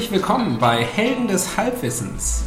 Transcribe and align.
Herzlich 0.00 0.18
willkommen 0.18 0.56
bei 0.58 0.82
Helden 0.82 1.28
des 1.28 1.58
Halbwissens. 1.58 2.44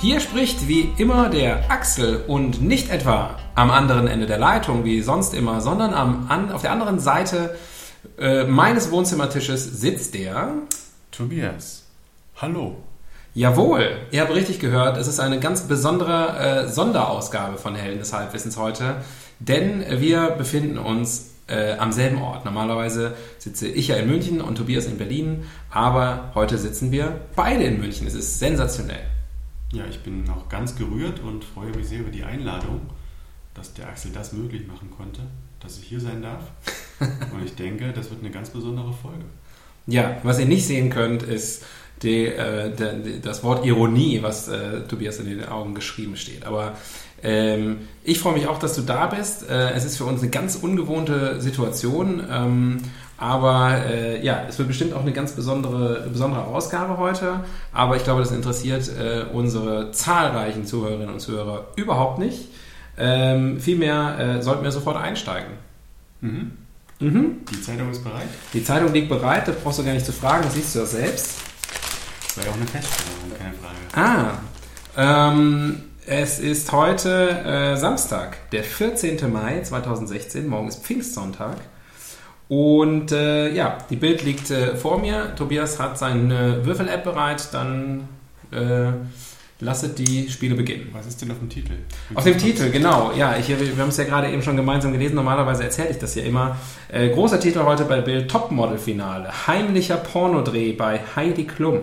Hier 0.00 0.20
spricht 0.20 0.68
wie 0.68 0.92
immer 0.98 1.30
der 1.30 1.70
Axel 1.70 2.22
und 2.28 2.60
nicht 2.60 2.90
etwa 2.90 3.38
am 3.54 3.70
anderen 3.70 4.06
Ende 4.06 4.26
der 4.26 4.36
Leitung 4.36 4.84
wie 4.84 5.00
sonst 5.00 5.32
immer, 5.32 5.62
sondern 5.62 5.94
am, 5.94 6.26
an, 6.28 6.52
auf 6.52 6.60
der 6.60 6.72
anderen 6.72 6.98
Seite 6.98 7.56
äh, 8.18 8.44
meines 8.44 8.90
Wohnzimmertisches 8.90 9.80
sitzt 9.80 10.12
der. 10.12 10.52
Tobias, 11.10 11.86
hallo. 12.36 12.76
Jawohl, 13.32 13.96
ihr 14.10 14.20
habt 14.20 14.34
richtig 14.34 14.60
gehört, 14.60 14.98
es 14.98 15.08
ist 15.08 15.20
eine 15.20 15.40
ganz 15.40 15.62
besondere 15.62 16.66
äh, 16.66 16.68
Sonderausgabe 16.68 17.56
von 17.56 17.76
Helden 17.76 18.00
des 18.00 18.12
Halbwissens 18.12 18.58
heute, 18.58 18.96
denn 19.38 19.86
wir 19.88 20.32
befinden 20.32 20.76
uns 20.76 21.30
äh, 21.50 21.76
am 21.78 21.92
selben 21.92 22.22
Ort. 22.22 22.44
Normalerweise 22.44 23.14
sitze 23.38 23.68
ich 23.68 23.88
ja 23.88 23.96
in 23.96 24.08
München 24.08 24.40
und 24.40 24.56
Tobias 24.56 24.86
in 24.86 24.98
Berlin, 24.98 25.44
aber 25.70 26.32
heute 26.34 26.56
sitzen 26.58 26.92
wir 26.92 27.20
beide 27.36 27.64
in 27.64 27.80
München. 27.80 28.06
Es 28.06 28.14
ist 28.14 28.38
sensationell. 28.38 29.02
Ja, 29.72 29.84
ich 29.86 30.00
bin 30.00 30.24
noch 30.24 30.48
ganz 30.48 30.76
gerührt 30.76 31.20
und 31.20 31.44
freue 31.44 31.70
mich 31.76 31.88
sehr 31.88 32.00
über 32.00 32.10
die 32.10 32.24
Einladung, 32.24 32.80
dass 33.54 33.74
der 33.74 33.88
Axel 33.88 34.10
das 34.12 34.32
möglich 34.32 34.66
machen 34.66 34.90
konnte, 34.90 35.20
dass 35.60 35.78
ich 35.78 35.84
hier 35.84 36.00
sein 36.00 36.22
darf. 36.22 36.44
und 37.00 37.44
ich 37.44 37.54
denke, 37.54 37.92
das 37.92 38.10
wird 38.10 38.20
eine 38.20 38.30
ganz 38.30 38.50
besondere 38.50 38.92
Folge. 38.92 39.24
Ja, 39.86 40.18
was 40.22 40.38
ihr 40.38 40.46
nicht 40.46 40.66
sehen 40.66 40.90
könnt, 40.90 41.22
ist 41.22 41.64
die, 42.02 42.26
äh, 42.26 42.70
de, 42.70 43.20
das 43.20 43.42
Wort 43.42 43.64
Ironie, 43.64 44.22
was 44.22 44.48
äh, 44.48 44.80
Tobias 44.88 45.18
in 45.18 45.26
den 45.26 45.46
Augen 45.46 45.74
geschrieben 45.74 46.16
steht. 46.16 46.46
Aber 46.46 46.74
ähm, 47.22 47.88
ich 48.02 48.18
freue 48.18 48.34
mich 48.34 48.46
auch, 48.46 48.58
dass 48.58 48.74
du 48.74 48.82
da 48.82 49.06
bist. 49.06 49.48
Äh, 49.48 49.70
es 49.72 49.84
ist 49.84 49.98
für 49.98 50.04
uns 50.04 50.22
eine 50.22 50.30
ganz 50.30 50.56
ungewohnte 50.56 51.40
Situation. 51.40 52.22
Ähm, 52.30 52.78
aber 53.18 53.84
äh, 53.84 54.24
ja, 54.24 54.44
es 54.48 54.58
wird 54.58 54.68
bestimmt 54.68 54.94
auch 54.94 55.02
eine 55.02 55.12
ganz 55.12 55.32
besondere, 55.32 56.08
besondere 56.10 56.46
Ausgabe 56.46 56.96
heute. 56.96 57.44
Aber 57.72 57.96
ich 57.96 58.04
glaube, 58.04 58.20
das 58.20 58.32
interessiert 58.32 58.88
äh, 58.88 59.26
unsere 59.30 59.92
zahlreichen 59.92 60.64
Zuhörerinnen 60.64 61.10
und 61.10 61.20
Zuhörer 61.20 61.66
überhaupt 61.76 62.18
nicht. 62.18 62.48
Ähm, 62.96 63.60
vielmehr 63.60 64.18
äh, 64.18 64.42
sollten 64.42 64.64
wir 64.64 64.72
sofort 64.72 64.96
einsteigen. 64.96 65.52
Mhm. 66.22 66.52
Mhm. 66.98 67.36
Die 67.50 67.60
Zeitung 67.60 67.90
ist 67.90 68.04
bereit. 68.04 68.28
Die 68.52 68.64
Zeitung 68.64 68.92
liegt 68.92 69.08
bereit, 69.08 69.48
das 69.48 69.56
brauchst 69.56 69.78
du 69.78 69.84
gar 69.84 69.92
nicht 69.92 70.04
zu 70.04 70.12
fragen, 70.12 70.42
das 70.44 70.54
siehst 70.54 70.74
du 70.74 70.80
ja 70.80 70.84
selbst. 70.86 71.49
Das 72.30 72.36
war 72.36 72.44
ja 72.44 72.50
auch 72.52 72.56
eine 72.56 72.66
Feststellung, 72.66 73.32
keine 73.36 73.54
Frage. 73.54 74.38
Ah, 74.96 75.30
ähm, 75.32 75.82
es 76.06 76.38
ist 76.38 76.70
heute 76.70 77.28
äh, 77.28 77.76
Samstag, 77.76 78.50
der 78.52 78.62
14. 78.62 79.32
Mai 79.32 79.60
2016. 79.62 80.46
Morgen 80.46 80.68
ist 80.68 80.84
Pfingstsonntag. 80.84 81.56
Und 82.48 83.10
äh, 83.10 83.52
ja, 83.52 83.78
die 83.90 83.96
Bild 83.96 84.22
liegt 84.22 84.48
äh, 84.52 84.76
vor 84.76 85.00
mir. 85.00 85.34
Tobias 85.34 85.80
hat 85.80 85.98
seine 85.98 86.64
Würfel-App 86.64 87.02
bereit. 87.02 87.48
Dann 87.50 88.08
äh, 88.52 88.92
lasset 89.58 89.98
die 89.98 90.30
Spiele 90.30 90.54
beginnen. 90.54 90.90
Was 90.92 91.06
ist 91.06 91.20
denn 91.20 91.32
auf 91.32 91.38
dem 91.40 91.48
Titel? 91.48 91.72
Auf 92.14 92.22
dem 92.22 92.38
Titel, 92.38 92.70
genau. 92.70 93.10
Ja, 93.12 93.36
ich, 93.38 93.48
wir 93.48 93.76
haben 93.76 93.88
es 93.88 93.96
ja 93.96 94.04
gerade 94.04 94.30
eben 94.30 94.44
schon 94.44 94.54
gemeinsam 94.56 94.92
gelesen. 94.92 95.16
Normalerweise 95.16 95.64
erzähle 95.64 95.90
ich 95.90 95.98
das 95.98 96.14
ja 96.14 96.22
immer. 96.22 96.58
Äh, 96.92 97.08
großer 97.08 97.40
Titel 97.40 97.64
heute 97.64 97.86
bei 97.86 98.00
Bild 98.00 98.30
Topmodel-Finale. 98.30 99.48
Heimlicher 99.48 99.96
Pornodreh 99.96 100.74
bei 100.74 101.00
Heidi 101.16 101.44
Klum. 101.44 101.80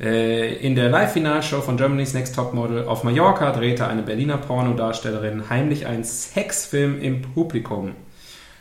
Äh, 0.00 0.56
in 0.56 0.74
der 0.74 0.88
Live-Finalshow 0.88 1.60
von 1.60 1.76
Germany's 1.76 2.14
Next 2.14 2.34
Topmodel 2.34 2.84
auf 2.84 3.04
Mallorca 3.04 3.52
drehte 3.52 3.86
eine 3.86 4.02
Berliner 4.02 4.38
Pornodarstellerin 4.38 5.48
heimlich 5.50 5.86
einen 5.86 6.04
Sexfilm 6.04 7.00
im 7.00 7.22
Publikum. 7.22 7.92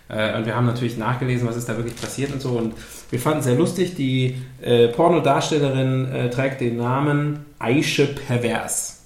Äh, 0.10 0.38
und 0.38 0.46
wir 0.46 0.56
haben 0.56 0.68
natürlich 0.68 0.98
nachgelesen, 0.98 1.48
was 1.48 1.58
ist 1.58 1.68
da 1.68 1.76
wirklich 1.76 2.00
passiert 2.00 2.32
und 2.32 2.42
so. 2.42 2.50
Und 2.52 2.76
wir 3.10 3.20
fanden 3.20 3.40
es 3.40 3.46
sehr 3.46 3.56
lustig. 3.56 3.96
Die 3.96 4.38
äh, 4.62 4.90
Pornodarstellerin 4.90 6.12
äh, 6.12 6.30
trägt 6.30 6.62
den 6.62 6.78
Namen 6.78 7.46
Aische 7.58 8.08
Pervers. 8.08 9.02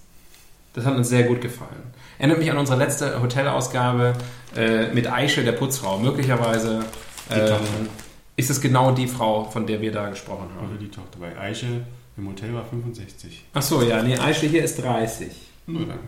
Das 0.73 0.85
hat 0.85 0.95
uns 0.95 1.09
sehr 1.09 1.23
gut 1.23 1.41
gefallen. 1.41 1.93
Erinnert 2.19 2.39
mich 2.39 2.51
an 2.51 2.57
unsere 2.57 2.77
letzte 2.77 3.21
Hotelausgabe 3.21 4.13
äh, 4.55 4.87
mit 4.93 5.11
Aische, 5.11 5.43
der 5.43 5.53
Putzfrau. 5.53 5.97
Möglicherweise 5.99 6.83
ähm, 7.31 7.87
ist 8.35 8.49
es 8.49 8.59
genau 8.59 8.91
die 8.91 9.07
Frau, 9.07 9.45
von 9.45 9.65
der 9.65 9.81
wir 9.81 9.91
da 9.91 10.09
gesprochen 10.09 10.49
haben. 10.55 10.69
Oder 10.69 10.77
die 10.79 10.89
Tochter. 10.89 11.19
Bei 11.19 11.39
Eiche 11.39 11.83
im 12.17 12.27
Hotel 12.27 12.53
war 12.53 12.65
65. 12.65 13.45
Ach 13.53 13.61
so, 13.61 13.81
ja, 13.81 14.01
nee, 14.01 14.17
Aische 14.17 14.47
hier 14.47 14.63
ist 14.63 14.81
30. 14.81 15.31
Nur 15.67 15.85
dann 15.85 15.99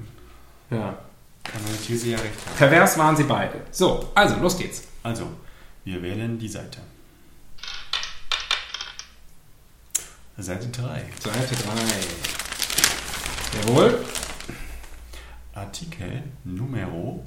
Ja. 0.72 0.97
kann 1.44 1.62
meine 1.64 1.78
These 1.78 2.09
ja 2.09 2.18
recht 2.18 2.34
haben. 2.46 2.58
Pervers 2.58 2.97
waren 2.97 3.16
sie 3.16 3.24
beide. 3.24 3.62
So, 3.72 4.09
also, 4.16 4.36
los 4.38 4.58
geht's. 4.58 4.84
Also, 5.03 5.28
wir 5.86 6.02
wählen 6.02 6.38
die 6.40 6.48
Seite. 6.50 6.80
Seite 10.38 10.68
3. 10.69 11.03
Seite 11.19 11.56
3. 11.56 11.74
Jawohl. 13.68 14.06
Artikel 15.53 16.24
Numero 16.46 17.24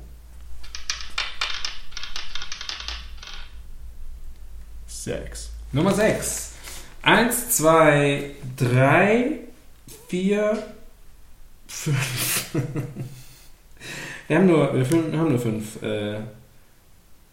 6. 4.86 5.50
Nummer 5.72 5.92
6. 5.94 6.51
1, 7.02 7.50
2, 7.56 8.30
3, 8.56 9.38
4, 10.08 10.62
5. 11.66 12.56
Wir 14.28 14.38
haben 14.38 14.46
nur, 14.46 14.72
wir 14.74 15.18
haben 15.18 15.30
nur 15.30 15.38
fünf 15.38 15.82
äh, 15.82 16.14
äh, 16.14 16.20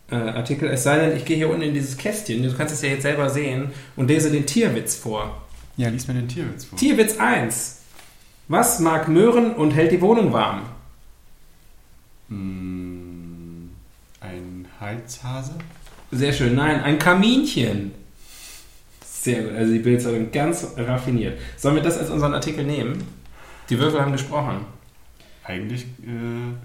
Artikel. 0.10 0.70
Es 0.70 0.84
sei 0.84 0.98
denn, 0.98 1.16
ich 1.16 1.24
gehe 1.24 1.38
hier 1.38 1.50
unten 1.50 1.62
in 1.62 1.74
dieses 1.74 1.98
Kästchen. 1.98 2.44
Du 2.44 2.54
kannst 2.54 2.74
es 2.74 2.82
ja 2.82 2.90
jetzt 2.90 3.04
selber 3.04 3.30
sehen 3.30 3.72
und 3.96 4.08
lese 4.08 4.32
den 4.32 4.46
Tierwitz 4.46 4.96
vor. 4.96 5.46
Ja, 5.78 5.90
lies 5.90 6.08
mir 6.08 6.16
den 6.16 6.28
Tierwitz 6.28 6.66
vor. 6.66 6.78
Tierwitz 6.78 7.18
1. 7.18 7.78
Was 8.48 8.80
mag 8.80 9.08
Möhren 9.08 9.54
und 9.54 9.72
hält 9.72 9.92
die 9.92 10.02
Wohnung 10.02 10.34
warm? 10.34 10.64
Hm, 12.30 13.70
ein 14.20 14.68
Heizhase? 14.80 15.54
Sehr 16.12 16.34
schön. 16.34 16.56
Nein, 16.56 16.82
ein 16.82 16.98
Kaminchen. 16.98 17.92
Sehr 19.22 19.44
gut. 19.44 19.54
Also 19.56 19.74
die 19.74 19.80
Bildzeitung 19.80 20.32
ganz 20.32 20.66
raffiniert. 20.78 21.40
Sollen 21.58 21.76
wir 21.76 21.84
das 21.84 21.98
als 21.98 22.10
unseren 22.10 22.34
Artikel 22.34 22.64
nehmen? 22.64 23.04
Die 23.70 23.78
Würfel 23.78 24.02
haben 24.02 24.12
gesprochen. 24.14 24.66
Eigentlich 25.44 25.84
äh, 26.04 26.56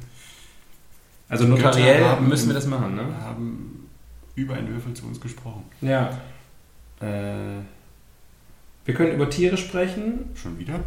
Also 1.28 1.44
notariell 1.46 2.04
haben- 2.04 2.28
müssen 2.28 2.48
wir 2.48 2.54
das 2.54 2.66
machen, 2.66 2.94
ne? 2.94 3.02
haben 3.22 3.88
über 4.36 4.54
einen 4.54 4.68
Würfel 4.72 4.94
zu 4.94 5.06
uns 5.06 5.20
gesprochen. 5.20 5.64
Ja. 5.80 6.10
Äh, 7.00 7.60
Wir 8.84 8.94
können 8.94 9.14
über 9.14 9.28
Tiere 9.30 9.56
sprechen. 9.56 10.30
schon 10.34 10.58
wieder? 10.58 10.80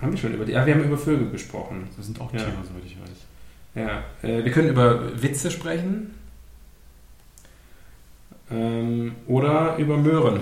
Haben 0.00 0.12
wir 0.12 0.18
schon 0.18 0.34
über 0.34 0.44
die? 0.44 0.52
Ja, 0.52 0.66
wir 0.66 0.74
haben 0.74 0.84
über 0.84 0.98
Vögel 0.98 1.30
gesprochen. 1.30 1.88
Das 1.96 2.06
sind 2.06 2.20
auch 2.20 2.32
Ja. 2.32 2.38
Tiere, 2.40 2.52
soweit 2.68 2.84
ich 2.84 2.96
weiß. 3.00 3.18
Ja. 3.74 4.02
Äh, 4.28 4.44
wir 4.44 4.52
können 4.52 4.68
über 4.68 5.20
Witze 5.22 5.50
sprechen. 5.50 6.14
Ähm, 8.52 9.14
oder 9.26 9.76
über 9.78 9.96
Möhren. 9.96 10.40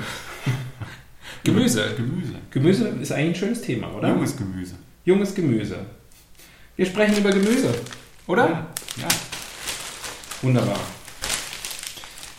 Gemüse. 1.44 1.94
Gemüse. 1.96 2.34
Gemüse 2.50 2.88
ist 3.00 3.12
eigentlich 3.12 3.28
ein 3.28 3.34
schönes 3.34 3.62
Thema, 3.62 3.92
oder? 3.94 4.08
Junges 4.08 4.36
Gemüse. 4.36 4.74
Junges 5.04 5.34
Gemüse. 5.34 5.78
Wir 6.76 6.86
sprechen 6.86 7.16
über 7.18 7.30
Gemüse, 7.30 7.74
oder? 8.26 8.48
Ja. 8.48 8.66
ja. 8.96 9.08
Wunderbar. 10.42 10.78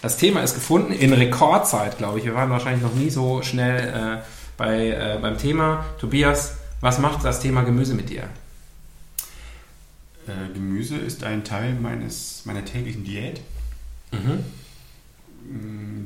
Das 0.01 0.17
Thema 0.17 0.41
ist 0.41 0.55
gefunden 0.55 0.93
in 0.93 1.13
Rekordzeit, 1.13 1.97
glaube 1.97 2.19
ich. 2.19 2.25
Wir 2.25 2.33
waren 2.33 2.49
wahrscheinlich 2.49 2.81
noch 2.81 2.95
nie 2.95 3.11
so 3.11 3.43
schnell 3.43 3.87
äh, 3.87 4.21
bei, 4.57 4.89
äh, 4.89 5.19
beim 5.21 5.37
Thema. 5.37 5.85
Tobias, 5.99 6.55
was 6.81 6.97
macht 6.97 7.23
das 7.23 7.39
Thema 7.39 7.61
Gemüse 7.61 7.93
mit 7.93 8.09
dir? 8.09 8.23
Äh, 10.27 10.53
Gemüse 10.53 10.97
ist 10.97 11.23
ein 11.23 11.43
Teil 11.43 11.75
meines, 11.75 12.43
meiner 12.45 12.65
täglichen 12.65 13.03
Diät. 13.03 13.41
Mhm. 14.11 14.43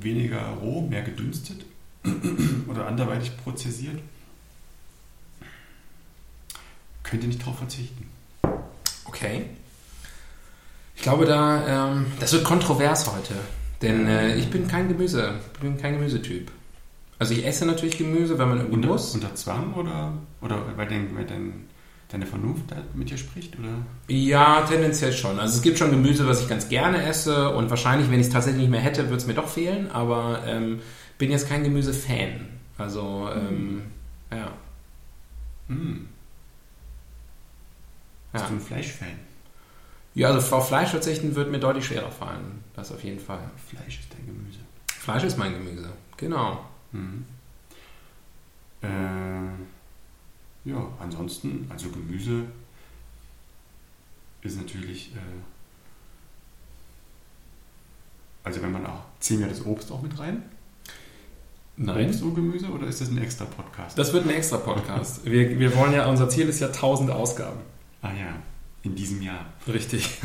Weniger 0.02 0.42
roh, 0.62 0.82
mehr 0.82 1.02
gedünstet 1.04 1.66
oder 2.68 2.88
anderweitig 2.88 3.36
prozessiert. 3.38 4.00
Könnt 7.04 7.24
ihr 7.24 7.28
nicht 7.28 7.42
darauf 7.42 7.58
verzichten. 7.58 8.10
Okay. 9.06 9.46
glaube, 11.04 11.26
da, 11.26 11.90
ähm, 11.90 12.08
das 12.20 12.34
wird 12.34 12.44
kontrovers 12.44 13.12
heute. 13.12 13.36
Denn 13.82 14.08
äh, 14.08 14.36
ich 14.38 14.50
bin 14.50 14.68
kein 14.68 14.88
Gemüse, 14.88 15.36
bin 15.62 15.78
kein 15.78 15.94
Gemüsetyp. 15.94 16.50
Also 17.20 17.34
ich 17.34 17.46
esse 17.46 17.66
natürlich 17.66 17.98
Gemüse, 17.98 18.38
wenn 18.38 18.50
man 18.50 18.58
irgendwie 18.58 18.76
Unter, 18.76 18.88
muss. 18.90 19.14
unter 19.14 19.34
Zwang 19.36 19.74
oder, 19.74 20.14
oder 20.42 20.62
weil, 20.76 20.88
dein, 20.88 21.16
weil 21.16 21.26
dein, 21.26 21.68
deine 22.10 22.26
Vernunft 22.26 22.66
mit 22.94 23.10
dir 23.10 23.18
spricht? 23.18 23.58
Oder? 23.60 23.70
Ja, 24.08 24.62
tendenziell 24.62 25.12
schon. 25.14 25.40
Also 25.40 25.56
es 25.58 25.62
gibt 25.62 25.78
schon 25.78 25.92
Gemüse, 25.92 26.28
was 26.28 26.42
ich 26.42 26.48
ganz 26.48 26.70
gerne 26.70 27.04
esse 27.04 27.50
und 27.56 27.70
wahrscheinlich, 27.70 28.10
wenn 28.12 28.20
ich 28.20 28.28
es 28.28 28.34
tatsächlich 28.34 28.62
nicht 28.62 28.72
mehr 28.72 28.80
hätte, 28.82 29.04
würde 29.06 29.18
es 29.18 29.28
mir 29.28 29.34
doch 29.34 29.48
fehlen. 29.48 29.92
Aber 29.92 30.44
ähm, 30.46 30.80
bin 31.18 31.32
jetzt 31.32 31.50
kein 31.50 31.64
Gemüse-Fan. 31.64 32.48
Also 32.78 33.30
ähm, 33.34 33.84
ja. 34.32 34.52
Hm. 35.68 36.08
Bist 38.32 38.44
Ja. 38.44 38.50
du 38.50 38.56
ein 38.56 38.62
Fleischfan? 38.62 39.08
ja, 40.14 40.30
also 40.30 40.56
auf 40.56 40.68
Fleisch 40.68 40.90
verzichten 40.92 41.36
wird 41.36 41.52
mir 41.52 41.60
deutlich 41.60 41.86
schwerer 41.86 42.12
fallen. 42.12 42.64
Das 42.76 42.92
auf 42.92 43.04
jeden 43.04 43.20
Fall. 43.20 43.40
Fleisch 43.70 44.00
ist 44.00 44.14
dein 44.14 44.26
Gemüse. 44.26 44.60
Fleisch 44.88 45.24
ist 45.24 45.38
mein 45.38 45.54
Gemüse. 45.54 45.90
Genau. 46.18 46.64
Mhm. 46.92 47.26
Äh, 48.82 48.88
ja, 50.66 50.88
ansonsten, 51.00 51.68
also 51.70 51.90
Gemüse 51.90 52.44
ist 54.42 54.58
natürlich, 54.58 55.12
äh, 55.16 55.20
also 58.44 58.62
wenn 58.62 58.72
man 58.72 58.86
auch, 58.86 59.04
ziehen 59.20 59.40
wir 59.40 59.48
das 59.48 59.66
Obst 59.66 59.92
auch 59.92 60.02
mit 60.02 60.18
rein? 60.20 60.44
Obst 62.08 62.22
und 62.22 62.36
Gemüse 62.36 62.68
oder 62.70 62.88
ist 62.88 63.02
das 63.02 63.10
ein 63.10 63.18
extra 63.18 63.46
Podcast? 63.46 63.98
Das 63.98 64.14
wird 64.14 64.26
ein 64.26 64.32
extra 64.32 64.58
Podcast. 64.58 65.26
Wir, 65.26 65.60
wir 65.60 65.76
wollen 65.76 65.94
ja, 65.94 66.08
unser 66.08 66.30
Ziel 66.30 66.48
ist 66.48 66.60
ja 66.60 66.68
1000 66.68 67.12
Ausgaben. 67.12 67.60
ah 68.02 68.14
ja, 68.14 68.42
in 68.84 68.96
diesem 68.96 69.22
Jahr. 69.22 69.46
Richtig. 69.68 70.20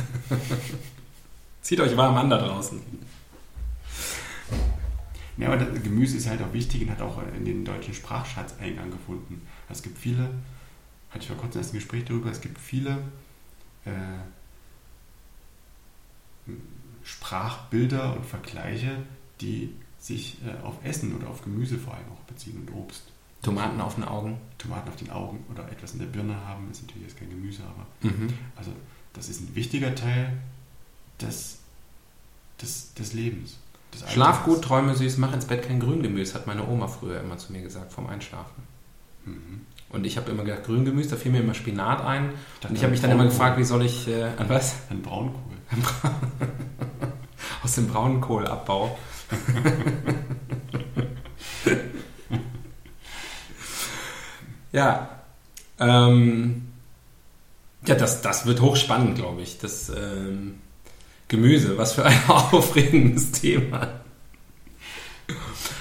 Zieht 1.62 1.80
euch 1.80 1.96
warm 1.96 2.16
an 2.16 2.30
da 2.30 2.38
draußen. 2.38 2.80
Ja, 5.40 5.48
aber 5.52 5.56
das 5.64 5.82
Gemüse 5.82 6.16
ist 6.18 6.28
halt 6.28 6.42
auch 6.42 6.52
wichtig 6.52 6.82
und 6.82 6.90
hat 6.90 7.00
auch 7.00 7.20
in 7.36 7.44
den 7.44 7.64
deutschen 7.64 7.94
Sprachschatz 7.94 8.54
Eingang 8.60 8.90
gefunden. 8.90 9.40
Es 9.68 9.82
gibt 9.82 9.98
viele, 9.98 10.24
hatte 11.10 11.20
ich 11.20 11.26
vor 11.28 11.36
kurzem 11.36 11.60
erst 11.60 11.72
ein 11.72 11.78
Gespräch 11.78 12.04
darüber, 12.04 12.30
es 12.30 12.40
gibt 12.40 12.58
viele 12.58 12.98
äh, 13.86 13.90
Sprachbilder 17.04 18.16
und 18.16 18.26
Vergleiche, 18.26 18.98
die 19.40 19.74
sich 19.98 20.38
äh, 20.46 20.62
auf 20.64 20.76
Essen 20.84 21.14
oder 21.14 21.28
auf 21.28 21.42
Gemüse 21.42 21.78
vor 21.78 21.94
allem 21.94 22.06
auch 22.12 22.20
beziehen 22.26 22.56
und 22.60 22.72
Obst. 22.74 23.04
Tomaten 23.42 23.80
auf 23.80 23.94
den 23.94 24.04
Augen. 24.04 24.38
Tomaten 24.58 24.88
auf 24.90 24.96
den 24.96 25.10
Augen 25.10 25.44
oder 25.50 25.70
etwas 25.72 25.92
in 25.94 25.98
der 26.00 26.06
Birne 26.06 26.36
haben, 26.46 26.70
ist 26.70 26.82
natürlich 26.82 27.08
jetzt 27.08 27.18
kein 27.18 27.30
Gemüse, 27.30 27.62
aber 27.64 27.86
Mhm. 28.02 28.28
also 28.56 28.72
das 29.14 29.28
ist 29.28 29.40
ein 29.40 29.54
wichtiger 29.54 29.94
Teil 29.94 30.36
des, 31.20 31.58
des, 32.60 32.92
des 32.94 33.12
Lebens. 33.14 33.58
Schlaf 34.08 34.44
gut, 34.44 34.62
träume 34.62 34.94
süß, 34.94 35.18
mach 35.18 35.32
ins 35.32 35.44
Bett 35.44 35.66
kein 35.66 35.80
Grüngemüse, 35.80 36.34
hat 36.34 36.46
meine 36.46 36.66
Oma 36.66 36.88
früher 36.88 37.20
immer 37.20 37.38
zu 37.38 37.52
mir 37.52 37.62
gesagt, 37.62 37.92
vom 37.92 38.06
Einschlafen. 38.06 38.62
Mhm. 39.24 39.66
Und 39.90 40.06
ich 40.06 40.16
habe 40.16 40.30
immer 40.30 40.44
gedacht, 40.44 40.64
Grüngemüse, 40.64 41.10
da 41.10 41.16
fiel 41.16 41.32
mir 41.32 41.40
immer 41.40 41.54
Spinat 41.54 42.04
ein. 42.04 42.30
dachte, 42.60 42.68
Und 42.68 42.76
ich 42.76 42.82
habe 42.82 42.92
mich 42.92 43.00
dann 43.00 43.10
immer 43.10 43.24
gefragt, 43.24 43.58
wie 43.58 43.64
soll 43.64 43.84
ich, 43.84 44.06
äh, 44.06 44.28
an 44.36 44.48
was? 44.48 44.76
Ein 44.88 45.02
Braunkohl. 45.02 45.40
Aus 47.64 47.74
dem 47.74 47.88
Braunkohlabbau. 47.88 48.96
ja. 54.72 55.08
Ähm, 55.78 56.68
ja, 57.86 57.94
das, 57.96 58.22
das 58.22 58.46
wird 58.46 58.60
hochspannend, 58.60 59.16
glaube 59.16 59.42
ich. 59.42 59.58
Das 59.58 59.90
ähm, 59.90 60.60
Gemüse, 61.30 61.78
was 61.78 61.94
für 61.94 62.04
ein 62.04 62.18
aufregendes 62.28 63.30
Thema. 63.30 63.88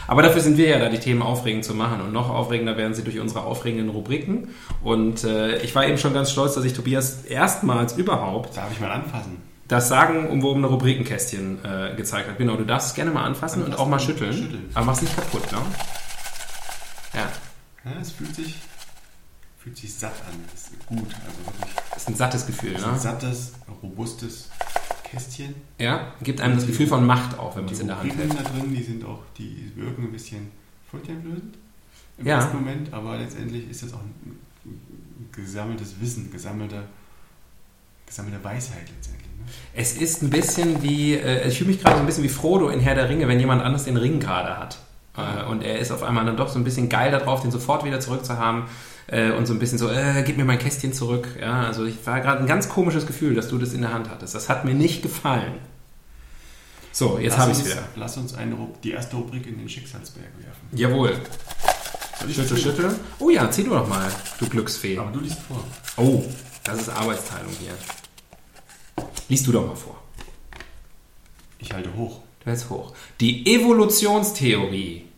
Aber 0.08 0.22
dafür 0.24 0.42
sind 0.42 0.58
wir 0.58 0.68
ja 0.70 0.80
da, 0.80 0.90
die 0.90 1.00
Themen 1.00 1.22
aufregend 1.22 1.66
zu 1.66 1.74
machen. 1.76 2.02
Und 2.02 2.14
noch 2.14 2.30
aufregender 2.30 2.78
werden 2.78 2.94
sie 2.94 3.04
durch 3.04 3.20
unsere 3.20 3.42
aufregenden 3.42 3.90
Rubriken. 3.90 4.50
Und 4.84 5.24
äh, 5.24 5.58
ich 5.58 5.76
war 5.76 5.86
eben 5.86 5.98
schon 5.98 6.14
ganz 6.14 6.32
stolz, 6.32 6.56
dass 6.56 6.66
ich 6.66 6.74
Tobias 6.74 7.26
erstmals 7.26 7.98
überhaupt 7.98 8.56
Darf 8.56 8.72
ich 8.72 8.80
mal 8.80 8.92
anfassen? 8.92 9.38
das 9.68 9.88
sagenumwobene 9.88 10.66
Rubrikenkästchen 10.66 11.64
äh, 11.64 11.96
gezeigt 11.96 12.28
hat. 12.28 12.40
Genau, 12.40 12.56
du 12.56 12.64
darfst 12.64 12.90
es 12.90 12.94
gerne 12.96 13.12
mal 13.12 13.24
anfassen, 13.24 13.64
und 13.64 13.78
auch 13.78 13.88
mal 13.88 14.00
schütteln. 14.00 14.34
schütteln. 14.34 14.70
Aber 14.74 14.88
mach's 14.88 15.02
nicht 15.02 15.16
kaputt, 15.16 15.52
ne? 15.52 15.60
Ja, 17.14 17.28
Ja, 17.86 18.00
es 18.02 18.12
fühlt 18.12 18.36
sich, 18.36 18.56
fühlt 19.60 19.78
sich 19.78 19.94
satt 19.94 20.16
an. 20.28 20.44
Das 20.52 20.62
ist 20.62 20.86
gut. 20.88 20.98
Also 21.00 21.46
wirklich 21.46 21.76
ist 21.96 22.10
ein 22.10 22.16
sattes 22.16 22.48
Gefühl, 22.48 22.74
das 22.74 22.82
ist 22.82 22.88
ein 22.88 22.94
ne? 22.94 23.00
sattes, 23.00 23.54
robustes 23.84 24.50
Kästchen. 25.12 25.56
Ja, 25.80 26.14
gibt 26.22 26.42
einem 26.42 26.56
das 26.56 26.68
Gefühl 26.68 26.88
von 26.88 27.06
Macht 27.06 27.38
auch, 27.40 27.56
wenn 27.56 27.66
man 27.66 27.72
es 27.74 27.80
die 27.80 27.84
in 27.84 27.88
der 27.88 28.00
Hand 28.00 28.12
Rubriken 28.12 28.32
hält. 28.32 28.46
da 28.46 28.52
drin, 28.52 28.76
die 28.76 28.84
sind 28.84 29.06
auch, 29.06 29.20
die 29.38 29.72
wirken 29.76 30.04
ein 30.04 30.12
bisschen 30.12 30.52
furchteinflößend 30.92 31.56
im 32.20 32.26
Ja. 32.28 32.36
ersten 32.36 32.58
Moment, 32.58 32.94
aber 32.94 33.18
letztendlich 33.18 33.70
ist 33.70 33.84
das 33.84 33.94
auch 33.94 34.00
ein, 34.02 34.40
gesammeltes 35.32 35.96
Wissen, 36.02 36.32
gesammelte, 36.32 36.84
gesammelte 38.06 38.44
Weisheit 38.44 38.88
letztendlich. 38.96 39.28
Ne? 39.38 39.46
Es 39.74 39.94
ist 39.98 40.22
ein 40.22 40.30
bisschen 40.30 40.82
wie, 40.84 41.14
äh, 41.16 41.48
ich 41.48 41.58
fühle 41.58 41.72
mich 41.72 41.80
gerade 41.82 41.96
so 41.96 42.02
ein 42.02 42.06
bisschen 42.06 42.24
wie 42.24 42.30
Frodo 42.30 42.70
in 42.70 42.80
Herr 42.80 42.96
der 42.96 43.10
Ringe, 43.10 43.28
wenn 43.28 43.40
jemand 43.40 43.62
anderes 43.62 43.86
den 43.86 43.98
Ring 43.98 44.20
gerade 44.20 44.58
hat. 44.58 44.80
Äh, 45.18 45.46
und 45.46 45.62
er 45.64 45.80
ist 45.80 45.92
auf 45.92 46.04
einmal 46.04 46.26
dann 46.26 46.38
doch 46.38 46.50
so 46.50 46.60
ein 46.60 46.64
bisschen 46.64 46.90
geil 46.90 47.12
darauf, 47.12 47.42
den 47.42 47.52
sofort 47.52 47.84
wieder 47.86 48.00
zurückzuhaben. 48.00 48.64
Äh, 49.12 49.32
und 49.32 49.48
so 49.48 49.54
ein 49.54 49.60
bisschen 49.60 49.78
so, 49.78 49.90
äh, 49.90 50.24
gib 50.26 50.38
mir 50.38 50.46
mein 50.46 50.60
Kästchen 50.60 50.94
zurück. 50.94 51.28
Ja, 51.40 51.64
also 51.64 51.86
ich 51.86 51.96
war 52.06 52.22
gerade 52.22 52.42
ein 52.42 52.48
ganz 52.48 52.70
komisches 52.70 53.08
Gefühl, 53.08 53.34
dass 53.34 53.50
du 53.50 53.58
das 53.58 53.74
in 53.74 53.82
der 53.82 53.92
Hand 53.94 54.10
hattest. 54.10 54.36
Das 54.36 54.50
hat 54.50 54.66
mir 54.66 54.76
nicht 54.76 55.02
gefallen. 55.02 55.54
So, 56.92 57.18
jetzt 57.18 57.38
habe 57.38 57.52
ich 57.52 57.60
es 57.60 57.66
wieder. 57.66 57.84
Lass 57.96 58.18
uns 58.18 58.36
eine, 58.36 58.56
die 58.84 58.92
erste 58.92 59.16
Rubrik 59.16 59.48
in 59.48 59.58
den 59.58 59.70
Schicksalsberg 59.70 60.28
werfen. 60.38 60.78
Jawohl. 60.78 61.18
Schüttel, 62.32 62.58
schüttel. 62.58 62.96
Oh 63.20 63.30
ja, 63.30 63.50
zieh 63.50 63.64
du 63.64 63.70
doch 63.70 63.88
mal, 63.88 64.12
du 64.40 64.48
Glücksfee. 64.48 64.98
Aber 64.98 65.12
du 65.12 65.22
liest 65.22 65.40
vor. 65.40 65.64
Oh, 65.98 66.24
das 66.64 66.82
ist 66.82 66.90
Arbeitsteilung 66.90 67.54
hier. 67.60 67.74
Liest 69.30 69.48
du 69.48 69.52
doch 69.52 69.66
mal 69.66 69.76
vor. 69.76 70.02
Ich 71.60 71.72
halte 71.72 71.94
hoch. 71.96 72.20
Du 72.42 72.46
hältst 72.48 72.70
hoch. 72.70 72.94
Die 73.20 73.46
Evolutionstheorie. 73.56 75.09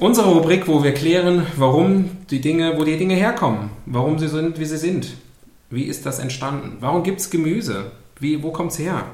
Unsere 0.00 0.28
Rubrik, 0.28 0.66
wo 0.66 0.82
wir 0.82 0.92
klären, 0.92 1.46
warum 1.56 2.26
die 2.28 2.40
Dinge, 2.40 2.76
wo 2.76 2.84
die 2.84 2.98
Dinge 2.98 3.14
herkommen, 3.14 3.70
warum 3.86 4.18
sie 4.18 4.28
sind, 4.28 4.58
wie 4.58 4.64
sie 4.64 4.76
sind. 4.76 5.14
Wie 5.70 5.84
ist 5.84 6.04
das 6.04 6.18
entstanden? 6.18 6.78
Warum 6.80 7.04
gibt 7.04 7.20
es 7.20 7.30
Gemüse? 7.30 7.92
Wie, 8.18 8.42
wo 8.42 8.50
kommt 8.50 8.72
es 8.72 8.80
her? 8.80 9.06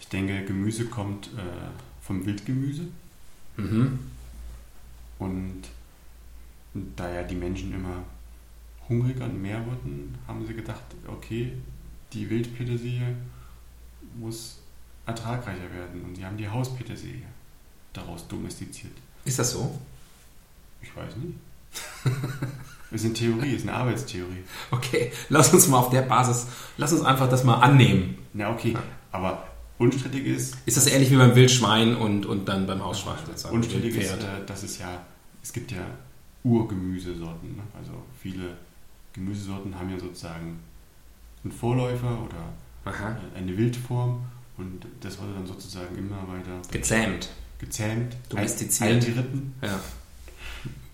Ich 0.00 0.08
denke, 0.08 0.44
Gemüse 0.44 0.86
kommt 0.86 1.28
äh, 1.28 1.40
vom 2.02 2.26
Wildgemüse. 2.26 2.82
Mhm. 3.56 4.00
Und 5.20 5.62
da 6.96 7.12
ja 7.12 7.22
die 7.22 7.36
Menschen 7.36 7.72
immer 7.72 8.02
hungriger 8.88 9.26
und 9.26 9.40
mehr 9.40 9.64
wurden, 9.64 10.16
haben 10.26 10.44
sie 10.44 10.54
gedacht, 10.54 10.82
okay, 11.06 11.52
die 12.12 12.28
Wildpetersilie 12.28 13.14
muss 14.18 14.58
ertragreicher 15.06 15.72
werden. 15.72 16.02
Und 16.02 16.16
sie 16.16 16.24
haben 16.24 16.36
die 16.36 16.48
Hauspetersilie 16.48 17.26
daraus 17.92 18.26
domestiziert. 18.28 18.92
Ist 19.24 19.38
das 19.38 19.52
so? 19.52 19.78
Ich 20.82 20.94
weiß 20.96 21.16
nicht. 21.16 21.34
Ist 22.90 23.04
eine 23.04 23.14
Theorie, 23.14 23.54
ist 23.54 23.62
eine 23.62 23.74
Arbeitstheorie. 23.74 24.42
Okay, 24.72 25.12
lass 25.28 25.54
uns 25.54 25.68
mal 25.68 25.78
auf 25.78 25.90
der 25.90 26.02
Basis, 26.02 26.48
lass 26.76 26.92
uns 26.92 27.02
einfach 27.02 27.30
das 27.30 27.44
mal 27.44 27.60
annehmen. 27.60 28.18
Na 28.32 28.50
okay, 28.50 28.76
aber 29.12 29.46
unstrittig 29.78 30.26
ist, 30.26 30.56
Ist 30.66 30.76
das 30.76 30.88
ähnlich 30.88 31.08
wie 31.12 31.16
beim 31.16 31.36
Wildschwein 31.36 31.94
und, 31.94 32.26
und 32.26 32.48
dann 32.48 32.66
beim 32.66 32.82
Hausschwein 32.84 33.14
sozusagen? 33.24 33.54
unstrittig 33.54 33.94
ist, 33.96 34.10
äh, 34.14 34.44
dass 34.44 34.64
es 34.64 34.78
ja, 34.78 35.04
es 35.40 35.52
gibt 35.52 35.70
ja 35.70 35.86
Urgemüsesorten. 36.42 37.56
Ne? 37.56 37.62
Also 37.78 37.92
viele 38.20 38.56
Gemüsesorten 39.12 39.78
haben 39.78 39.90
ja 39.90 39.98
sozusagen 40.00 40.58
einen 41.44 41.52
Vorläufer 41.52 42.18
oder 42.24 42.92
Aha. 42.92 43.16
eine 43.36 43.56
Wildform 43.56 44.24
und 44.56 44.84
das 45.00 45.18
wurde 45.20 45.34
dann 45.34 45.46
sozusagen 45.46 45.96
immer 45.96 46.26
weiter 46.26 46.60
Gezähmt. 46.72 47.28
Gezähmt, 47.60 48.16
Domestiziert. 48.28 48.90
eingeritten, 49.04 49.54
Ja. 49.62 49.78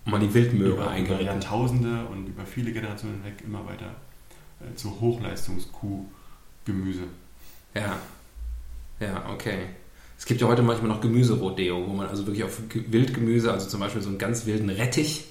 Und 0.05 0.11
mal 0.11 0.19
die 0.19 0.31
Wildmöhre 0.33 0.71
über, 0.73 0.83
über 0.83 0.91
eingeritten. 0.91 1.25
Jahrtausende 1.25 2.05
und 2.07 2.27
über 2.27 2.45
viele 2.45 2.71
Generationen 2.71 3.15
hinweg 3.23 3.43
immer 3.45 3.65
weiter 3.65 3.95
äh, 4.61 4.75
zu 4.75 4.99
Hochleistungskuh-Gemüse. 5.01 7.03
Ja. 7.73 7.97
Ja, 8.99 9.25
okay. 9.33 9.63
Es 10.17 10.25
gibt 10.25 10.41
ja 10.41 10.47
heute 10.47 10.63
manchmal 10.63 10.89
noch 10.89 11.01
Gemüserodeo, 11.01 11.87
wo 11.87 11.93
man 11.93 12.07
also 12.07 12.25
wirklich 12.25 12.43
auf 12.43 12.59
Ge- 12.69 12.85
Wildgemüse, 12.87 13.51
also 13.51 13.67
zum 13.69 13.79
Beispiel 13.81 14.01
so 14.01 14.09
einen 14.09 14.17
ganz 14.17 14.45
wilden 14.47 14.69
Rettich, 14.69 15.25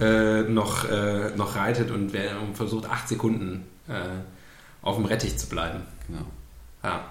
äh, 0.00 0.42
noch, 0.42 0.88
äh, 0.88 1.30
noch 1.36 1.54
reitet 1.56 1.90
und, 1.92 2.12
wer- 2.12 2.40
und 2.40 2.56
versucht, 2.56 2.86
acht 2.86 3.06
Sekunden 3.08 3.64
äh, 3.86 3.92
auf 4.82 4.96
dem 4.96 5.04
Rettich 5.04 5.36
zu 5.38 5.46
bleiben. 5.48 5.82
Genau. 6.08 6.24
Ja. 6.82 7.04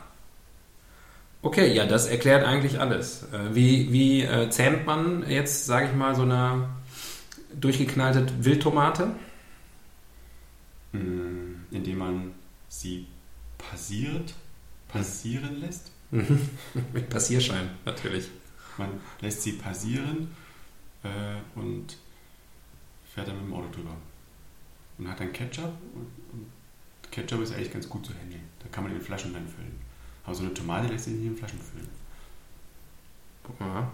Okay, 1.41 1.73
ja, 1.73 1.85
das 1.85 2.07
erklärt 2.07 2.43
eigentlich 2.45 2.79
alles. 2.79 3.23
Äh, 3.31 3.55
wie 3.55 3.91
wie 3.93 4.23
äh, 4.23 4.49
zähmt 4.49 4.85
man 4.85 5.29
jetzt, 5.29 5.65
sage 5.65 5.87
ich 5.87 5.93
mal, 5.93 6.15
so 6.15 6.23
eine 6.23 6.67
durchgeknallte 7.53 8.27
Wildtomate? 8.43 9.15
Mm, 10.91 11.65
Indem 11.71 11.97
man 11.97 12.31
sie 12.67 13.07
passiert, 13.57 14.33
passieren 14.89 15.61
lässt. 15.61 15.91
Mit 16.11 17.09
Passierschein, 17.09 17.69
natürlich. 17.85 18.27
Man 18.77 18.89
lässt 19.21 19.43
sie 19.43 19.53
passieren 19.53 20.35
äh, 21.03 21.59
und 21.59 21.97
fährt 23.13 23.27
dann 23.27 23.35
mit 23.35 23.45
dem 23.45 23.53
Auto 23.53 23.69
drüber. 23.71 23.95
Und 24.97 25.07
hat 25.09 25.19
dann 25.19 25.33
Ketchup 25.33 25.73
und, 25.93 26.07
und 26.33 27.11
Ketchup 27.11 27.41
ist 27.41 27.53
eigentlich 27.53 27.71
ganz 27.71 27.87
gut 27.87 28.05
zu 28.05 28.13
handeln. 28.13 28.43
Da 28.59 28.69
kann 28.69 28.83
man 28.83 28.93
in 28.95 29.01
Flaschen 29.01 29.33
dann 29.33 29.47
füllen. 29.47 29.88
Aber 30.29 30.35
so 30.35 30.43
eine 30.43 30.53
Tomate 30.53 30.87
lässt 30.89 31.05
sich 31.05 31.15
nicht 31.15 31.25
in 31.25 31.35
Flaschen 31.35 31.59
füllen. 31.59 31.89
Ja. 33.59 33.89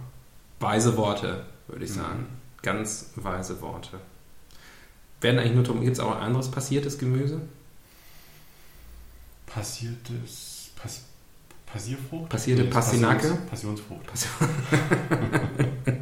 Weise 0.60 0.98
Worte, 0.98 1.46
würde 1.68 1.86
ich 1.86 1.92
Mhm. 1.92 1.96
sagen. 1.96 2.28
Ganz 2.62 3.12
weise 3.16 3.62
Worte. 3.62 4.02
Werden 5.22 5.40
eigentlich 5.40 5.54
nur 5.56 5.64
Tomaten, 5.64 5.86
gibt 5.86 5.96
es 5.96 6.04
auch 6.04 6.14
anderes 6.20 6.52
passiertes 6.52 6.98
Gemüse? 6.98 7.40
Passiertes. 9.46 10.72
Pass, 10.76 11.04
Passierfrucht? 11.66 12.28
Passierte 12.28 12.64
Nee, 12.64 12.70
Pastinake? 12.70 13.30
Passions, 13.50 13.80
Passionsfrucht. 13.80 14.06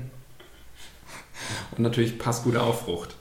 Und 1.77 1.79
natürlich 1.83 2.17
passgute 2.17 2.59
Auffrucht. 2.59 3.15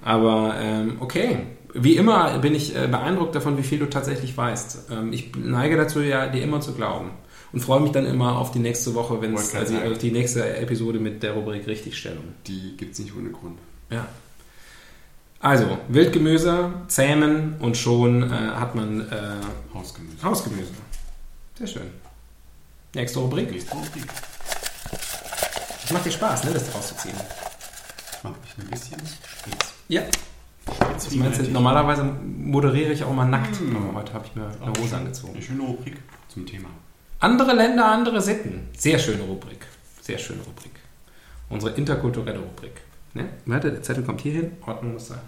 Aber 0.00 0.54
ähm, 0.58 0.96
okay, 1.00 1.46
wie 1.74 1.96
immer 1.96 2.38
bin 2.38 2.54
ich 2.54 2.74
äh, 2.76 2.86
beeindruckt 2.86 3.34
davon, 3.34 3.58
wie 3.58 3.62
viel 3.62 3.80
du 3.80 3.86
tatsächlich 3.86 4.36
weißt. 4.36 4.90
Ähm, 4.90 5.12
ich 5.12 5.32
neige 5.36 5.76
dazu, 5.76 6.00
ja, 6.00 6.28
dir 6.28 6.42
immer 6.42 6.60
zu 6.60 6.72
glauben. 6.72 7.10
Und 7.52 7.60
freue 7.60 7.80
mich 7.80 7.92
dann 7.92 8.06
immer 8.06 8.38
auf 8.38 8.50
die 8.50 8.58
nächste 8.58 8.94
Woche, 8.94 9.20
wenn 9.20 9.34
es 9.34 9.54
also 9.54 9.76
auf 9.78 9.98
die 9.98 10.10
nächste 10.10 10.56
Episode 10.56 10.98
mit 10.98 11.22
der 11.22 11.32
Rubrik 11.32 11.66
Richtigstellung. 11.66 12.24
Die 12.46 12.76
gibt 12.76 12.94
es 12.94 12.98
nicht 12.98 13.14
ohne 13.16 13.30
Grund. 13.30 13.58
Ja. 13.90 14.06
Also, 15.38 15.78
Wildgemüse, 15.88 16.72
zähmen 16.88 17.56
und 17.60 17.76
schon 17.76 18.22
äh, 18.22 18.34
hat 18.34 18.74
man 18.74 19.02
äh, 19.02 19.74
Hausgemüse. 19.74 20.22
Hausgemüse. 20.22 20.72
Sehr 21.58 21.66
schön. 21.66 21.90
Nächste 22.94 23.18
Rubrik. 23.18 23.50
Nächste 23.50 23.72
Rubrik. 23.72 24.06
Das 25.82 25.92
macht 25.92 26.06
dir 26.06 26.12
Spaß, 26.12 26.44
ne, 26.44 26.52
das 26.54 26.74
rauszuziehen. 26.74 27.14
Mach 28.22 28.32
ich 28.42 28.64
ein 28.64 28.70
bisschen 28.70 28.98
spitz. 28.98 29.74
Ja. 29.88 30.02
Was 30.66 31.14
meinst 31.14 31.40
du, 31.40 31.50
normalerweise 31.50 32.04
moderiere 32.04 32.92
ich 32.92 33.04
auch 33.04 33.12
mal 33.12 33.26
nackt, 33.26 33.58
Hm. 33.58 33.76
aber 33.76 33.98
heute 33.98 34.14
habe 34.14 34.26
ich 34.26 34.34
mir 34.34 34.46
eine 34.46 34.72
Hose 34.80 34.96
angezogen. 34.96 35.34
Eine 35.34 35.42
schöne 35.42 35.62
Rubrik 35.62 35.96
zum 36.28 36.46
Thema. 36.46 36.68
Andere 37.20 37.52
Länder, 37.54 37.86
andere 37.86 38.20
Sitten. 38.20 38.68
Sehr 38.76 38.98
schöne 38.98 39.22
Rubrik. 39.22 39.66
Sehr 40.00 40.18
schöne 40.18 40.40
Rubrik. 40.42 40.72
Unsere 41.48 41.72
interkulturelle 41.74 42.38
Rubrik. 42.38 42.80
Ne? 43.14 43.26
Warte, 43.46 43.70
der 43.70 43.82
Zettel 43.82 44.02
kommt 44.04 44.20
hier 44.22 44.32
hin. 44.32 44.52
Ordnung 44.66 44.94
muss 44.94 45.08
sein. 45.08 45.20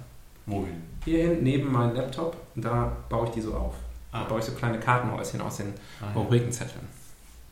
Wohin? 0.47 0.83
Hier 1.05 1.29
hin, 1.29 1.43
neben 1.43 1.71
meinem 1.71 1.95
Laptop. 1.95 2.37
Da 2.55 2.97
baue 3.09 3.27
ich 3.27 3.33
die 3.33 3.41
so 3.41 3.55
auf. 3.55 3.75
Da 4.13 4.21
Ah. 4.21 4.25
baue 4.25 4.39
ich 4.39 4.45
so 4.45 4.53
kleine 4.53 4.79
Kartenhäuschen 4.81 5.41
aus 5.41 5.59
den 5.59 5.69
Ah, 6.01 6.07
ja. 6.07 6.13
Rubrikenzetteln. 6.21 6.87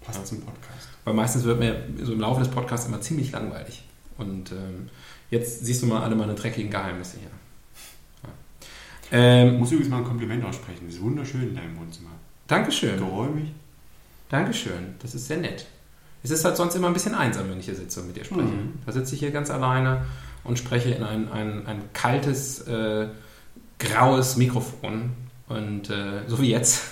Passt 0.04 0.26
zum 0.26 0.40
Podcast. 0.40 0.88
Weil 1.04 1.14
meistens 1.14 1.44
wird 1.44 1.58
mir 1.58 1.76
so 2.02 2.12
im 2.12 2.20
Laufe 2.20 2.40
des 2.40 2.48
Podcasts 2.50 2.86
immer 2.88 3.00
ziemlich 3.00 3.32
langweilig. 3.32 3.84
Und 4.18 4.52
ähm, 4.52 4.88
jetzt 5.30 5.64
siehst 5.64 5.82
du 5.82 5.86
mal 5.86 6.02
alle 6.02 6.14
meine 6.14 6.34
dreckigen 6.34 6.70
Geheimnisse 6.70 7.18
hier. 7.18 7.30
Ähm, 9.16 9.58
muss 9.58 9.70
übrigens 9.70 9.90
mal 9.90 9.98
ein 9.98 10.04
Kompliment 10.04 10.44
aussprechen. 10.44 10.86
Es 10.88 10.94
ist 10.96 11.02
wunderschön 11.02 11.42
in 11.42 11.54
deinem 11.54 11.76
Wohnzimmer. 11.78 12.10
Dankeschön. 12.48 12.98
Geräumig. 12.98 13.52
Dankeschön. 14.28 14.94
Das 15.00 15.14
ist 15.14 15.26
sehr 15.28 15.36
nett. 15.38 15.66
Es 16.22 16.30
ist 16.30 16.44
halt 16.44 16.56
sonst 16.56 16.74
immer 16.74 16.88
ein 16.88 16.94
bisschen 16.94 17.14
einsam, 17.14 17.48
wenn 17.50 17.58
ich 17.60 17.66
hier 17.66 17.74
sitze 17.76 18.00
und 18.00 18.08
mit 18.08 18.16
dir 18.16 18.24
spreche. 18.24 18.42
Mhm. 18.42 18.72
Da 18.86 18.92
sitze 18.92 19.14
ich 19.14 19.20
hier 19.20 19.30
ganz 19.30 19.50
alleine 19.50 20.04
und 20.42 20.58
spreche 20.58 20.90
in 20.90 21.02
ein, 21.04 21.30
ein, 21.30 21.66
ein 21.66 21.82
kaltes, 21.92 22.60
äh, 22.66 23.08
graues 23.78 24.36
Mikrofon. 24.36 25.12
Und 25.48 25.90
äh, 25.90 26.22
so 26.26 26.40
wie 26.40 26.50
jetzt. 26.50 26.82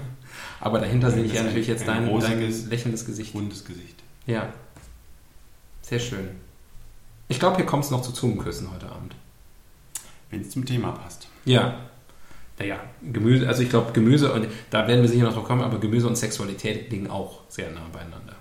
Aber 0.60 0.78
dahinter 0.80 1.10
sehe 1.10 1.22
ich 1.24 1.30
Das 1.32 1.38
ja 1.40 1.44
natürlich 1.46 1.68
jetzt 1.68 1.82
ein 1.82 1.86
dein, 1.86 2.20
dein 2.20 2.40
rosiges- 2.40 2.66
lächelndes 2.68 3.06
Gesicht. 3.06 3.34
Rundes 3.34 3.64
Gesicht. 3.64 3.96
Ja. 4.26 4.52
Sehr 5.82 5.98
schön. 6.00 6.28
Ich 7.28 7.38
glaube, 7.38 7.56
hier 7.56 7.66
kommt 7.66 7.84
es 7.84 7.90
noch 7.90 8.02
zu 8.02 8.12
Zungenküssen 8.12 8.70
heute 8.72 8.86
Abend. 8.90 9.14
Wenn 10.30 10.40
es 10.42 10.50
zum 10.50 10.64
Thema 10.66 10.92
passt. 10.92 11.28
Ja. 11.44 11.74
Naja, 12.58 12.76
Gemüse, 13.02 13.48
also 13.48 13.62
ich 13.62 13.70
glaube, 13.70 13.92
Gemüse, 13.92 14.32
und 14.32 14.46
da 14.70 14.86
werden 14.86 15.02
wir 15.02 15.08
sicher 15.08 15.24
noch 15.24 15.34
drauf 15.34 15.44
kommen, 15.44 15.62
aber 15.62 15.78
Gemüse 15.80 16.06
und 16.06 16.16
Sexualität 16.16 16.90
liegen 16.90 17.08
auch 17.10 17.40
sehr 17.48 17.70
nah 17.70 17.80
beieinander. 17.92 18.34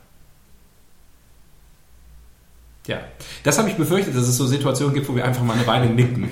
Ja, 2.87 2.99
das 3.43 3.57
habe 3.59 3.69
ich 3.69 3.75
befürchtet, 3.75 4.15
dass 4.15 4.27
es 4.27 4.37
so 4.37 4.45
Situationen 4.47 4.93
gibt, 4.93 5.07
wo 5.07 5.15
wir 5.15 5.23
einfach 5.25 5.43
mal 5.43 5.53
eine 5.55 5.67
Weile 5.67 5.89
nicken. 5.89 6.29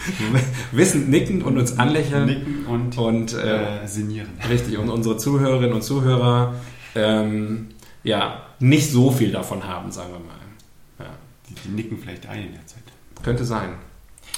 Wissend 0.72 1.08
nicken 1.10 1.42
und 1.42 1.58
uns 1.58 1.78
anlächeln. 1.78 2.26
Nicken 2.26 2.66
und 2.66 2.98
Und 2.98 3.32
äh, 3.34 3.84
äh, 3.84 3.86
sinnieren. 3.86 4.28
richtig, 4.48 4.78
und 4.78 4.88
unsere 4.88 5.16
Zuhörerinnen 5.16 5.74
und 5.74 5.82
Zuhörer 5.82 6.54
ähm, 6.94 7.68
ja, 8.04 8.42
nicht 8.58 8.90
so 8.90 9.10
viel 9.10 9.32
davon 9.32 9.64
haben, 9.64 9.90
sagen 9.92 10.12
wir 10.12 10.20
mal. 10.20 10.36
Ja, 10.98 11.14
Die, 11.48 11.54
die 11.54 11.68
nicken 11.74 11.98
vielleicht 11.98 12.26
ein 12.26 12.46
in 12.46 12.52
der 12.52 12.66
Zeit. 12.66 12.82
könnte 13.22 13.44
sein. 13.44 13.70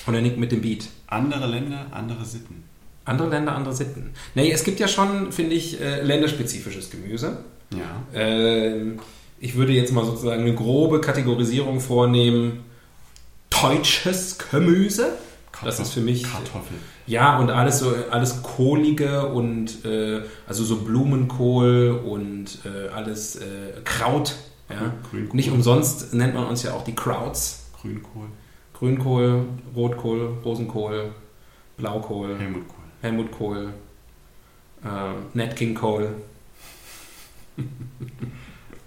Und 0.09 0.15
er 0.15 0.23
nickt 0.23 0.39
mit 0.39 0.51
dem 0.53 0.63
Beat. 0.63 0.89
Andere 1.07 1.47
Länder, 1.47 1.87
andere 1.91 2.25
Sitten. 2.25 2.65
Andere 3.05 3.29
Länder, 3.29 3.55
andere 3.55 3.75
Sitten. 3.75 4.11
Nee, 4.35 4.51
es 4.51 4.65
gibt 4.65 4.81
ja 4.81 4.89
schon, 4.89 5.33
finde 5.33 5.55
ich, 5.55 5.81
äh, 5.81 6.03
länderspezifisches 6.03 6.91
Gemüse. 6.91 7.39
Ja. 7.73 8.03
Ähm, 8.15 8.99
ich 9.39 9.55
würde 9.55 9.73
jetzt 9.73 9.93
mal 9.93 10.05
sozusagen 10.05 10.43
eine 10.43 10.55
grobe 10.55 11.01
Kategorisierung 11.01 11.81
vornehmen. 11.81 12.65
Deutsches 13.51 14.39
Gemüse. 14.51 15.13
Das 15.65 15.81
ist 15.81 15.93
für 15.93 16.01
mich- 16.01 16.23
Kartoffel. 16.23 16.77
Ja, 17.07 17.39
und 17.39 17.51
alles 17.51 17.81
so, 17.81 17.93
alles 18.11 18.43
kohlige 18.43 19.27
und 19.27 19.85
äh, 19.85 20.21
also 20.47 20.63
so 20.65 20.77
Blumenkohl 20.83 22.01
und 22.05 22.59
äh, 22.65 22.89
alles 22.89 23.37
äh, 23.37 23.43
Kraut. 23.85 24.35
Ja. 24.71 24.93
Grünkohl. 25.11 25.35
Nicht 25.37 25.51
umsonst 25.51 26.13
nennt 26.15 26.35
man 26.35 26.47
uns 26.47 26.63
ja 26.63 26.75
auch 26.75 26.85
die 26.85 26.95
Krauts. 26.95 27.67
Grünkohl. 27.81 28.27
Grünkohl, 28.79 29.45
Rotkohl, 29.75 30.39
Rosenkohl, 30.45 31.11
Blaukohl, 31.77 32.39
Helmut 32.39 32.69
Kohl. 32.69 32.85
Helmut 33.03 33.33
Kohl, 33.33 33.73
äh, 34.85 35.37
Nat 35.37 35.57
King 35.57 35.75
Cole. 35.75 36.15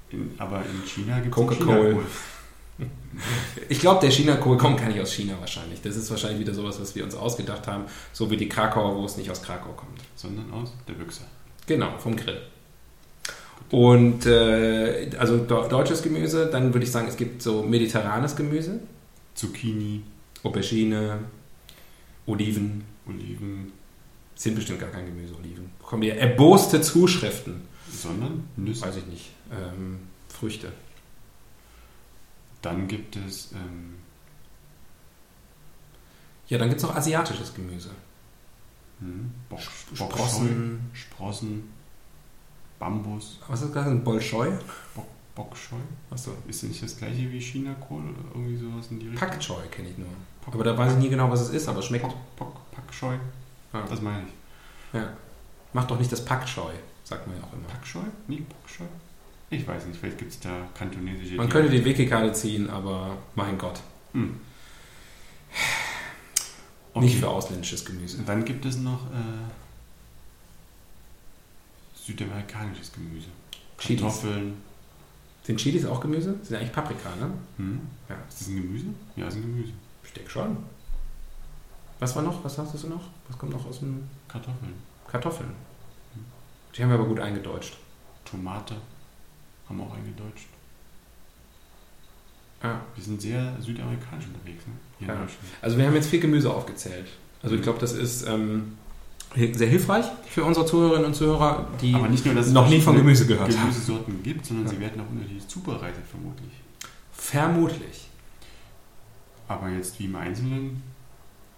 In, 0.10 0.32
aber 0.38 0.60
in 0.60 0.88
China 0.88 1.16
gibt 1.20 1.28
es 1.28 1.34
Coca-Cola. 1.34 2.00
Ich 3.70 3.80
glaube, 3.80 4.02
der 4.02 4.12
China-Kohl 4.12 4.58
kommt 4.58 4.80
gar 4.80 4.88
nicht 4.88 5.00
aus 5.00 5.14
China 5.14 5.34
wahrscheinlich. 5.40 5.82
Das 5.82 5.96
ist 5.96 6.10
wahrscheinlich 6.10 6.40
wieder 6.40 6.54
sowas, 6.54 6.80
was 6.80 6.96
wir 6.96 7.04
uns 7.04 7.14
ausgedacht 7.14 7.68
haben, 7.68 7.84
so 8.14 8.32
wie 8.32 8.38
die 8.38 8.50
Krakauer 8.50 8.96
Wurst 8.96 9.18
nicht 9.18 9.30
aus 9.30 9.42
Krakau 9.42 9.74
kommt. 9.74 10.02
Sondern 10.16 10.52
aus 10.52 10.74
der 10.88 10.94
Büchse. 10.94 11.22
Genau, 11.68 11.98
vom 12.00 12.16
Grill. 12.16 12.42
Und 13.70 14.26
äh, 14.26 15.10
also 15.18 15.38
deutsches 15.38 16.02
Gemüse, 16.02 16.48
dann 16.48 16.74
würde 16.74 16.86
ich 16.86 16.92
sagen, 16.92 17.08
es 17.08 17.16
gibt 17.16 17.42
so 17.42 17.64
mediterranes 17.64 18.36
Gemüse, 18.36 18.80
Zucchini, 19.36 20.04
Aubergine, 20.44 21.20
Oliven, 22.26 22.84
Oliven, 23.08 23.72
sind 24.36 24.56
bestimmt 24.56 24.80
gar 24.80 24.90
kein 24.90 25.06
Gemüse, 25.06 25.36
Oliven. 25.36 25.70
Bekommen 25.80 26.02
wir 26.04 26.16
erboste 26.16 26.82
Zuschriften. 26.82 27.62
sondern 27.92 28.48
Nüsse. 28.56 28.86
Weiß 28.86 28.98
ich 28.98 29.06
nicht. 29.08 29.30
Ähm, 29.52 30.00
Früchte. 30.30 30.72
Dann 32.62 32.88
gibt 32.88 33.16
es 33.16 33.52
ähm, 33.54 33.96
Ja, 36.48 36.58
dann 36.58 36.70
gibt 36.70 36.82
es 36.82 36.88
noch 36.88 36.96
asiatisches 36.96 37.54
Gemüse. 37.54 37.90
hm, 39.00 39.32
Sprossen. 39.94 40.90
Sprossen, 40.94 41.70
Bambus, 42.80 43.40
Was 43.48 43.62
ist 43.62 43.76
das? 43.76 43.88
Ein 43.88 44.04
Bolschoi? 44.04 44.52
Bock, 44.96 45.06
Bockscheu. 45.36 45.78
Achso. 46.10 46.32
Ist 46.48 46.64
nicht 46.64 46.84
das 46.84 46.98
gleiche 46.98 47.32
wie 47.32 47.40
China-Kohl 47.40 48.02
oder 48.02 48.36
irgendwie 48.36 48.58
sowas 48.58 48.88
in 48.92 49.00
die 49.00 49.08
Richtung? 49.08 49.30
Pak 49.30 49.40
Choi 49.40 49.68
kenne 49.70 49.90
ich 49.90 49.98
nur. 49.98 50.08
Aber 50.46 50.64
da 50.64 50.78
weiß 50.78 50.94
ich 50.94 51.00
nie 51.00 51.10
genau, 51.10 51.30
was 51.30 51.42
es 51.42 51.50
ist, 51.50 51.68
aber 51.68 51.80
es 51.80 51.86
schmeckt. 51.86 52.06
Packscheu. 52.72 53.16
Ja. 53.74 53.86
Das 53.90 54.02
meine 54.02 54.24
ich. 54.24 54.34
Ja. 55.00 55.14
Macht 55.74 55.90
doch 55.90 55.98
nicht 55.98 56.12
das 56.12 56.26
Pak 56.26 56.46
Choi, 56.46 56.74
sagt 57.04 57.28
man 57.28 57.38
ja 57.38 57.44
auch 57.44 57.54
immer. 57.54 57.68
Packscheu? 57.68 58.02
Nie 58.28 58.42
Bockscheu? 58.42 58.86
Ich 59.50 59.68
weiß 59.68 59.86
nicht, 59.86 60.00
vielleicht 60.00 60.18
gibt 60.18 60.32
es 60.32 60.40
da 60.40 60.50
kantonesische 60.74 61.36
Man 61.36 61.50
könnte 61.50 61.70
die 61.70 61.84
Wiki-Karte 61.84 62.32
ziehen, 62.34 62.70
aber 62.70 63.18
mein 63.36 63.58
Gott. 63.58 63.82
Hm. 64.14 64.40
Nicht 66.96 67.18
für 67.18 67.30
ausländisches 67.30 67.86
Gemüse. 67.86 68.18
Und 68.18 68.28
dann 68.28 68.44
gibt 68.44 68.66
es 68.66 68.78
noch 68.78 69.06
äh, 69.08 69.52
südamerikanisches 71.96 72.92
Gemüse. 72.94 73.28
Chilis. 73.78 74.24
Sind 75.44 75.60
Chilis 75.60 75.86
auch 75.86 76.00
Gemüse? 76.02 76.36
Sind 76.44 76.58
eigentlich 76.58 76.72
Paprika, 76.72 77.10
ne? 77.20 77.32
Hm. 77.58 77.80
Ja. 78.10 78.16
Ist 78.30 78.42
das 78.42 78.48
ein 78.50 78.56
Gemüse? 78.58 78.86
Ja, 79.16 79.28
ist 79.28 79.36
ein 79.36 79.42
Gemüse. 79.42 79.74
Ich 80.04 80.14
denke 80.14 80.30
schon. 80.30 80.58
Was 82.00 82.16
war 82.16 82.24
noch? 82.24 82.44
Was 82.44 82.58
hast 82.58 82.84
du 82.84 82.88
noch? 82.88 83.10
Was 83.28 83.38
kommt 83.38 83.52
noch 83.52 83.66
aus 83.66 83.80
dem 83.80 84.04
Kartoffeln. 84.28 84.74
Kartoffeln? 85.08 85.50
Die 86.76 86.82
haben 86.84 86.90
wir 86.90 86.96
aber 86.96 87.08
gut 87.08 87.20
eingedeutscht. 87.20 87.78
Tomate 88.26 88.76
haben 89.68 89.78
wir 89.78 89.86
auch 89.86 89.94
eingedeutscht. 89.96 90.48
Ja. 92.64 92.80
Wir 92.96 93.04
sind 93.04 93.22
sehr 93.22 93.56
südamerikanisch 93.60 94.28
unterwegs, 94.28 94.66
ne? 94.68 94.74
Hier 95.00 95.08
Ja. 95.08 95.14
in 95.16 95.20
Deutschland. 95.22 95.46
Also 95.62 95.78
wir 95.78 95.86
haben 95.88 95.96
jetzt 95.96 96.10
viel 96.10 96.20
Gemüse 96.20 96.54
aufgezählt. 96.54 97.08
Also 97.42 97.56
ich 97.56 97.62
glaube, 97.62 97.80
das 97.80 97.94
ist 97.94 98.28
ähm, 98.28 98.78
Sehr 99.34 99.68
hilfreich 99.68 100.06
für 100.30 100.44
unsere 100.44 100.66
Zuhörerinnen 100.66 101.06
und 101.06 101.14
Zuhörer, 101.14 101.66
die 101.82 101.94
nur, 101.94 102.08
noch 102.10 102.70
nie 102.70 102.82
von 102.82 102.96
Gemüse 102.98 103.26
gehört 103.26 103.50
haben. 103.50 103.60
Gemüsesorten 103.62 104.22
gibt, 104.24 104.46
sondern 104.46 104.66
Ja. 104.66 104.72
sie 104.74 104.80
werden 104.80 105.02
auch 105.02 105.10
unterschiedlich 105.10 105.48
zubereitet, 105.48 106.04
vermutlich. 106.10 106.52
Vermutlich. 107.14 108.08
Aber 109.48 109.70
jetzt 109.70 109.98
wie 110.00 110.06
im 110.06 110.16
Einzelnen, 110.16 110.84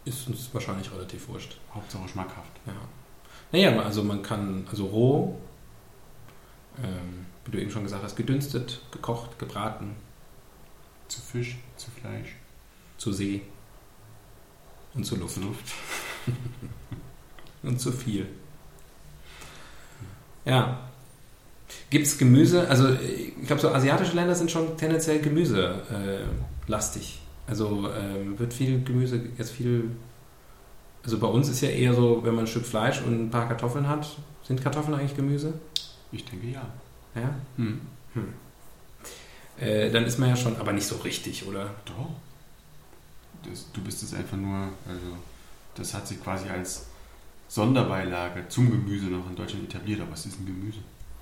Ist 0.06 0.28
uns 0.28 0.50
wahrscheinlich 0.54 0.92
relativ 0.92 1.30
wurscht. 1.30 1.58
Hauptsache 1.74 2.10
schmackhaft. 2.10 2.52
Ja. 2.68 2.74
Naja, 3.54 3.82
also 3.82 4.04
man 4.04 4.22
kann, 4.22 4.68
also 4.70 4.86
roh, 4.86 5.40
ähm, 6.84 7.26
wie 7.46 7.52
du 7.52 7.62
eben 7.62 7.72
schon 7.72 7.84
gesagt 7.84 8.04
hast, 8.04 8.16
gedünstet, 8.18 8.82
gekocht, 8.92 9.40
gebraten, 9.40 9.96
Zu 11.08 11.22
Fisch, 11.22 11.58
zu 11.78 11.90
Fleisch, 11.92 12.36
zu 12.98 13.14
See 13.14 13.44
und 14.94 15.06
zu 15.06 15.16
Luft. 15.16 15.36
zu 15.36 15.40
Luft. 15.42 15.72
Und 17.64 17.80
zu 17.80 17.92
viel. 17.92 18.28
Ja. 20.46 20.80
Gibt 21.90 22.06
es 22.06 22.18
Gemüse? 22.18 22.68
Also 22.70 22.90
ich 22.94 23.48
glaube, 23.48 23.62
so 23.62 23.70
asiatische 23.70 24.16
Länder 24.16 24.36
sind 24.36 24.52
schon 24.52 24.78
tendenziell 24.78 25.20
gemüselastig. 25.20 25.88
Lastig. 26.68 27.20
also 27.48 27.90
ähm, 27.92 28.38
wird 28.38 28.54
viel 28.54 28.84
Gemüse, 28.84 29.22
jetzt 29.38 29.52
viel... 29.52 29.92
Also 31.04 31.20
bei 31.20 31.28
uns 31.28 31.50
ist 31.50 31.62
ja 31.62 31.70
eher 31.70 31.94
so, 31.94 32.22
wenn 32.24 32.36
man 32.36 32.46
ein 32.46 32.48
Stück 32.48 32.66
Fleisch 32.66 33.02
und 33.02 33.26
ein 33.26 33.30
paar 33.30 33.48
Kartoffeln 33.48 33.88
hat, 33.88 34.08
sind 34.44 34.62
Kartoffeln 34.62 34.98
eigentlich 34.98 35.16
Gemüse? 35.16 35.54
Ich 36.12 36.24
denke 36.24 36.48
ja. 36.48 36.66
Ja. 37.16 37.36
Hm. 37.58 37.82
Äh, 39.60 39.92
dann 39.92 40.06
ist 40.06 40.18
man 40.20 40.30
ja 40.30 40.36
schon, 40.36 40.56
aber 40.58 40.72
nicht 40.72 40.88
so 40.88 40.96
richtig, 40.98 41.46
oder? 41.46 41.72
Doch. 41.86 42.10
Das, 43.50 43.72
du 43.74 43.82
bist 43.82 44.02
es 44.04 44.14
einfach 44.14 44.38
nur, 44.38 44.70
also 44.88 45.18
das 45.76 45.94
hat 45.94 46.08
sich 46.08 46.24
quasi 46.24 46.48
als 46.50 46.88
Sonderbeilage 47.54 48.48
zum 48.50 48.72
Gemüse 48.72 49.06
noch 49.06 49.30
in 49.30 49.36
Deutschland 49.36 49.66
etabliert, 49.66 50.02
aber 50.02 50.14
es 50.14 50.26
ist 50.26 50.40
ein 50.40 50.48
Gemüse. 50.48 50.80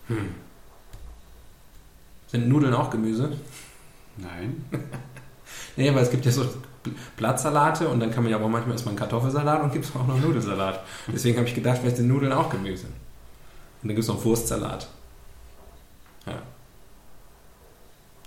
Hm. 0.07 0.29
Sind 2.27 2.47
Nudeln 2.47 2.73
auch 2.73 2.89
Gemüse? 2.89 3.33
Nein. 4.17 4.65
Nee, 5.77 5.89
aber 5.89 6.01
es 6.01 6.09
gibt 6.09 6.25
ja 6.25 6.31
so 6.31 6.45
Blattsalate 7.15 7.87
und 7.87 7.99
dann 8.01 8.11
kann 8.11 8.23
man 8.23 8.31
ja 8.31 8.37
auch 8.37 8.47
manchmal 8.47 8.73
erstmal 8.73 8.91
einen 8.91 8.99
Kartoffelsalat 8.99 9.63
und 9.63 9.71
gibt 9.71 9.85
es 9.85 9.95
auch 9.95 10.05
noch 10.05 10.19
Nudelsalat. 10.19 10.83
Deswegen 11.07 11.37
habe 11.37 11.47
ich 11.47 11.55
gedacht, 11.55 11.77
vielleicht 11.79 11.97
sind 11.97 12.07
Nudeln 12.07 12.33
auch 12.33 12.49
Gemüse. 12.49 12.87
Und 12.87 13.89
dann 13.89 13.89
gibt 13.89 13.99
es 13.99 14.07
noch 14.07 14.23
Wurstsalat. 14.23 14.89
Ja. 16.25 16.41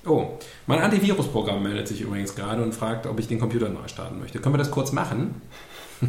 Oh, 0.07 0.39
mein 0.67 0.81
Antivirusprogramm 0.81 1.63
meldet 1.63 1.89
sich 1.89 2.01
übrigens 2.01 2.35
gerade 2.35 2.63
und 2.63 2.75
fragt, 2.75 3.07
ob 3.07 3.19
ich 3.21 3.29
den 3.29 3.39
Computer 3.39 3.69
neu 3.69 3.89
starten 3.89 4.19
möchte. 4.19 4.39
Können 4.39 4.55
wir 4.55 4.59
das 4.59 4.71
kurz 4.71 4.93
machen? 4.93 5.43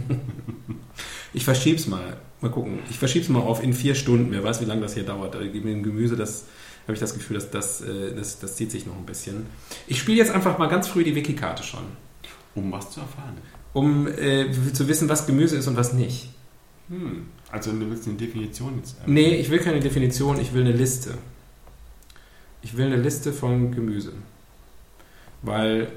ich 1.36 1.44
verschieb's 1.46 1.88
mal. 1.88 2.18
Mal 2.42 2.50
gucken. 2.52 2.80
Ich 2.90 2.98
verschieb's 3.00 3.30
mal 3.30 3.40
auf 3.40 3.64
in 3.64 3.74
vier 3.74 3.96
Stunden. 3.96 4.32
Wer 4.32 4.44
weiß, 4.44 4.62
wie 4.62 4.66
lange 4.66 4.82
das 4.82 4.94
hier 4.94 5.04
dauert. 5.04 5.40
Mit 5.40 5.54
dem 5.66 5.84
Gemüse, 5.84 6.16
das 6.16 6.46
habe 6.84 6.94
ich 6.94 7.00
das 7.00 7.14
Gefühl, 7.14 7.36
dass 7.36 7.50
das, 7.50 7.82
äh, 7.82 8.14
das, 8.16 8.40
das 8.40 8.56
zieht 8.56 8.72
sich 8.72 8.86
noch 8.86 8.96
ein 8.96 9.06
bisschen. 9.06 9.46
Ich 9.88 10.00
spiele 10.00 10.18
jetzt 10.18 10.32
einfach 10.32 10.58
mal 10.58 10.68
ganz 10.68 10.88
früh 10.88 11.04
die 11.04 11.16
Wiki-Karte 11.16 11.64
schon, 11.64 11.84
Um 12.56 12.72
was 12.72 12.92
zu 12.92 13.00
erfahren. 13.00 13.38
um 13.74 14.08
äh, 14.08 14.52
zu 14.74 14.88
wissen, 14.88 15.10
was 15.10 15.26
Gemüse 15.26 15.56
ist 15.58 15.68
und 15.68 15.76
was 15.78 15.94
nicht. 15.94 16.30
Hm. 16.90 17.26
Also 17.52 17.72
du 17.72 17.90
willst 17.90 18.08
eine 18.08 18.18
Definition 18.18 18.78
jetzt. 18.78 18.98
äh, 19.00 19.10
Nee, 19.10 19.36
ich 19.36 19.50
will 19.50 19.60
keine 19.60 19.80
Definition, 19.80 20.40
ich 20.40 20.54
will 20.54 20.62
eine 20.62 20.74
Liste. 20.74 21.18
Ich 22.62 22.76
will 22.78 22.86
eine 22.88 22.98
Liste 22.98 23.32
von 23.34 23.72
Gemüse. 23.72 24.14
Weil 25.42 25.88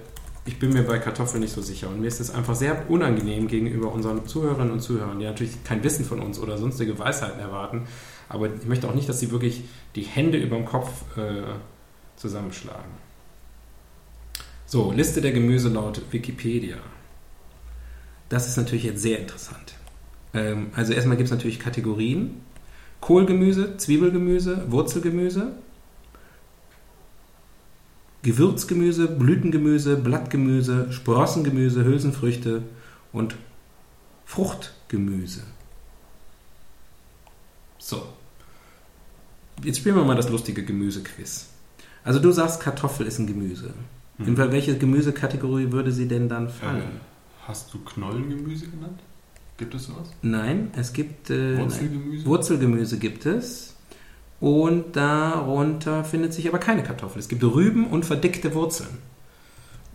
ich 0.49 0.59
bin 0.59 0.73
mir 0.73 0.83
bei 0.83 0.99
Kartoffeln 0.99 1.43
nicht 1.43 1.53
so 1.53 1.61
sicher. 1.61 1.89
Und 1.89 2.01
mir 2.01 2.07
ist 2.07 2.21
es 2.21 2.31
einfach 2.31 2.55
sehr 2.55 2.91
unangenehm 2.91 3.49
gegenüber 3.49 3.93
unseren 3.93 4.27
Zuhörerinnen 4.27 4.73
und 4.73 4.81
Zuhörern, 4.81 5.19
die 5.19 5.27
natürlich 5.27 5.63
kein 5.63 5.85
Wissen 5.85 6.07
von 6.07 6.21
uns 6.21 6.39
oder 6.39 6.57
sonstige 6.57 6.99
Weisheiten 6.99 7.39
erwarten. 7.39 7.87
Aber 8.31 8.47
ich 8.47 8.65
möchte 8.67 8.89
auch 8.89 8.95
nicht, 8.95 9.09
dass 9.11 9.21
sie 9.21 9.31
wirklich 9.31 9.65
die 9.95 10.03
Hände 10.03 10.39
über 10.39 10.57
dem 10.57 10.65
Kopf 10.65 10.89
äh, 11.19 11.43
zusammenschlagen. 12.17 12.91
So, 14.65 14.91
Liste 14.91 15.21
der 15.21 15.33
Gemüse 15.33 15.69
laut 15.69 16.01
Wikipedia. 16.13 16.79
Das 18.31 18.49
ist 18.49 18.57
natürlich 18.57 18.85
jetzt 18.85 19.03
sehr 19.03 19.19
interessant. 19.19 19.75
Ähm, 20.33 20.69
also 20.75 20.95
erstmal 20.95 21.19
gibt 21.19 21.27
es 21.27 21.35
natürlich 21.35 21.61
Kategorien. 21.61 22.41
Kohlgemüse, 23.01 23.77
Zwiebelgemüse, 23.77 24.65
Wurzelgemüse, 24.73 25.53
Gewürzgemüse, 28.23 29.07
Blütengemüse, 29.07 29.97
Blattgemüse, 29.97 30.93
Sprossengemüse, 30.93 31.85
Hülsenfrüchte 31.85 32.63
und 33.13 33.37
Fruchtgemüse. 34.25 35.43
So. 37.79 38.03
Jetzt 39.63 39.79
spielen 39.79 39.97
wir 39.97 40.05
mal 40.05 40.17
das 40.17 40.29
lustige 40.29 40.65
Gemüsequiz. 40.65 41.49
Also 42.05 42.21
du 42.21 42.31
sagst, 42.33 42.61
Kartoffel 42.61 43.07
ist 43.07 43.19
ein 43.19 43.27
Gemüse. 43.27 43.73
Hm. 44.19 44.29
In 44.29 44.37
welche 44.37 44.77
Gemüsekategorie 44.77 45.73
würde 45.73 45.93
sie 45.93 46.09
denn 46.09 46.29
dann 46.29 46.49
fallen? 46.49 46.83
Äh, 46.83 47.47
hast 47.47 47.73
du 47.73 47.79
Knollengemüse 47.79 48.67
genannt? 48.69 49.01
Gibt 49.57 49.75
es 49.75 49.87
sowas? 49.87 50.09
Nein, 50.23 50.71
es 50.77 50.93
gibt 50.93 51.31
äh, 51.31 51.55
nein. 51.55 51.59
Wurzelgemüse? 51.59 52.27
Wurzelgemüse 52.27 52.99
gibt 52.99 53.27
es. 53.27 53.75
Und 54.41 54.95
darunter 54.95 56.05
findet 56.05 56.33
sich 56.33 56.49
aber 56.49 56.59
keine 56.59 56.83
Kartoffel. 56.85 57.19
Es 57.19 57.29
gibt 57.29 57.43
Rüben 57.43 57.89
und 57.89 58.05
verdickte 58.05 58.55
Wurzeln. 58.55 58.99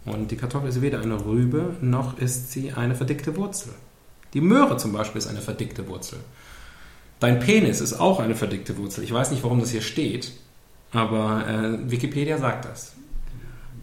Und 0.05 0.31
die 0.31 0.35
Kartoffel 0.35 0.67
ist 0.69 0.81
weder 0.81 0.99
eine 1.01 1.23
Rübe, 1.25 1.75
noch 1.79 2.17
ist 2.17 2.51
sie 2.51 2.73
eine 2.73 2.93
verdickte 2.95 3.37
Wurzel. 3.37 3.71
Die 4.33 4.41
Möhre 4.41 4.75
zum 4.77 4.91
Beispiel 4.91 5.19
ist 5.19 5.27
eine 5.27 5.39
verdickte 5.39 5.87
Wurzel. 5.87 6.19
Dein 7.21 7.39
Penis 7.39 7.79
ist 7.79 7.93
auch 7.93 8.19
eine 8.19 8.35
verdickte 8.35 8.77
Wurzel. 8.77 9.03
Ich 9.05 9.13
weiß 9.13 9.31
nicht, 9.31 9.43
warum 9.43 9.61
das 9.61 9.69
hier 9.71 9.81
steht, 9.81 10.33
aber 10.91 11.47
äh, 11.47 11.89
Wikipedia 11.89 12.37
sagt 12.37 12.65
das. 12.65 12.93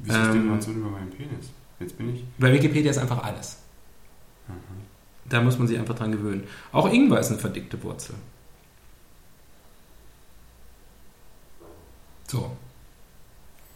Wieso 0.03 0.18
ist 0.18 0.27
die 0.27 0.31
Ähm, 0.31 0.42
Information 0.42 0.77
über 0.77 0.90
meinen 0.90 1.11
Penis? 1.11 1.46
Jetzt 1.79 1.96
bin 1.96 2.14
ich. 2.14 2.23
Bei 2.38 2.53
Wikipedia 2.53 2.90
ist 2.90 2.99
einfach 2.99 3.23
alles. 3.23 3.57
Aha. 4.49 4.57
Da 5.31 5.40
muss 5.40 5.59
man 5.59 5.68
sich 5.68 5.79
einfach 5.79 5.94
dran 5.94 6.12
gewöhnen. 6.12 6.42
Auch 6.73 6.92
Ingwer 6.92 7.20
ist 7.20 7.31
eine 7.31 7.38
verdickte 7.38 7.83
Wurzel. 7.83 8.14
So. 12.31 12.57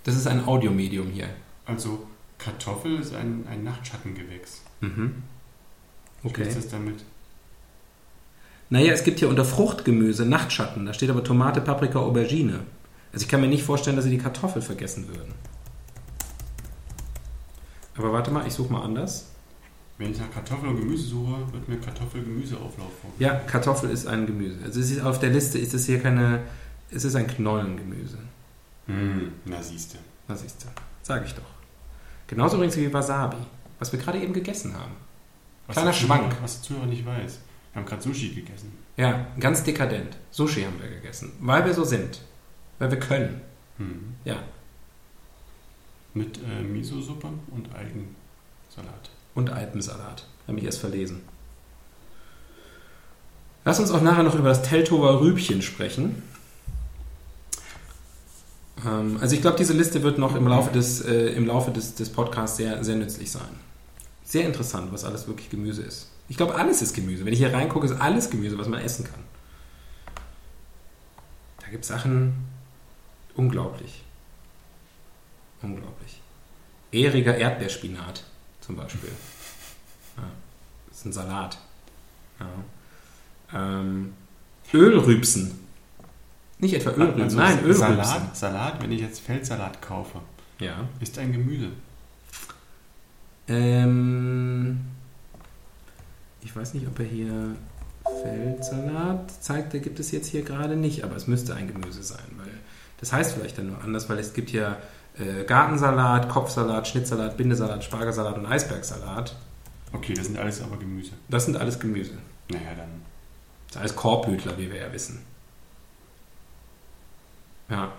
Das 0.04 0.14
ist 0.14 0.28
ein 0.28 0.46
Audiomedium 0.46 1.08
hier. 1.08 1.28
Also 1.66 2.06
Kartoffel 2.38 3.00
ist 3.00 3.12
ein, 3.12 3.44
ein 3.50 3.64
Nachtschattengewächs. 3.64 4.62
Mhm. 4.80 5.24
Okay. 6.22 6.42
ist 6.42 6.56
das 6.56 6.68
damit? 6.68 7.04
Naja, 8.70 8.92
es 8.92 9.02
gibt 9.02 9.18
hier 9.18 9.28
unter 9.28 9.44
Fruchtgemüse 9.44 10.24
Nachtschatten. 10.24 10.86
Da 10.86 10.94
steht 10.94 11.10
aber 11.10 11.24
Tomate, 11.24 11.60
Paprika, 11.62 11.98
Aubergine. 11.98 12.60
Also 13.12 13.24
ich 13.24 13.28
kann 13.28 13.40
mir 13.40 13.48
nicht 13.48 13.64
vorstellen, 13.64 13.96
dass 13.96 14.04
sie 14.04 14.12
die 14.12 14.18
Kartoffel 14.18 14.62
vergessen 14.62 15.08
würden. 15.08 15.34
Aber 17.96 18.12
warte 18.12 18.30
mal, 18.30 18.46
ich 18.46 18.54
suche 18.54 18.72
mal 18.72 18.82
anders. 18.82 19.30
Wenn 19.98 20.12
ich 20.12 20.18
nach 20.18 20.30
Kartoffel 20.30 20.68
und 20.68 20.76
Gemüse 20.76 21.08
suche, 21.08 21.52
wird 21.52 21.68
mir 21.68 21.78
Kartoffel-Gemüseauflauf 21.78 22.92
vor. 23.00 23.10
Ja, 23.18 23.34
Kartoffel 23.34 23.90
ist 23.90 24.06
ein 24.06 24.26
Gemüse. 24.26 24.58
Also 24.64 24.78
es 24.78 24.92
ist 24.92 25.02
auf 25.02 25.18
der 25.18 25.30
Liste 25.30 25.58
ist 25.58 25.74
es 25.74 25.86
hier 25.86 26.00
keine. 26.00 26.42
Es 26.90 27.04
ist 27.04 27.16
ein 27.16 27.26
Knollengemüse. 27.26 28.18
Hm, 28.86 29.32
na 29.44 29.62
siehste. 29.62 29.98
Na 30.28 30.36
siehst 30.36 30.62
du. 30.62 30.68
Sag 31.02 31.24
ich 31.24 31.34
doch. 31.34 31.42
Genauso 32.26 32.56
übrigens 32.56 32.76
wie 32.76 32.92
Wasabi, 32.92 33.36
was 33.78 33.92
wir 33.92 33.98
gerade 33.98 34.20
eben 34.20 34.32
gegessen 34.32 34.74
haben. 34.74 34.92
Was 35.66 35.76
Kleiner 35.76 35.92
Schwank. 35.92 36.36
Was 36.42 36.60
der 36.60 36.68
Zuhörer 36.68 36.86
nicht 36.86 37.04
weiß. 37.04 37.38
Wir 37.72 37.80
haben 37.80 37.88
gerade 37.88 38.02
Sushi 38.02 38.28
gegessen. 38.30 38.72
Ja, 38.96 39.26
ganz 39.40 39.64
dekadent. 39.64 40.16
Sushi 40.30 40.62
haben 40.62 40.80
wir 40.80 40.88
gegessen. 40.88 41.32
Weil 41.40 41.64
wir 41.64 41.74
so 41.74 41.84
sind. 41.84 42.20
Weil 42.78 42.90
wir 42.90 43.00
können. 43.00 43.40
Hm. 43.78 44.14
Ja. 44.24 44.36
Mit 46.12 46.38
äh, 46.38 46.62
Miso-Suppe 46.62 47.28
und 47.50 47.68
Algensalat. 47.74 49.10
Und 49.34 49.50
Alpensalat. 49.50 50.26
Habe 50.46 50.52
mich 50.52 50.64
erst 50.64 50.78
verlesen. 50.78 51.22
Lass 53.64 53.80
uns 53.80 53.90
auch 53.90 54.02
nachher 54.02 54.22
noch 54.22 54.34
über 54.34 54.50
das 54.50 54.62
Teltower 54.62 55.20
Rübchen 55.20 55.62
sprechen. 55.62 56.22
Ähm, 58.84 59.18
also 59.20 59.34
ich 59.34 59.40
glaube, 59.40 59.56
diese 59.56 59.72
Liste 59.72 60.02
wird 60.02 60.18
noch 60.18 60.34
im 60.34 60.46
Laufe 60.46 60.72
des, 60.72 61.00
äh, 61.00 61.28
im 61.28 61.46
Laufe 61.46 61.70
des, 61.70 61.94
des 61.94 62.10
Podcasts 62.10 62.56
sehr, 62.56 62.82
sehr 62.84 62.96
nützlich 62.96 63.30
sein. 63.30 63.60
Sehr 64.24 64.46
interessant, 64.46 64.92
was 64.92 65.04
alles 65.04 65.26
wirklich 65.26 65.50
Gemüse 65.50 65.82
ist. 65.82 66.08
Ich 66.28 66.36
glaube, 66.36 66.54
alles 66.54 66.82
ist 66.82 66.94
Gemüse. 66.94 67.24
Wenn 67.24 67.32
ich 67.32 67.38
hier 67.38 67.52
reingucke, 67.52 67.86
ist 67.86 68.00
alles 68.00 68.30
Gemüse, 68.30 68.58
was 68.58 68.68
man 68.68 68.80
essen 68.80 69.04
kann. 69.04 69.20
Da 71.60 71.68
gibt 71.68 71.84
es 71.84 71.88
Sachen 71.88 72.34
unglaublich. 73.34 74.02
Unglaublich. 75.62 76.20
Ehriger 76.92 77.36
Erdbeerspinat 77.36 78.24
zum 78.60 78.76
Beispiel. 78.76 79.10
Ja, 80.16 80.22
das 80.88 80.98
ist 80.98 81.06
ein 81.06 81.12
Salat. 81.12 81.58
Ja. 82.38 83.80
Ähm, 83.80 84.14
Ölrübsen. 84.72 85.63
Nicht 86.58 86.74
etwa 86.74 86.90
Ölrübsen, 86.90 87.22
Also 87.22 87.36
nein, 87.38 87.58
Ölrübsen. 87.60 87.80
Salat, 87.96 88.36
Salat, 88.36 88.82
wenn 88.82 88.92
ich 88.92 89.00
jetzt 89.00 89.20
Feldsalat 89.20 89.82
kaufe, 89.82 90.18
Ja. 90.60 90.88
ist 91.00 91.18
ein 91.18 91.32
Gemüse. 91.32 91.68
Ähm, 93.48 94.80
ich 96.42 96.54
weiß 96.54 96.74
nicht, 96.74 96.86
ob 96.86 96.98
er 96.98 97.06
hier 97.06 97.56
Feldsalat 98.22 99.30
zeigt, 99.42 99.74
da 99.74 99.78
gibt 99.78 99.98
es 100.00 100.10
jetzt 100.12 100.28
hier 100.28 100.42
gerade 100.42 100.76
nicht, 100.76 101.04
aber 101.04 101.16
es 101.16 101.26
müsste 101.26 101.54
ein 101.54 101.66
Gemüse 101.72 102.02
sein, 102.02 102.24
weil 102.38 102.50
das 103.00 103.12
heißt 103.12 103.32
vielleicht 103.34 103.58
dann 103.58 103.68
nur 103.68 103.82
anders, 103.82 104.08
weil 104.08 104.18
es 104.18 104.32
gibt 104.32 104.50
hier 104.50 104.78
äh, 105.18 105.44
Gartensalat, 105.44 106.28
Kopfsalat, 106.28 106.88
Schnittsalat, 106.88 107.36
Bindesalat, 107.36 107.84
Spargelsalat 107.84 108.38
und 108.38 108.46
Eisbergsalat. 108.46 109.36
Okay, 109.92 110.14
das 110.14 110.26
sind 110.26 110.38
alles 110.38 110.62
aber 110.62 110.76
Gemüse. 110.76 111.12
Das 111.28 111.44
sind 111.44 111.56
alles 111.56 111.78
Gemüse. 111.78 112.12
Naja, 112.48 112.70
dann. 112.76 112.88
Das 113.68 113.76
ist 113.76 113.80
alles 113.80 113.96
Korbhütler, 113.96 114.56
wie 114.58 114.70
wir 114.72 114.80
ja 114.80 114.92
wissen. 114.92 115.20
Ja. 117.74 117.92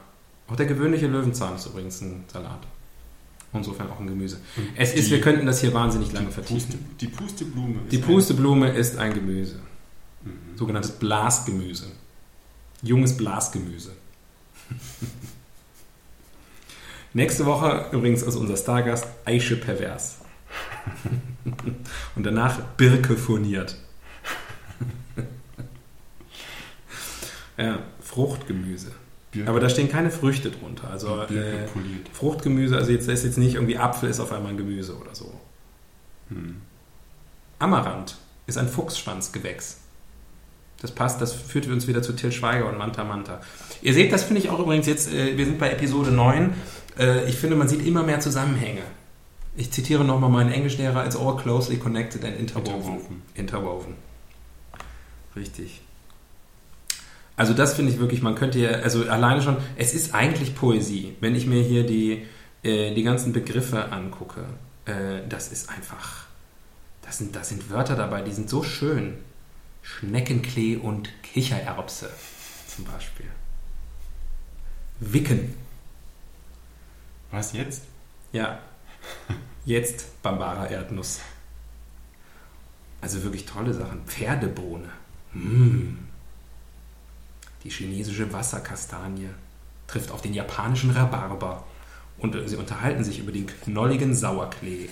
Auch 0.47 0.55
der 0.55 0.67
gewöhnliche 0.67 1.07
Löwenzahn 1.07 1.55
ist 1.55 1.65
übrigens 1.65 1.99
ein 2.01 2.23
Salat. 2.31 2.59
Insofern 3.51 3.89
auch 3.89 3.99
ein 3.99 4.07
Gemüse. 4.07 4.37
Und 4.57 4.67
Es 4.77 4.93
ist, 4.93 5.07
die- 5.07 5.11
wir 5.11 5.21
könnten 5.21 5.45
das 5.45 5.59
hier 5.61 5.73
wahnsinnig 5.73 6.11
lange 6.13 6.27
die 6.29 6.33
Puste, 6.33 6.53
vertiefen. 6.71 6.95
die 7.01 7.07
Pusteblume. 7.07 7.81
ist 7.83 7.91
Die 7.91 7.97
ein- 7.97 8.03
Pusteblume 8.03 8.69
ist 8.71 8.97
ein 8.97 9.13
Gemüse. 9.13 9.59
Mhm. 10.23 10.57
Sogenanntes 10.57 10.91
Blasgemüse. 10.91 11.87
Junges 12.83 13.17
Blasgemüse. 13.17 13.91
Nächste 17.13 17.45
Woche 17.45 17.89
übrigens 17.91 18.21
ist 18.23 18.35
unser 18.35 18.55
Stargast 18.57 19.07
Eiche 19.25 19.55
Pervers. 19.57 20.19
Und 22.15 22.23
danach 22.25 22.59
Birke 22.77 23.15
furniert. 23.17 23.77
ja, 27.57 27.79
Fruchtgemüse. 28.01 28.91
Birke- 29.35 29.49
Aber 29.49 29.59
da 29.59 29.69
stehen 29.69 29.89
keine 29.89 30.11
Früchte 30.11 30.51
drunter. 30.51 30.89
Also 30.89 31.21
äh. 31.21 31.67
Fruchtgemüse, 32.13 32.75
also 32.77 32.91
jetzt 32.91 33.07
ist 33.07 33.23
jetzt 33.23 33.37
nicht 33.37 33.55
irgendwie 33.55 33.77
Apfel 33.77 34.09
ist 34.09 34.19
auf 34.19 34.31
einmal 34.31 34.51
ein 34.53 34.57
Gemüse 34.57 34.95
oder 34.97 35.13
so. 35.13 35.33
Mhm. 36.29 36.61
Amaranth 37.59 38.17
ist 38.47 38.57
ein 38.57 38.67
Fuchsschwanzgewächs. 38.67 39.77
Das 40.81 40.91
passt, 40.91 41.21
das 41.21 41.33
führt 41.33 41.67
uns 41.67 41.87
wieder 41.87 42.01
zu 42.01 42.13
Till 42.13 42.31
Schweiger 42.31 42.67
und 42.69 42.77
Manta 42.77 43.03
Manta. 43.03 43.41
Ihr 43.81 43.93
seht, 43.93 44.11
das 44.11 44.23
finde 44.23 44.41
ich 44.41 44.49
auch 44.49 44.59
übrigens 44.59 44.85
jetzt, 44.87 45.11
äh, 45.11 45.37
wir 45.37 45.45
sind 45.45 45.57
bei 45.57 45.71
Episode 45.71 46.11
9. 46.11 46.53
Äh, 46.99 47.29
ich 47.29 47.37
finde, 47.37 47.55
man 47.55 47.67
sieht 47.67 47.85
immer 47.85 48.03
mehr 48.03 48.19
Zusammenhänge. 48.19 48.81
Ich 49.55 49.71
zitiere 49.71 50.03
nochmal 50.03 50.29
meinen 50.29 50.51
Englischlehrer, 50.51 51.05
it's 51.05 51.15
all 51.15 51.37
closely 51.37 51.77
connected 51.77 52.25
and 52.25 52.37
interwoven. 52.37 52.75
Interwoven. 52.75 53.21
Interwoven. 53.35 53.93
Richtig. 55.35 55.81
Also 57.37 57.53
das 57.53 57.73
finde 57.73 57.91
ich 57.91 57.99
wirklich, 57.99 58.21
man 58.21 58.35
könnte 58.35 58.59
ja, 58.59 58.69
also 58.69 59.09
alleine 59.09 59.41
schon, 59.41 59.57
es 59.75 59.93
ist 59.93 60.13
eigentlich 60.13 60.55
Poesie. 60.55 61.15
Wenn 61.19 61.35
ich 61.35 61.45
mir 61.45 61.61
hier 61.61 61.85
die, 61.85 62.25
äh, 62.63 62.93
die 62.93 63.03
ganzen 63.03 63.33
Begriffe 63.33 63.91
angucke, 63.91 64.45
äh, 64.85 65.27
das 65.27 65.51
ist 65.51 65.69
einfach, 65.69 66.25
das 67.01 67.17
sind, 67.17 67.35
das 67.35 67.49
sind 67.49 67.69
Wörter 67.69 67.95
dabei, 67.95 68.21
die 68.21 68.31
sind 68.31 68.49
so 68.49 68.63
schön. 68.63 69.17
Schneckenklee 69.81 70.77
und 70.77 71.09
Kichererbse 71.21 72.09
zum 72.67 72.85
Beispiel. 72.85 73.27
Wicken. 74.99 75.53
Was 77.31 77.53
jetzt? 77.53 77.83
Ja. 78.31 78.59
Jetzt 79.65 80.21
Bambara 80.23 80.67
Erdnuss. 80.67 81.19
Also 83.01 83.23
wirklich 83.23 83.45
tolle 83.45 83.73
Sachen. 83.73 84.05
Pferdebohne. 84.05 84.89
Mm. 85.33 86.04
Die 87.65 87.69
chinesische 87.71 88.31
Wasserkastanie 88.31 89.27
trifft 89.87 90.11
auf 90.11 90.21
den 90.21 90.33
japanischen 90.33 90.91
Rhabarber. 90.91 91.63
Und 92.19 92.35
äh, 92.35 92.47
sie 92.47 92.55
unterhalten 92.55 93.03
sich 93.03 93.19
über 93.19 93.31
den 93.31 93.47
knolligen 93.47 94.15
Sauerklee. 94.15 94.87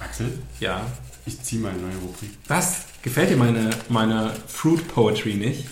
Axel, 0.00 0.38
Ja. 0.60 0.80
ich 1.24 1.40
ziehe 1.40 1.62
mal 1.62 1.70
eine 1.70 1.78
neue 1.80 1.96
Rubrik. 1.98 2.30
Was? 2.48 2.86
Gefällt 3.02 3.30
dir 3.30 3.36
meine, 3.36 3.70
meine 3.88 4.32
Fruit 4.48 4.86
Poetry 4.88 5.34
nicht? 5.34 5.68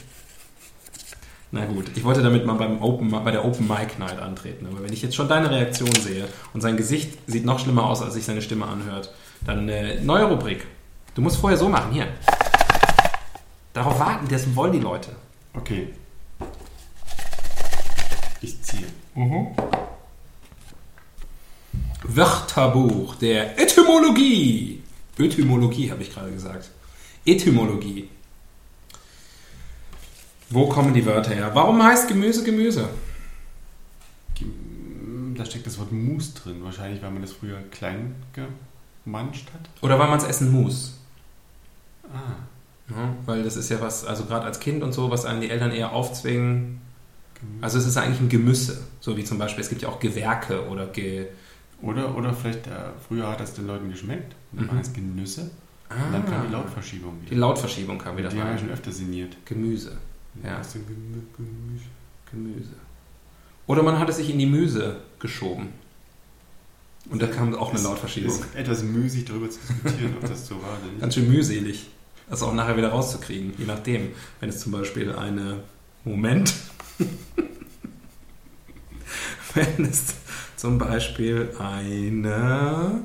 Na 1.51 1.67
gut, 1.67 1.91
ich 1.97 2.05
wollte 2.05 2.23
damit 2.23 2.47
mal 2.47 2.55
beim 2.55 2.81
Open, 2.81 3.11
bei 3.11 3.31
der 3.31 3.45
Open 3.45 3.67
Mic 3.69 3.99
Night 3.99 4.19
antreten, 4.19 4.67
aber 4.67 4.83
wenn 4.83 4.93
ich 4.93 5.03
jetzt 5.03 5.15
schon 5.15 5.29
deine 5.29 5.51
Reaktion 5.51 5.93
sehe 5.93 6.27
und 6.55 6.63
sein 6.63 6.79
Gesicht 6.79 7.19
sieht 7.27 7.45
noch 7.45 7.59
schlimmer 7.59 7.85
aus, 7.85 8.01
als 8.01 8.15
sich 8.15 8.25
seine 8.25 8.41
Stimme 8.41 8.67
anhört, 8.67 9.13
dann 9.45 9.69
äh, 9.69 10.01
neue 10.01 10.25
Rubrik. 10.25 10.67
Du 11.15 11.21
musst 11.21 11.37
vorher 11.37 11.59
so 11.59 11.69
machen, 11.69 11.93
hier. 11.93 12.07
Darauf 13.75 13.99
warten, 13.99 14.29
das 14.29 14.55
wollen 14.57 14.73
die 14.73 14.79
Leute. 14.79 15.11
Okay. 15.53 15.93
Ich 18.73 18.79
ziehe. 18.79 19.55
Wörterbuch 22.05 23.15
der 23.17 23.59
Etymologie. 23.61 24.83
Etymologie 25.19 25.91
habe 25.91 26.03
ich 26.03 26.13
gerade 26.13 26.33
gesagt. 26.33 26.71
Etymologie. 27.25 28.09
Wo 30.51 30.69
kommen 30.69 30.93
die 30.93 31.07
Wörter 31.07 31.31
her? 31.35 31.51
Warum 31.55 31.83
heißt 31.83 32.09
Gemüse 32.09 32.43
Gemüse? 32.45 32.89
Gem- 34.35 35.35
Da 35.37 35.45
steckt 35.47 35.67
das 35.67 35.79
Wort 35.79 35.93
Mus 35.93 36.35
drin. 36.35 36.63
Wahrscheinlich, 36.63 37.01
weil 37.03 37.11
man 37.11 37.23
das 37.23 37.33
früher 37.33 37.61
klein 37.71 38.17
gemanscht 39.05 39.49
hat. 39.55 39.69
Oder 39.83 39.99
weil 39.99 40.09
man 40.09 40.19
es 40.19 40.25
essen 40.25 40.51
muss? 40.53 40.99
Ah. 42.13 42.33
Ja, 42.91 43.15
weil 43.25 43.43
das 43.45 43.57
ist 43.57 43.71
ja 43.71 43.81
was, 43.81 44.05
also 44.05 44.25
gerade 44.27 44.45
als 44.45 44.61
Kind 44.61 44.83
und 44.83 44.93
so, 44.93 45.11
was 45.11 45.25
einen 45.25 45.41
die 45.41 45.49
Eltern 45.49 45.71
eher 45.71 45.93
aufzwingen. 45.93 46.81
Also 47.61 47.79
es 47.79 47.87
ist 47.87 47.97
eigentlich 47.97 48.21
ein 48.21 48.29
Gemüse. 48.29 48.81
So 49.01 49.17
wie 49.17 49.25
zum 49.25 49.39
Beispiel, 49.39 49.63
es 49.63 49.69
gibt 49.71 49.83
ja 49.83 49.89
auch 49.89 50.01
Gewerke 50.01 50.67
oder 50.69 50.87
Ge... 50.87 51.27
Oder, 51.81 52.17
oder 52.17 52.33
vielleicht, 52.33 52.69
äh, 52.69 52.71
früher 53.09 53.29
hat 53.29 53.41
das 53.41 53.55
den 53.55 53.67
Leuten 53.67 53.91
geschmeckt. 53.91 54.35
Dann 54.53 54.65
Mhm. 54.67 54.69
waren 54.69 54.79
es 54.79 54.93
Genüsse. 54.93 55.51
Und 55.91 56.13
dann 56.13 56.25
kam 56.25 56.47
die 56.47 56.53
Lautverschiebung 56.53 57.15
Die 57.27 57.31
wieder. 57.33 57.41
Lautverschiebung 57.41 57.99
kam 57.99 58.17
wieder 58.17 58.29
Die 58.29 58.41
haben 58.41 58.51
wir 58.53 58.59
schon 58.59 58.71
öfter 58.71 58.93
sinniert. 58.93 59.37
Gemüse. 59.45 59.97
Ja. 60.43 60.59
Was 60.61 60.73
denn 60.75 60.83
Gemü- 60.83 61.37
Gemüse? 61.37 61.85
Gemüse. 62.31 62.71
Oder 63.67 63.83
man 63.83 63.99
hat 63.99 64.09
es 64.09 64.17
sich 64.17 64.31
in 64.31 64.39
die 64.39 64.47
Müse 64.47 64.97
geschoben. 65.19 65.69
Und 67.11 67.21
da 67.21 67.27
kam 67.27 67.53
auch 67.57 67.71
eine 67.71 67.79
Es 67.79 67.85
Lautverschiebung. 67.85 68.31
ist 68.31 68.55
etwas 68.55 68.83
müßig 68.85 69.25
darüber 69.25 69.51
zu 69.51 69.59
diskutieren, 69.59 70.15
ob 70.23 70.29
das 70.29 70.47
so 70.47 70.55
war 70.63 70.71
oder 70.81 70.89
nicht. 70.91 71.01
Ganz 71.01 71.15
schön 71.15 71.29
mühselig, 71.29 71.91
das 72.31 72.43
auch 72.43 72.55
nachher 72.55 72.77
wieder 72.77 72.91
rauszukriegen, 72.91 73.53
je 73.59 73.65
nachdem. 73.67 74.11
Wenn 74.41 74.49
es 74.49 74.61
zum 74.61 74.71
Beispiel 74.73 75.13
eine. 75.13 75.65
Moment. 76.05 76.55
Wenn 79.55 79.85
es 79.85 80.15
zum 80.57 80.79
Beispiel 80.79 81.51
eine. 81.59 83.03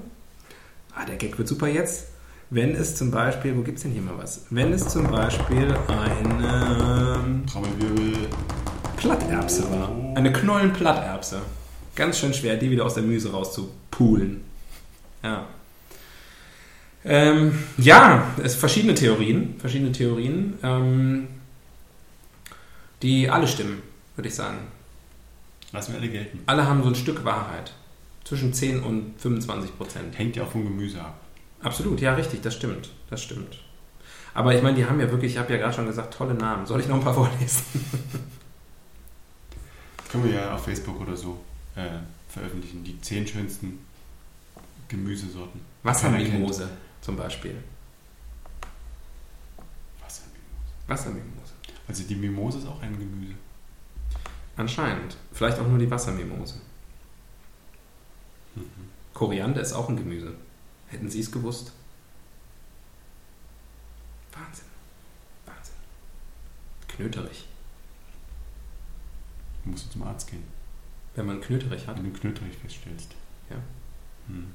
Ah, 0.96 1.06
der 1.06 1.16
Gag 1.18 1.38
wird 1.38 1.48
super 1.48 1.68
jetzt. 1.68 2.08
Wenn 2.50 2.76
es 2.76 2.96
zum 2.96 3.12
Beispiel. 3.12 3.56
Wo 3.58 3.62
gibt 3.62 3.78
es 3.78 3.84
denn 3.84 3.92
hier 3.92 4.02
mal 4.02 4.18
was? 4.18 4.46
Wenn 4.50 4.74
es 4.74 4.88
zum 4.88 5.10
Beispiel 5.10 5.76
eine. 5.88 7.44
Trommelwirbel. 7.52 8.28
Platterbse 8.96 9.70
war. 9.72 9.92
Eine 10.16 10.32
Knollenplatterbse. 10.32 11.42
Ganz 11.96 12.20
schön 12.20 12.34
schwer, 12.34 12.58
die 12.58 12.72
wieder 12.72 12.86
aus 12.86 12.96
der 12.96 13.04
Müse 13.04 13.32
rauszupulen. 13.32 14.42
Ja. 15.24 15.48
Ähm, 17.06 17.58
ja, 17.78 18.28
es 18.44 18.56
verschiedene 18.56 18.94
Theorien, 18.94 19.56
verschiedene 19.60 19.92
Theorien, 19.92 20.56
ähm, 20.62 21.28
die 23.02 23.30
alle 23.30 23.48
stimmen, 23.48 23.82
würde 24.16 24.30
ich 24.30 24.36
sagen. 24.36 24.58
Lassen 25.72 25.94
wir 25.94 26.00
alle 26.00 26.10
gelten. 26.10 26.40
Alle 26.46 26.66
haben 26.66 26.82
so 26.84 26.90
ein 26.90 26.96
Stück 26.96 27.24
Wahrheit. 27.26 27.74
Zwischen 28.24 28.54
10 28.54 28.84
und 28.84 29.20
25 29.20 29.78
Prozent. 29.78 30.18
Hängt 30.18 30.36
ja 30.36 30.44
auch 30.44 30.52
vom 30.52 30.64
Gemüse 30.64 31.02
ab. 31.02 31.20
Absolut, 31.62 32.00
ja, 32.02 32.14
richtig, 32.14 32.42
das 32.42 32.56
stimmt. 32.56 32.90
Das 33.10 33.22
stimmt. 33.22 33.60
Aber 34.34 34.54
ich 34.56 34.62
meine, 34.62 34.76
die 34.76 34.86
haben 34.86 35.00
ja 35.00 35.10
wirklich, 35.10 35.34
ich 35.34 35.38
habe 35.38 35.52
ja 35.54 35.60
gerade 35.60 35.74
schon 35.74 35.88
gesagt, 35.88 36.14
tolle 36.14 36.34
Namen. 36.34 36.66
Soll 36.66 36.80
ich 36.80 36.88
noch 36.88 36.96
ein 36.96 37.04
paar 37.04 37.14
vorlesen? 37.14 37.64
Können 40.10 40.26
wir 40.26 40.34
ja 40.34 40.56
auf 40.56 40.64
Facebook 40.64 41.00
oder 41.02 41.16
so 41.16 41.40
äh, 41.76 42.00
veröffentlichen. 42.30 42.84
Die 42.84 43.00
zehn 43.02 43.26
schönsten 43.26 43.80
Gemüsesorten. 44.88 45.62
Wassermimose 45.84 46.70
zum 47.02 47.18
Beispiel. 47.18 47.56
Wassermimose. 50.02 50.88
Wassermimose. 50.88 51.47
Also 51.88 52.04
die 52.04 52.16
Mimose 52.16 52.60
ist 52.60 52.68
auch 52.68 52.82
ein 52.82 52.98
Gemüse. 52.98 53.34
Anscheinend. 54.56 55.18
Vielleicht 55.32 55.60
auch 55.60 55.68
nur 55.68 55.78
die 55.78 55.90
Wassermimose. 55.90 56.56
Mhm. 58.56 58.64
Koriander 59.14 59.62
ist 59.62 59.74
auch 59.74 59.88
ein 59.90 59.98
Gemüse. 59.98 60.34
Hätten 60.88 61.10
Sie 61.10 61.20
es 61.20 61.32
gewusst? 61.32 61.72
Wahnsinn. 64.32 64.66
Wahnsinn. 65.46 65.76
Knöterig. 66.88 67.48
Du 69.64 69.72
musst 69.72 69.92
zum 69.92 70.04
Arzt 70.04 70.30
gehen, 70.30 70.44
Wenn 71.16 71.26
man 71.26 71.42
Knöterig 71.42 71.88
hat. 71.88 71.98
wenn 71.98 72.12
du 72.14 72.20
Knöterich 72.20 72.56
feststellst. 72.58 73.16
Ja. 73.50 73.58
Hm. 74.28 74.48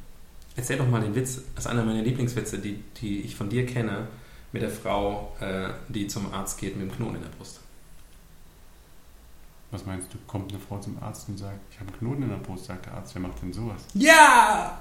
Erzähl 0.57 0.79
doch 0.79 0.89
mal 0.89 1.01
den 1.01 1.15
Witz. 1.15 1.41
Das 1.55 1.65
ist 1.65 1.71
einer 1.71 1.85
meiner 1.85 2.03
Lieblingswitze, 2.03 2.59
die, 2.59 2.83
die 3.01 3.21
ich 3.23 3.37
von 3.37 3.49
dir 3.49 3.67
kenne, 3.67 4.09
mit 4.53 4.63
der 4.63 4.71
Frau, 4.71 5.35
äh, 5.41 5.71
die 5.89 6.07
zum 6.07 6.33
Arzt 6.33 6.59
geht 6.59 6.77
mit 6.77 6.91
dem 6.91 6.95
Knoten 6.97 7.17
in 7.17 7.23
der 7.23 7.31
Brust. 7.31 7.61
Was 9.71 9.87
meinst 9.87 10.13
du? 10.13 10.19
Kommt 10.27 10.53
eine 10.53 10.61
Frau 10.61 10.79
zum 10.79 11.03
Arzt 11.03 11.29
und 11.29 11.39
sagt, 11.39 11.59
ich 11.71 11.81
habe 11.81 11.89
einen 11.91 11.99
Knoten 11.99 12.23
in 12.25 12.29
der 12.29 12.37
Brust, 12.37 12.67
sagt 12.67 12.87
der 12.87 12.95
Arzt, 12.95 13.15
wer 13.15 13.23
macht 13.23 13.41
denn 13.41 13.53
sowas? 13.53 13.83
Ja! 13.95 14.79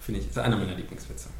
Finde 0.00 0.20
ich, 0.20 0.28
ist 0.28 0.38
einer 0.38 0.56
meiner 0.56 0.74
Lieblingswitze. 0.74 1.30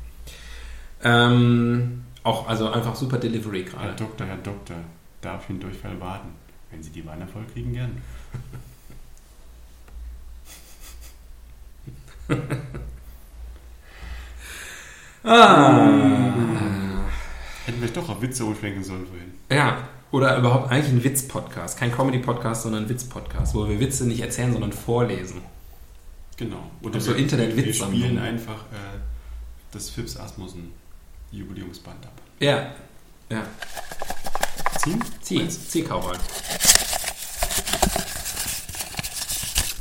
Ähm, 1.04 2.04
Auch, 2.22 2.48
also 2.48 2.70
einfach 2.70 2.96
super 2.96 3.18
Delivery 3.18 3.64
Herr 3.64 3.70
gerade. 3.70 3.94
Doktor, 3.96 4.26
Herr 4.26 4.38
Doktor, 4.38 4.76
darf 5.20 5.42
ich 5.42 5.46
den 5.48 5.60
Durchfall 5.60 6.00
warten? 6.00 6.28
Wenn 6.70 6.82
Sie 6.82 6.90
die 6.90 7.04
Wanne 7.06 7.26
voll 7.26 7.44
kriegen, 7.52 7.72
gern. 7.74 8.02
Ah. 15.24 16.67
Hätten 17.68 17.82
wir 17.82 17.88
doch 17.90 18.08
auf 18.08 18.22
Witze 18.22 18.46
umschwenken 18.46 18.82
sollen 18.82 19.06
vorhin. 19.06 19.30
Ja, 19.52 19.86
oder 20.10 20.38
überhaupt 20.38 20.70
eigentlich 20.70 20.90
ein 20.90 21.04
Witz-Podcast. 21.04 21.78
Kein 21.78 21.92
Comedy-Podcast, 21.92 22.62
sondern 22.62 22.84
ein 22.84 22.88
Witz-Podcast, 22.88 23.54
wo 23.54 23.68
wir 23.68 23.78
Witze 23.78 24.06
nicht 24.06 24.20
erzählen, 24.22 24.54
sondern 24.54 24.72
vorlesen. 24.72 25.42
Genau. 26.38 26.70
Auf 26.82 27.02
so 27.02 27.12
Internet-Witz- 27.12 27.66
Wir 27.66 27.74
spielen 27.74 28.18
einfach 28.18 28.54
äh, 28.72 28.98
das 29.70 29.90
Phipps 29.90 30.16
Asmussen 30.16 30.72
Jubiläumsband 31.30 32.06
ab. 32.06 32.12
Ja, 32.40 32.72
ja. 33.28 33.42
Ziehen? 34.78 35.04
Zieh, 35.20 35.46
zieh 35.46 35.82
Cowboy. 35.82 36.16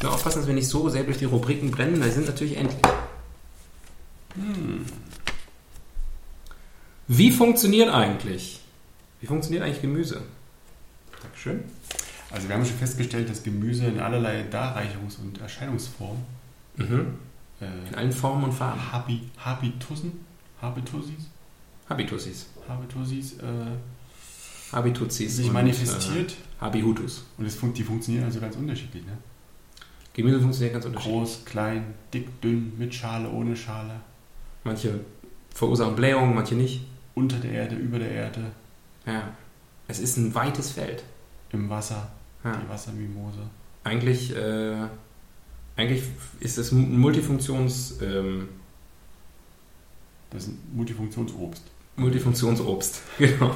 Nur 0.02 0.14
aufpassen, 0.14 0.40
dass 0.40 0.48
wir 0.48 0.54
nicht 0.54 0.68
so 0.68 0.90
sehr 0.90 1.04
durch 1.04 1.20
die 1.20 1.26
Rubriken 1.26 1.72
brennen, 1.72 2.02
weil 2.02 2.10
sie 2.10 2.16
sind 2.16 2.28
natürlich 2.28 2.58
endlich. 2.58 2.82
Hm. 4.34 4.86
Wie 7.08 7.32
funktioniert 7.32 7.90
eigentlich? 7.90 8.60
Wie 9.22 9.28
funktioniert 9.28 9.64
eigentlich 9.64 9.82
Gemüse? 9.82 10.22
Dankeschön. 11.22 11.64
Also 12.30 12.48
wir 12.48 12.56
haben 12.56 12.66
schon 12.66 12.76
festgestellt, 12.78 13.30
dass 13.30 13.44
Gemüse 13.44 13.86
in 13.86 14.00
allerlei 14.00 14.44
Darreichungs- 14.52 15.20
und 15.20 15.40
Erscheinungsformen 15.40 16.22
Mhm. 16.76 17.16
äh, 17.62 17.66
In 17.90 17.96
allen 17.96 18.12
Formen 18.12 18.44
und 18.44 18.52
Farben. 18.54 18.80
Habi, 18.92 19.22
Habitussen, 19.44 20.12
Habitussis, 20.62 21.26
Habitussis. 21.90 22.46
Habitussis 22.68 23.34
äh, 23.40 24.74
Habituzis. 24.76 25.38
sich 25.38 25.52
manifestiert 25.52 26.32
Äh, 26.32 26.62
Habihutus. 26.62 27.24
und 27.38 27.50
fun 27.52 27.74
die 27.74 27.84
funktionieren 27.84 28.26
also 28.26 28.40
ganz 28.40 28.56
unterschiedlich. 28.58 29.04
Ne? 29.06 29.18
Gemüse 30.14 30.40
funktioniert 30.42 30.74
ganz 30.74 30.86
unterschiedlich. 30.86 31.18
Groß, 31.20 31.46
klein, 31.46 31.94
dick, 32.14 32.42
dünn, 32.42 32.74
mit 32.78 32.94
Schale, 32.94 33.30
ohne 33.30 33.56
Schale, 33.56 34.02
Manche 34.64 35.00
verursachen 35.56 35.96
Blähungen, 35.96 36.36
manche 36.36 36.54
nicht. 36.56 36.82
Unter 37.18 37.38
der 37.38 37.52
Erde, 37.52 37.76
über 37.76 38.00
der 38.00 38.12
Erde, 38.12 38.42
Ja. 39.06 39.34
Es 39.90 40.00
ist 40.00 40.18
ein 40.18 40.34
weites 40.36 40.72
Feld. 40.72 41.04
im 41.52 41.70
Wasser, 41.70 42.12
Ja. 42.44 42.58
die 42.58 42.68
Wassermimose. 42.70 43.40
Eigentlich, 43.86 44.36
äh, 44.36 44.76
eigentlich 45.78 46.04
ist 46.42 46.58
es 46.58 46.72
ein 46.74 47.00
Multifunktions, 47.00 48.00
ähm, 48.02 48.50
Das 50.30 50.44
ist 50.44 50.50
ein 50.50 50.60
Multifunktionsobst. 50.74 51.64
Multifunktionsobst. 51.96 53.02
Genau. 53.18 53.56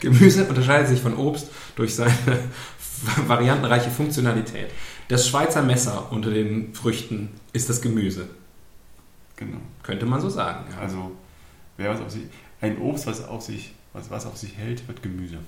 Gemüse 0.00 0.44
unterscheidet 0.46 0.88
sich 0.88 1.00
von 1.00 1.16
Obst 1.16 1.48
durch 1.76 1.94
seine 1.94 2.12
variantenreiche 3.26 3.90
Funktionalität. 3.90 4.70
Das 5.08 5.26
Schweizer 5.26 5.62
Messer 5.62 6.12
unter 6.12 6.30
den 6.30 6.74
Früchten 6.74 7.30
ist 7.54 7.68
das 7.70 7.80
Gemüse. 7.80 8.28
Genau. 9.36 9.58
Könnte 9.82 10.04
man 10.06 10.20
so 10.20 10.28
sagen. 10.28 10.66
Ja. 10.72 10.78
Also 10.78 11.12
wer 11.82 11.90
was 11.92 12.00
auf 12.00 12.10
sich, 12.10 12.22
ein 12.60 12.78
Obst, 12.78 13.06
was 13.06 13.26
auf 13.26 13.42
sich, 13.42 13.72
was, 13.92 14.10
was 14.10 14.26
auf 14.26 14.36
sich 14.36 14.56
hält, 14.56 14.86
wird 14.88 15.02
Gemüse. 15.02 15.38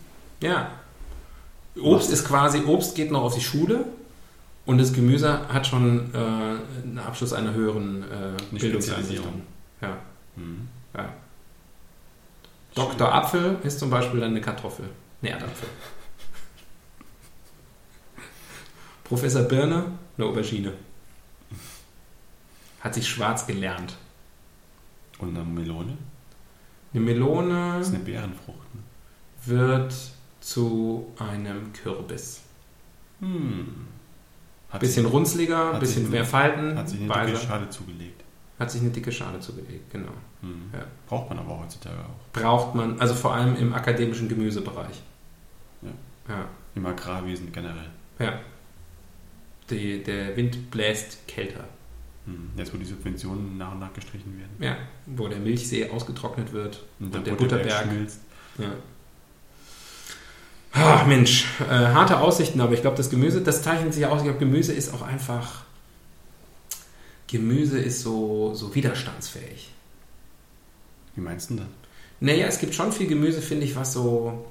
ja. 0.40 0.70
Obst 1.77 2.09
ist 2.12 2.25
quasi, 2.25 2.62
Obst 2.66 2.94
geht 2.94 3.11
noch 3.11 3.23
auf 3.23 3.35
die 3.35 3.40
Schule 3.40 3.85
und 4.64 4.79
das 4.79 4.92
Gemüse 4.92 5.49
hat 5.49 5.66
schon 5.66 6.14
äh, 6.14 6.18
einen 6.18 7.01
Abschluss 7.05 7.33
einer 7.33 7.53
höheren 7.53 8.05
äh, 8.05 8.57
Bildungseinrichtung. 8.57 9.42
Ja. 9.81 9.97
Mhm. 10.37 10.68
Ja. 10.97 11.12
Dr. 12.77 13.12
Apfel 13.12 13.59
ist 13.64 13.81
zum 13.81 13.90
Beispiel 13.90 14.20
dann 14.20 14.31
eine 14.31 14.40
Kartoffel. 14.40 14.88
Eine 15.20 15.33
Erdapfel. 15.33 15.68
Professor 19.05 19.42
Birne, 19.42 19.87
eine 20.16 20.27
Aubergine. 20.27 20.73
Hat 22.81 22.94
sich 22.94 23.09
schwarz 23.09 23.47
gelernt. 23.47 23.97
Und 25.18 25.37
eine 25.37 25.44
Melone? 25.44 25.97
Eine 26.95 27.03
Melone 27.03 27.75
Das 27.79 27.89
ist 27.89 27.95
eine 27.95 28.05
Beerenfrucht. 28.05 28.75
Ne? 28.75 28.81
wird 29.47 29.95
zu 30.41 31.07
einem 31.19 31.73
Kürbis. 31.73 32.41
Hm. 33.21 33.87
Hat 34.71 34.81
Bisschen 34.81 35.05
sich, 35.05 35.13
runzliger, 35.13 35.79
bisschen 35.79 36.11
mehr 36.11 36.25
Falten. 36.25 36.77
hat 36.79 36.89
sich 36.89 37.01
eine 37.01 37.09
weiser. 37.09 37.33
dicke 37.33 37.47
Schale 37.47 37.69
zugelegt. 37.71 38.23
hat 38.59 38.71
sich 38.71 38.81
eine 38.81 38.91
dicke 38.91 39.13
Schale 39.13 39.39
zugelegt, 39.41 39.91
genau. 39.91 40.13
Hm. 40.41 40.71
Ja. 40.73 40.85
Braucht 41.07 41.29
man 41.29 41.39
aber 41.39 41.61
heutzutage 41.61 41.99
auch. 41.99 42.33
Braucht 42.33 42.75
man, 42.75 42.99
also 43.01 43.15
vor 43.15 43.35
allem 43.35 43.57
im 43.57 43.73
akademischen 43.75 44.29
Gemüsebereich. 44.29 45.03
Ja. 45.83 45.91
Ja. 46.35 46.49
Im 46.75 46.87
Agrarwesen 46.87 47.53
generell. 47.53 47.91
ja. 48.19 48.41
Die, 49.71 50.03
der 50.03 50.37
Wind 50.37 50.71
bläst 50.71 51.27
kälter. 51.27 51.65
Hm. 52.27 52.51
Jetzt, 52.57 52.73
wo 52.73 52.79
die 52.79 52.85
Subventionen 52.85 53.59
nach 53.59 53.73
und 53.73 53.81
nach 53.81 53.93
gestrichen 53.93 54.39
werden. 54.39 54.53
Ja, 54.59 54.77
wo 55.07 55.29
der 55.29 55.39
Milchsee 55.39 55.91
ausgetrocknet 55.91 56.53
wird 56.53 56.83
Und, 56.99 57.15
und 57.15 57.27
der 57.27 57.33
Butterberg. 57.33 57.85
schmilzt. 57.85 58.21
Ja. 58.59 58.73
Ach 60.73 61.07
Mensch, 61.07 61.47
äh, 61.61 61.73
harte 61.73 62.19
Aussichten, 62.19 62.61
aber 62.61 62.73
ich 62.73 62.81
glaube, 62.81 62.97
das 62.97 63.09
Gemüse, 63.11 63.41
das 63.43 63.63
zeichnet 63.63 63.95
sich 63.95 64.07
aus. 64.07 64.19
Ich 64.19 64.25
glaube, 64.25 64.41
Gemüse 64.41 64.73
ist 64.73 64.93
auch 64.93 65.03
einfach. 65.03 65.63
Gemüse 67.29 67.79
ist 67.79 68.03
so, 68.03 68.55
so 68.55 68.75
widerstandsfähig. 68.75 69.71
Wie 71.15 71.21
meinst 71.21 71.51
du 71.51 71.55
denn 71.55 71.65
das? 71.65 71.73
Naja, 72.21 72.47
es 72.47 72.59
gibt 72.59 72.75
schon 72.75 72.91
viel 72.93 73.07
Gemüse, 73.07 73.41
finde 73.41 73.67
ich, 73.67 73.77
was 73.77 73.93
so, 73.93 74.47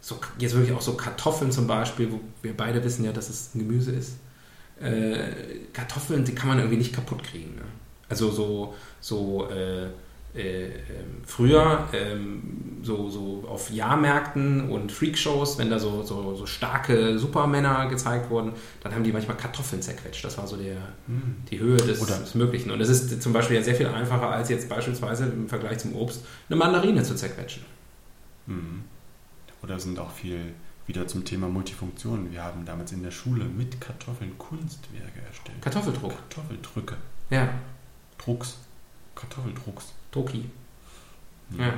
so. 0.00 0.18
Jetzt 0.38 0.54
wirklich 0.54 0.72
auch 0.74 0.80
so 0.80 0.94
Kartoffeln 0.94 1.52
zum 1.52 1.66
Beispiel, 1.66 2.12
wo 2.12 2.20
wir 2.42 2.56
beide 2.56 2.82
wissen 2.84 3.04
ja, 3.04 3.12
dass 3.12 3.28
es 3.28 3.54
ein 3.54 3.58
Gemüse 3.58 3.92
ist. 3.92 4.12
Äh, 4.80 5.18
Kartoffeln, 5.72 6.24
die 6.24 6.34
kann 6.34 6.48
man 6.48 6.58
irgendwie 6.58 6.78
nicht 6.78 6.94
kaputt 6.94 7.22
kriegen. 7.22 7.54
Ne? 7.56 7.62
Also 8.08 8.30
so, 8.30 8.74
so 9.00 9.48
äh, 9.50 9.88
äh, 10.34 10.66
ähm, 10.66 11.22
früher 11.24 11.88
ähm, 11.92 12.78
so, 12.82 13.08
so 13.08 13.44
auf 13.48 13.70
Jahrmärkten 13.70 14.68
und 14.70 14.92
Freakshows, 14.92 15.58
wenn 15.58 15.70
da 15.70 15.78
so, 15.78 16.02
so, 16.02 16.34
so 16.36 16.46
starke 16.46 17.18
Supermänner 17.18 17.86
gezeigt 17.88 18.30
wurden, 18.30 18.52
dann 18.82 18.94
haben 18.94 19.04
die 19.04 19.12
manchmal 19.12 19.36
Kartoffeln 19.36 19.82
zerquetscht. 19.82 20.24
Das 20.24 20.38
war 20.38 20.46
so 20.46 20.56
der, 20.56 20.76
Hm. 21.06 21.36
die 21.50 21.58
Höhe 21.58 21.76
des, 21.78 21.98
des 22.00 22.34
Möglichen. 22.34 22.70
Und 22.70 22.80
es 22.80 22.88
ist 22.88 23.22
zum 23.22 23.32
Beispiel 23.32 23.56
ja 23.56 23.62
sehr 23.62 23.74
viel 23.74 23.86
einfacher, 23.86 24.30
als 24.30 24.48
jetzt 24.48 24.68
beispielsweise 24.68 25.26
im 25.26 25.48
Vergleich 25.48 25.78
zum 25.78 25.94
Obst 25.96 26.24
eine 26.48 26.56
Mandarine 26.56 27.02
zu 27.02 27.14
zerquetschen. 27.14 27.64
Mhm. 28.46 28.84
Oder 29.62 29.80
sind 29.80 29.98
auch 29.98 30.12
viel 30.12 30.40
wieder 30.88 31.06
zum 31.06 31.24
Thema 31.24 31.48
Multifunktion. 31.48 32.32
Wir 32.32 32.42
haben 32.42 32.64
damals 32.64 32.92
in 32.92 33.02
der 33.02 33.10
Schule 33.10 33.44
mit 33.44 33.80
Kartoffeln 33.80 34.36
Kunstwerke 34.38 35.20
erstellt. 35.26 35.60
Kartoffeldruck. 35.60 36.14
Kartoffeldrücke. 36.30 36.96
Ja, 37.30 37.48
Drucks. 38.16 38.58
Kartoffeldrucks. 39.14 39.92
Toki. 40.10 40.50
Mhm. 41.50 41.60
Ja. 41.60 41.74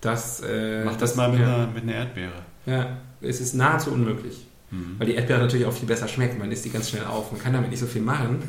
Das, 0.00 0.40
äh, 0.42 0.84
Mach 0.84 0.96
das 0.96 1.16
mal 1.16 1.30
mit, 1.30 1.40
ja, 1.40 1.54
einer, 1.54 1.66
mit 1.68 1.82
einer 1.84 1.94
Erdbeere. 1.94 2.42
ja, 2.66 2.98
es 3.22 3.40
ist 3.40 3.54
nahezu 3.54 3.90
unmöglich. 3.90 4.46
Mhm. 4.70 4.96
Weil 4.98 5.06
die 5.06 5.14
Erdbeere 5.14 5.40
natürlich 5.40 5.66
auch 5.66 5.72
viel 5.72 5.88
besser 5.88 6.06
schmeckt. 6.06 6.38
Man 6.38 6.52
isst 6.52 6.64
die 6.66 6.70
ganz 6.70 6.90
schnell 6.90 7.04
auf. 7.04 7.32
Man 7.32 7.40
kann 7.40 7.54
damit 7.54 7.70
nicht 7.70 7.80
so 7.80 7.86
viel 7.86 8.02
machen. 8.02 8.42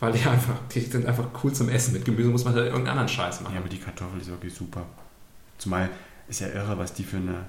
Weil 0.00 0.12
die 0.12 0.24
einfach, 0.26 0.56
die 0.74 0.80
sind 0.80 1.06
einfach 1.06 1.28
cool 1.42 1.52
zum 1.52 1.68
Essen. 1.68 1.92
Mit 1.92 2.04
Gemüse 2.06 2.28
muss 2.30 2.44
man 2.44 2.54
halt 2.54 2.66
irgendeinen 2.66 2.98
anderen 2.98 3.08
Scheiß 3.08 3.42
machen. 3.42 3.54
Ja, 3.54 3.60
aber 3.60 3.68
die 3.68 3.78
Kartoffel 3.78 4.20
ist 4.20 4.28
wirklich 4.28 4.54
super. 4.54 4.86
Zumal 5.58 5.90
ist 6.28 6.40
ja 6.40 6.48
irre, 6.48 6.78
was 6.78 6.92
die 6.94 7.04
für 7.04 7.16
eine, 7.18 7.46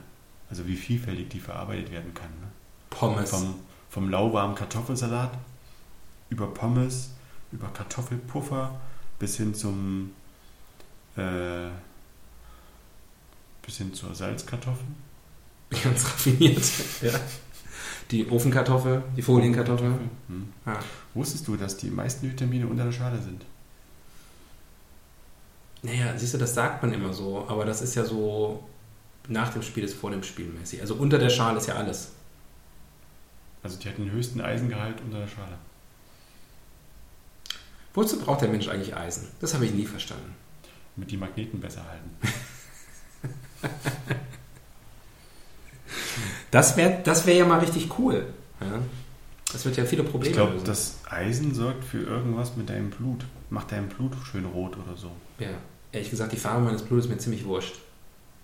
also 0.49 0.67
wie 0.67 0.75
vielfältig 0.75 1.29
die 1.29 1.39
verarbeitet 1.39 1.91
werden 1.91 2.13
kann. 2.13 2.29
Ne? 2.29 2.47
Pommes. 2.89 3.29
Vom, 3.29 3.55
vom 3.89 4.09
lauwarmen 4.09 4.55
Kartoffelsalat 4.55 5.31
über 6.29 6.47
Pommes, 6.47 7.11
über 7.51 7.67
Kartoffelpuffer 7.69 8.79
bis 9.19 9.37
hin 9.37 9.53
zum 9.53 10.11
äh, 11.15 11.69
bis 13.61 13.77
hin 13.77 13.93
zur 13.93 14.13
Salzkartoffel. 14.15 14.85
Ganz 15.69 16.05
raffiniert. 16.05 16.63
ja. 17.01 17.11
Die 18.11 18.29
Ofenkartoffel, 18.29 19.03
die 19.17 19.21
Folienkartoffel. 19.21 19.93
Hm. 20.27 20.53
Ja. 20.65 20.79
Wusstest 21.13 21.47
du, 21.47 21.57
dass 21.57 21.75
die 21.75 21.89
meisten 21.89 22.29
Vitamine 22.29 22.67
unter 22.67 22.85
der 22.85 22.93
Schale 22.93 23.21
sind? 23.21 23.43
Naja, 25.83 26.17
siehst 26.17 26.33
du, 26.33 26.37
das 26.37 26.53
sagt 26.53 26.81
man 26.81 26.93
immer 26.93 27.13
so, 27.13 27.45
aber 27.47 27.65
das 27.65 27.81
ist 27.81 27.95
ja 27.95 28.05
so 28.05 28.63
nach 29.27 29.53
dem 29.53 29.61
Spiel 29.61 29.83
ist 29.83 29.95
vor 29.95 30.11
dem 30.11 30.23
Spiel 30.23 30.47
mäßig. 30.47 30.81
Also 30.81 30.95
unter 30.95 31.17
der 31.17 31.29
Schale 31.29 31.57
ist 31.57 31.67
ja 31.67 31.75
alles. 31.75 32.11
Also 33.63 33.77
die 33.77 33.89
hat 33.89 33.97
den 33.97 34.11
höchsten 34.11 34.41
Eisengehalt 34.41 35.01
unter 35.01 35.19
der 35.19 35.27
Schale. 35.27 35.57
Wozu 37.93 38.19
braucht 38.19 38.41
der 38.41 38.49
Mensch 38.49 38.67
eigentlich 38.67 38.95
Eisen? 38.95 39.27
Das 39.41 39.53
habe 39.53 39.65
ich 39.65 39.73
nie 39.73 39.85
verstanden. 39.85 40.35
Damit 40.95 41.11
die 41.11 41.17
Magneten 41.17 41.59
besser 41.59 41.83
halten. 41.83 42.11
Das 46.51 46.77
wäre 46.77 46.99
das 47.03 47.25
wär 47.25 47.35
ja 47.35 47.45
mal 47.45 47.59
richtig 47.59 47.97
cool. 47.99 48.25
Ja? 48.61 48.79
Das 49.51 49.65
wird 49.65 49.77
ja 49.77 49.85
viele 49.85 50.03
Probleme 50.03 50.29
Ich 50.29 50.35
glaube, 50.35 50.59
das 50.63 50.99
Eisen 51.09 51.53
sorgt 51.53 51.83
für 51.83 51.99
irgendwas 51.99 52.55
mit 52.55 52.69
deinem 52.69 52.89
Blut. 52.89 53.25
Macht 53.49 53.71
dein 53.71 53.87
Blut 53.87 54.13
schön 54.29 54.45
rot 54.45 54.77
oder 54.77 54.97
so. 54.97 55.11
Ja. 55.39 55.49
Ehrlich 55.91 56.09
gesagt, 56.09 56.33
die 56.33 56.37
Farbe 56.37 56.65
meines 56.65 56.83
Blutes 56.83 57.05
ist 57.05 57.11
mir 57.11 57.17
ziemlich 57.17 57.45
wurscht. 57.45 57.75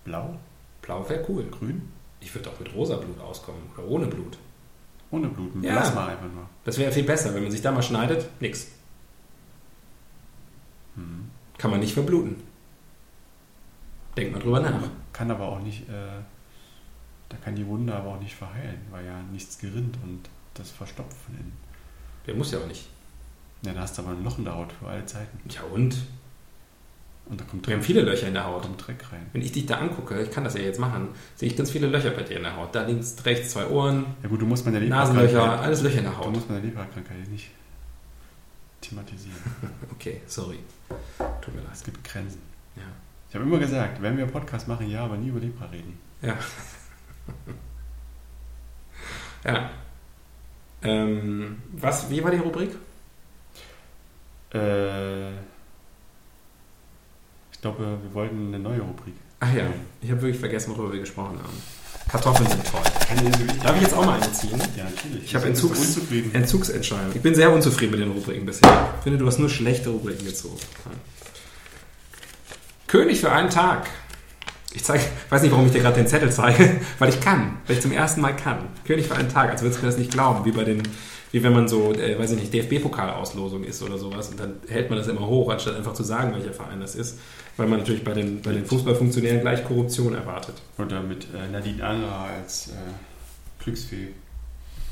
Blau? 0.04 0.38
Blau 0.84 1.08
wäre 1.08 1.24
cool. 1.28 1.44
Grün? 1.50 1.90
Ich 2.20 2.34
würde 2.34 2.50
auch 2.50 2.58
mit 2.60 2.74
rosa 2.74 2.96
Blut 2.96 3.18
auskommen 3.20 3.62
oder 3.76 3.86
ohne 3.86 4.06
Blut. 4.06 4.38
Ohne 5.10 5.28
Blut, 5.28 5.52
Ja. 5.62 5.72
Plasma 5.72 6.06
einfach 6.06 6.30
nur. 6.32 6.48
Das 6.64 6.76
wäre 6.78 6.92
viel 6.92 7.04
besser, 7.04 7.34
wenn 7.34 7.42
man 7.42 7.52
sich 7.52 7.62
da 7.62 7.72
mal 7.72 7.82
schneidet, 7.82 8.28
nix. 8.40 8.68
Mhm. 10.96 11.30
Kann 11.58 11.70
man 11.70 11.80
nicht 11.80 11.94
verbluten. 11.94 12.36
Denkt 14.16 14.32
mal 14.32 14.40
drüber 14.40 14.60
nach. 14.60 14.80
Kann 15.12 15.30
aber 15.30 15.48
auch 15.48 15.60
nicht, 15.60 15.88
äh, 15.88 15.92
da 17.28 17.36
kann 17.38 17.54
die 17.56 17.66
Wunde 17.66 17.94
aber 17.94 18.14
auch 18.14 18.20
nicht 18.20 18.34
verheilen, 18.34 18.80
weil 18.90 19.04
ja 19.06 19.20
nichts 19.32 19.58
gerinnt 19.58 19.96
und 20.02 20.28
das 20.54 20.70
verstopft 20.70 21.16
von 21.24 21.34
innen. 21.34 21.52
Der 22.26 22.34
muss 22.34 22.52
ja 22.52 22.58
auch 22.58 22.66
nicht. 22.66 22.88
Ja, 23.62 23.72
da 23.72 23.80
hast 23.80 23.96
du 23.98 24.02
aber 24.02 24.12
ein 24.12 24.22
Loch 24.24 24.38
in 24.38 24.44
der 24.44 24.54
Haut 24.54 24.72
für 24.72 24.86
alle 24.88 25.04
Zeiten. 25.06 25.38
Ja 25.48 25.62
und? 25.62 25.96
Und 27.26 27.40
da 27.40 27.44
kommt 27.44 27.66
Wir 27.66 27.74
haben 27.74 27.82
viele 27.82 28.02
Löcher 28.02 28.28
in 28.28 28.34
der 28.34 28.44
Haut. 28.44 28.62
kommt 28.62 28.86
Dreck 28.86 29.02
rein. 29.12 29.26
Wenn 29.32 29.40
ich 29.40 29.52
dich 29.52 29.64
da 29.66 29.78
angucke, 29.78 30.20
ich 30.22 30.30
kann 30.30 30.44
das 30.44 30.54
ja 30.54 30.60
jetzt 30.60 30.78
machen, 30.78 31.08
sehe 31.36 31.48
ich 31.48 31.56
ganz 31.56 31.70
viele 31.70 31.86
Löcher 31.86 32.10
bei 32.10 32.22
dir 32.22 32.36
in 32.36 32.42
der 32.42 32.54
Haut. 32.56 32.74
Da 32.74 32.82
links, 32.84 33.16
rechts 33.24 33.50
zwei 33.52 33.66
Ohren, 33.66 34.04
Ja 34.22 34.28
gut, 34.28 34.42
du 34.42 34.46
musst 34.46 34.64
meine 34.66 34.80
Nasenlöcher, 34.80 35.60
alles 35.60 35.82
Löcher 35.82 35.98
in 35.98 36.04
der 36.04 36.12
du 36.12 36.18
Haut. 36.18 36.32
musst 36.32 36.48
meine 36.50 36.60
Leberkrankheit 36.60 37.28
nicht 37.30 37.50
thematisieren. 38.82 39.36
Okay, 39.92 40.20
sorry. 40.26 40.58
Tut 41.40 41.54
mir 41.54 41.62
leid. 41.62 41.70
es 41.72 41.82
gibt 41.84 42.04
Grenzen. 42.04 42.42
Ja. 42.76 42.82
Ich 43.30 43.34
habe 43.34 43.44
immer 43.46 43.58
gesagt, 43.58 44.02
wenn 44.02 44.18
wir 44.18 44.26
Podcast 44.26 44.68
machen, 44.68 44.90
ja, 44.90 45.04
aber 45.04 45.16
nie 45.16 45.28
über 45.28 45.40
Lepra 45.40 45.64
reden. 45.66 45.98
Ja. 46.20 46.36
ja. 49.44 49.70
Ähm, 50.82 51.62
was, 51.72 52.10
wie 52.10 52.22
war 52.22 52.30
die 52.30 52.36
Rubrik? 52.38 52.72
Äh, 54.52 55.30
glaube, 57.64 57.98
wir 58.02 58.14
wollten 58.14 58.48
eine 58.48 58.58
neue 58.58 58.80
Rubrik. 58.80 59.14
Ach 59.40 59.52
ja, 59.54 59.62
ich 60.02 60.10
habe 60.10 60.20
wirklich 60.20 60.38
vergessen, 60.38 60.72
worüber 60.76 60.92
wir 60.92 61.00
gesprochen 61.00 61.38
haben. 61.42 61.62
Kartoffeln 62.10 62.48
sind 62.50 62.62
toll. 62.66 62.82
Darf 63.62 63.76
ich 63.76 63.82
jetzt 63.82 63.94
auch 63.94 64.04
mal 64.04 64.20
eine 64.20 64.32
ziehen? 64.32 64.60
Ja, 64.76 64.84
natürlich. 64.84 65.24
Ich 65.24 65.34
habe 65.34 65.46
bin 65.46 65.54
Entzugs- 65.54 65.78
unzufrieden. 65.80 66.34
Entzugsentscheidung. 66.34 67.12
Ich 67.14 67.22
bin 67.22 67.34
sehr 67.34 67.50
unzufrieden 67.50 67.92
mit 67.92 68.00
den 68.00 68.10
Rubriken 68.10 68.44
bisher. 68.44 68.90
Ich 68.98 69.02
finde, 69.04 69.18
du 69.18 69.26
hast 69.26 69.38
nur 69.38 69.48
schlechte 69.48 69.88
Rubriken 69.88 70.26
gezogen. 70.26 70.58
König 72.86 73.20
für 73.20 73.32
einen 73.32 73.48
Tag. 73.48 73.86
Ich 74.74 74.84
zeige, 74.84 75.04
weiß 75.30 75.40
nicht, 75.42 75.52
warum 75.52 75.66
ich 75.66 75.72
dir 75.72 75.80
gerade 75.80 75.96
den 75.96 76.06
Zettel 76.06 76.30
zeige, 76.30 76.80
weil 76.98 77.08
ich 77.08 77.20
kann, 77.20 77.56
weil 77.66 77.76
ich 77.76 77.82
zum 77.82 77.92
ersten 77.92 78.20
Mal 78.20 78.36
kann. 78.36 78.58
König 78.86 79.06
für 79.06 79.14
einen 79.14 79.30
Tag, 79.32 79.50
als 79.50 79.62
würdest 79.62 79.80
du 79.80 79.86
mir 79.86 79.90
das 79.90 79.98
nicht 79.98 80.10
glauben, 80.12 80.44
wie 80.44 80.52
bei 80.52 80.64
den, 80.64 80.82
wie 81.34 81.42
wenn 81.42 81.52
man 81.52 81.66
so, 81.66 81.92
äh, 81.92 82.16
weiß 82.16 82.30
ich 82.30 82.38
nicht, 82.38 82.54
DFB-Pokalauslosung 82.54 83.64
ist 83.64 83.82
oder 83.82 83.98
sowas 83.98 84.28
und 84.28 84.38
dann 84.38 84.60
hält 84.68 84.88
man 84.88 85.00
das 85.00 85.08
immer 85.08 85.26
hoch, 85.26 85.50
anstatt 85.50 85.74
einfach 85.74 85.92
zu 85.92 86.04
sagen, 86.04 86.32
welcher 86.32 86.52
Verein 86.52 86.80
das 86.80 86.94
ist, 86.94 87.18
weil 87.56 87.66
man 87.66 87.80
natürlich 87.80 88.04
bei 88.04 88.12
den, 88.12 88.40
bei 88.40 88.52
den 88.52 88.64
Fußballfunktionären 88.64 89.40
gleich 89.40 89.64
Korruption 89.64 90.14
erwartet. 90.14 90.54
Oder 90.78 91.02
mit 91.02 91.26
äh, 91.34 91.50
Nadine 91.50 91.82
Angerer 91.82 92.28
als 92.36 92.68
äh, 92.68 93.62
Glücksfee. 93.64 94.10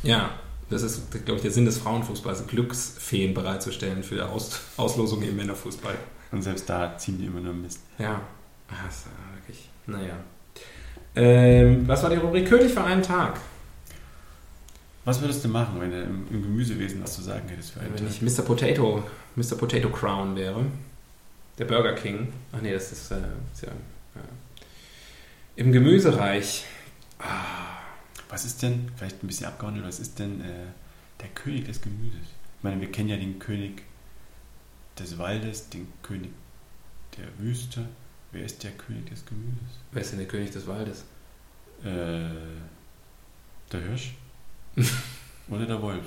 Ja, 0.02 0.31
das 0.68 0.83
ist, 0.83 1.12
glaube 1.12 1.37
ich, 1.37 1.42
der 1.42 1.52
Sinn 1.52 1.64
des 1.64 1.78
Frauenfußballs, 1.78 2.48
Glücksfeen 2.48 3.35
bereitzustellen 3.35 4.02
für 4.02 4.28
Aus 4.28 4.62
Auslosungen 4.76 5.28
im 5.28 5.37
Männerfußball. 5.37 5.94
Und 6.33 6.42
selbst 6.42 6.68
da 6.68 6.98
ziehen 6.98 7.18
die 7.18 7.26
immer 7.26 7.40
nur 7.40 7.55
Mist. 7.55 7.78
Ja, 8.00 8.20
Ah, 8.68 8.87
das 8.87 8.96
ist 8.96 9.07
äh, 9.07 9.37
wirklich, 9.37 9.68
naja. 9.87 10.16
Ähm, 11.14 11.87
was 11.87 12.02
war 12.02 12.11
die 12.11 12.16
Rubrik 12.16 12.48
König 12.48 12.72
für 12.72 12.83
einen 12.83 13.02
Tag? 13.02 13.38
Was 15.05 15.21
würdest 15.21 15.45
du 15.45 15.49
machen, 15.49 15.81
wenn 15.81 15.91
du 15.91 16.03
im, 16.03 16.29
im 16.31 16.43
Gemüsewesen 16.43 17.03
was 17.03 17.15
zu 17.15 17.23
sagen 17.23 17.49
hättest 17.49 17.73
für 17.73 17.81
einen 17.81 17.95
Wenn 17.95 18.07
Tag? 18.07 18.11
ich 18.11 18.23
Mr. 18.23 18.43
Potato, 18.45 19.03
Mr. 19.35 19.57
Potato 19.57 19.91
Crown 19.91 20.37
wäre, 20.37 20.65
der 21.59 21.65
Burger 21.65 21.95
King. 21.95 22.33
Ach 22.53 22.61
nee, 22.61 22.73
das 22.73 22.93
ist, 22.93 23.11
äh, 23.11 23.17
ist 23.53 23.62
ja, 23.62 23.69
ja. 24.15 24.21
Im 25.57 25.73
Gemüsereich. 25.73 26.65
Ah, 27.19 27.79
Was 28.29 28.45
ist 28.45 28.62
denn, 28.62 28.91
vielleicht 28.97 29.23
ein 29.23 29.27
bisschen 29.27 29.47
abgewandelt, 29.47 29.85
was 29.87 29.99
ist 30.01 30.19
denn 30.19 30.41
äh, 30.41 30.67
der 31.21 31.29
König 31.31 31.67
des 31.67 31.81
Gemüses? 31.81 32.21
Ich 32.59 32.62
meine, 32.65 32.81
wir 32.81 32.91
kennen 32.91 33.09
ja 33.09 33.17
den 33.17 33.38
König 33.38 33.83
des 34.99 35.19
Waldes, 35.19 35.69
den 35.69 35.88
König 36.03 36.31
der 37.19 37.27
Wüste. 37.45 37.87
Wer 38.31 38.45
ist 38.45 38.62
der 38.62 38.71
König 38.73 39.11
des 39.11 39.27
Gemüses? 39.27 39.59
wer 39.91 40.01
ist 40.03 40.12
denn 40.12 40.21
der 40.21 40.29
König 40.29 40.51
des 40.53 40.67
Waldes? 40.67 41.05
Äh, 41.83 42.31
der 43.73 43.81
Hirsch? 43.81 44.15
Oder 45.49 45.67
der 45.67 45.81
Wolf? 45.83 46.05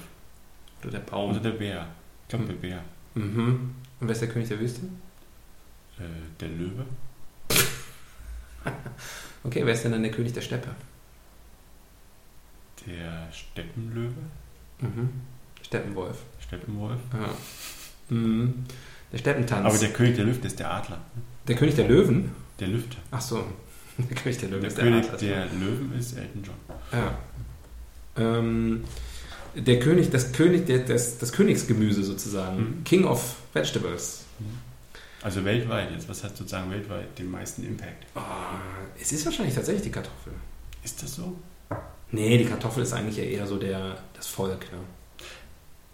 Oder 0.81 0.91
der 0.91 0.99
Baum? 0.99 1.31
Oder 1.31 1.39
der 1.39 1.51
Bär? 1.51 1.87
Ich 2.23 2.29
glaube, 2.29 2.45
Hm. 2.45 2.49
der 2.61 2.67
Bär. 2.67 2.81
mhm. 3.15 3.75
Und 3.99 4.07
wer 4.07 4.11
ist 4.11 4.21
der 4.21 4.29
König 4.29 4.47
der 4.49 4.59
Wüste? 4.59 4.81
Äh, 5.99 6.03
der 6.39 6.49
Löwe? 6.49 6.85
Okay, 9.43 9.61
wer 9.63 9.73
ist 9.75 9.83
denn 9.83 9.91
dann 9.91 10.01
der 10.01 10.11
König 10.11 10.33
der 10.33 10.41
Steppe? 10.41 10.69
Der 12.87 13.27
Steppenlöwe? 13.31 14.13
Mhm. 14.81 15.09
Steppenwolf. 15.61 16.17
Steppenwolf? 16.39 16.99
Ja. 17.13 18.15
Mhm. 18.15 18.65
Der 19.11 19.17
Steppentanz. 19.19 19.65
Aber 19.67 19.77
der 19.77 19.93
König 19.93 20.15
der 20.15 20.25
Lüfte 20.25 20.47
ist 20.47 20.59
der 20.59 20.73
Adler. 20.73 20.99
der 21.47 21.55
König 21.55 21.75
der 21.75 21.87
Löwen? 21.87 22.31
Der 22.59 22.67
Lüfte. 22.69 22.97
Ach 23.11 23.21
so. 23.21 23.45
Der 23.97 24.17
König 24.17 24.37
der 24.39 24.49
Löwen 24.49 24.61
Der 24.61 24.69
ist 24.71 24.77
König 24.77 25.05
Adler. 25.05 25.17
der 25.19 25.45
Löwen 25.53 25.93
ist 25.97 26.17
Elton 26.17 26.43
John. 26.43 26.55
Ja. 26.91 27.17
Ähm, 28.17 28.83
der 29.55 29.79
König, 29.79 30.09
das 30.09 30.33
König, 30.33 30.65
der, 30.65 30.79
das, 30.79 31.17
das 31.17 31.31
Königsgemüse 31.31 32.03
sozusagen. 32.03 32.57
Mhm. 32.57 32.83
King 32.83 33.05
of 33.05 33.35
Vegetables. 33.53 34.25
Also 35.21 35.43
weltweit 35.43 35.91
jetzt, 35.91 36.07
was 36.07 36.23
hat 36.23 36.37
sozusagen 36.37 36.69
weltweit 36.69 37.17
den 37.17 37.31
meisten 37.31 37.65
Impact? 37.65 38.05
Oh, 38.15 38.19
es 38.99 39.11
ist 39.11 39.25
wahrscheinlich 39.25 39.55
tatsächlich 39.55 39.83
die 39.83 39.91
Kartoffel. 39.91 40.33
Ist 40.83 41.01
das 41.01 41.15
so? 41.15 41.35
Nee, 42.11 42.37
die 42.37 42.45
Kartoffel 42.45 42.83
ist 42.83 42.93
eigentlich 42.93 43.17
ja 43.17 43.23
eher 43.23 43.47
so 43.47 43.57
der, 43.57 43.97
das 44.13 44.27
Volk. 44.27 44.71
Ne? 44.71 44.79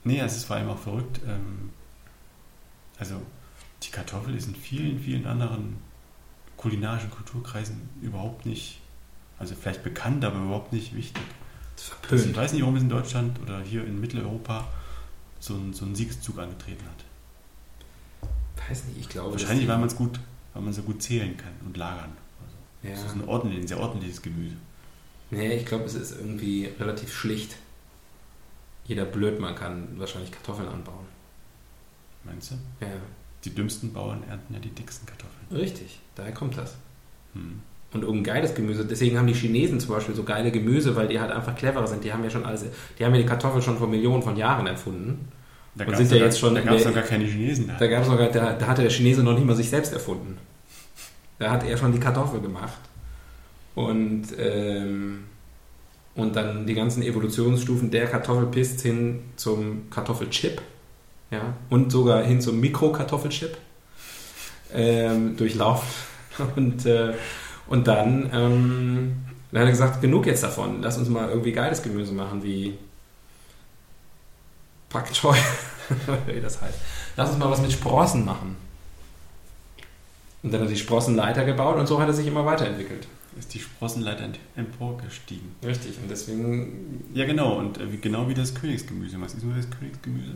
Nee, 0.04 0.20
es 0.20 0.36
ist 0.36 0.46
vor 0.46 0.58
allem 0.58 0.70
auch 0.70 0.80
verrückt. 0.80 1.22
Ähm, 1.26 1.70
also 2.98 3.22
die 3.84 3.90
Kartoffel 3.90 4.36
ist 4.36 4.48
in 4.48 4.56
vielen, 4.56 5.00
vielen 5.00 5.26
anderen 5.26 5.78
kulinarischen 6.58 7.10
Kulturkreisen 7.10 7.90
überhaupt 8.02 8.46
nicht, 8.46 8.82
also 9.40 9.56
vielleicht 9.56 9.84
bekannt, 9.84 10.26
aber 10.26 10.40
überhaupt 10.44 10.74
nicht 10.74 10.96
wichtig. 10.96 11.24
Also 11.90 12.16
ich 12.16 12.22
verpönt. 12.22 12.38
weiß 12.38 12.54
nicht, 12.54 12.62
warum 12.62 12.76
es 12.76 12.82
in 12.84 12.90
Deutschland 12.90 13.40
oder 13.42 13.62
hier 13.62 13.86
in 13.86 14.00
Mitteleuropa 14.00 14.68
so, 15.40 15.56
ein, 15.56 15.74
so 15.74 15.86
einen 15.86 15.96
Siegeszug 15.96 16.38
angetreten 16.40 16.84
hat. 16.86 17.06
Weiß 18.70 18.86
nicht, 18.86 19.00
ich 19.00 19.10
glaube. 19.10 19.32
Wahrscheinlich, 19.32 19.68
weil 19.68 19.78
man 19.78 19.88
es 19.88 19.96
gut, 19.96 20.20
weil 20.54 20.62
man 20.62 20.74
so 20.74 20.84
gut 20.84 21.02
zählen 21.02 21.36
kann 21.38 21.54
und 21.66 21.76
lagern. 21.78 22.12
Ja. 22.84 22.92
Das 22.92 23.06
ist 23.06 23.14
ein, 23.16 23.28
ordentlich, 23.28 23.60
ein 23.62 23.68
sehr 23.68 23.80
ordentliches 23.80 24.22
Gemüse. 24.22 24.56
Nee, 25.32 25.56
ich 25.56 25.66
glaube, 25.66 25.86
es 25.86 25.94
ist 25.96 26.12
irgendwie 26.12 26.66
relativ 26.80 27.14
schlicht. 27.14 27.56
Jeder 28.86 29.06
Blödmann 29.06 29.56
kann 29.56 29.88
wahrscheinlich 30.00 30.32
Kartoffeln 30.32 30.68
anbauen. 30.68 31.06
Meinst 32.24 32.52
du? 32.52 32.56
Ja, 32.86 32.92
Die 33.44 33.54
dümmsten 33.56 33.94
Bauern 33.94 34.24
ernten 34.28 34.54
ja 34.54 34.60
die 34.60 34.70
dicksten 34.72 35.06
Kartoffeln. 35.08 35.48
richtig. 35.52 36.00
Daher 36.16 36.34
kommt 36.34 36.58
das. 36.58 36.76
Hm. 37.34 37.62
Und 37.94 38.04
irgendein 38.04 38.36
geiles 38.36 38.56
Gemüse. 38.56 38.86
Deswegen 38.86 39.18
haben 39.18 39.28
die 39.28 39.34
Chinesen 39.34 39.80
zum 39.82 39.94
Beispiel 39.94 40.16
so 40.16 40.24
geile 40.24 40.50
Gemüse, 40.52 40.96
weil 40.96 41.08
die 41.10 41.20
halt 41.20 41.32
einfach 41.32 41.56
cleverer 41.56 41.88
sind. 41.88 42.04
Die 42.06 42.14
haben 42.14 42.24
ja 42.24 42.30
schon 42.30 42.46
alles, 42.46 42.64
die 42.98 43.04
haben 43.06 43.14
ja 43.14 43.20
die 43.22 43.28
Kartoffel 43.28 43.62
schon 43.62 43.78
vor 43.78 43.88
Millionen 43.88 44.24
von 44.24 44.38
Jahren 44.38 44.66
erfunden. 44.68 45.28
Da 45.76 45.84
Und 45.84 45.92
gab's 45.92 45.98
sind 45.98 46.10
doch 46.12 46.16
ja 46.16 46.20
gar- 46.22 46.28
jetzt 46.28 46.40
schon 46.40 46.56
Da 46.56 46.62
gab 46.62 46.74
es 46.76 46.86
noch 46.86 46.94
gar 46.94 47.04
keine 47.04 47.26
Chinesen 47.26 47.68
da. 47.68 47.74
Da 47.78 47.88
gab 47.88 48.02
es 48.04 48.08
sogar, 48.08 48.30
da, 48.30 48.54
da 48.54 48.68
hatte 48.68 48.82
der 48.84 48.92
Chinese 48.92 49.24
noch 49.24 49.34
nicht 49.34 49.46
mal 49.46 49.56
sich 49.56 49.70
selbst 49.70 49.92
erfunden. 49.92 50.38
Da 51.40 51.52
hat 51.52 51.66
er 51.68 51.76
schon 51.78 51.92
die 51.92 52.00
Kartoffel 52.00 52.40
gemacht. 52.40 52.78
Und, 53.76 54.24
ähm, 54.38 55.24
und 56.16 56.36
dann 56.36 56.66
die 56.68 56.74
ganzen 56.76 57.04
Evolutionsstufen 57.04 57.90
der 57.92 58.06
Kartoffelpist 58.08 58.82
hin 58.82 59.20
zum 59.38 59.90
Kartoffelchip. 59.90 60.62
Ja, 61.32 61.56
und 61.70 61.92
sogar 61.92 62.24
hin 62.24 62.42
zum 62.42 62.60
Mikrokartoffelchip 62.60 63.58
ähm, 64.74 65.36
durchlaufen. 65.38 65.88
Und, 66.56 66.86
äh, 66.86 67.14
und 67.72 67.88
dann, 67.88 68.30
ähm, 68.34 69.16
dann 69.52 69.62
hat 69.62 69.68
er 69.68 69.72
gesagt, 69.72 70.02
genug 70.02 70.26
jetzt 70.26 70.44
davon. 70.44 70.82
Lass 70.82 70.98
uns 70.98 71.08
mal 71.08 71.30
irgendwie 71.30 71.54
geiles 71.54 71.82
Gemüse 71.82 72.12
machen, 72.12 72.44
wie 72.44 72.78
Pak 74.90 75.14
Choi, 75.14 75.38
wie 76.28 76.42
das 76.42 76.62
heißt. 76.62 76.78
Lass 77.16 77.30
uns 77.30 77.40
mal 77.40 77.50
was 77.50 77.62
mit 77.62 77.72
Sprossen 77.72 78.26
machen. 78.26 78.58
Und 80.44 80.52
dann 80.52 80.60
hat 80.60 80.68
er 80.68 80.74
die 80.74 80.78
Sprossenleiter 80.78 81.46
gebaut 81.46 81.78
und 81.78 81.88
so 81.88 82.02
hat 82.02 82.10
er 82.10 82.14
sich 82.14 82.28
immer 82.28 82.46
weiterentwickelt. 82.46 83.08
Ist 83.40 83.54
die 83.54 83.60
Sprossenleiter 83.60 84.28
emporgestiegen. 84.58 85.56
Richtig. 85.64 85.98
Und 86.02 86.12
deswegen, 86.12 87.06
Ja, 87.14 87.26
genau. 87.26 87.58
Und 87.58 87.80
äh, 87.80 87.86
genau 88.02 88.28
wie 88.28 88.34
das 88.34 88.54
Königsgemüse. 88.54 89.16
Was 89.22 89.34
ist 89.36 89.46
nur 89.46 89.56
das 89.56 89.70
Königsgemüse? 89.70 90.34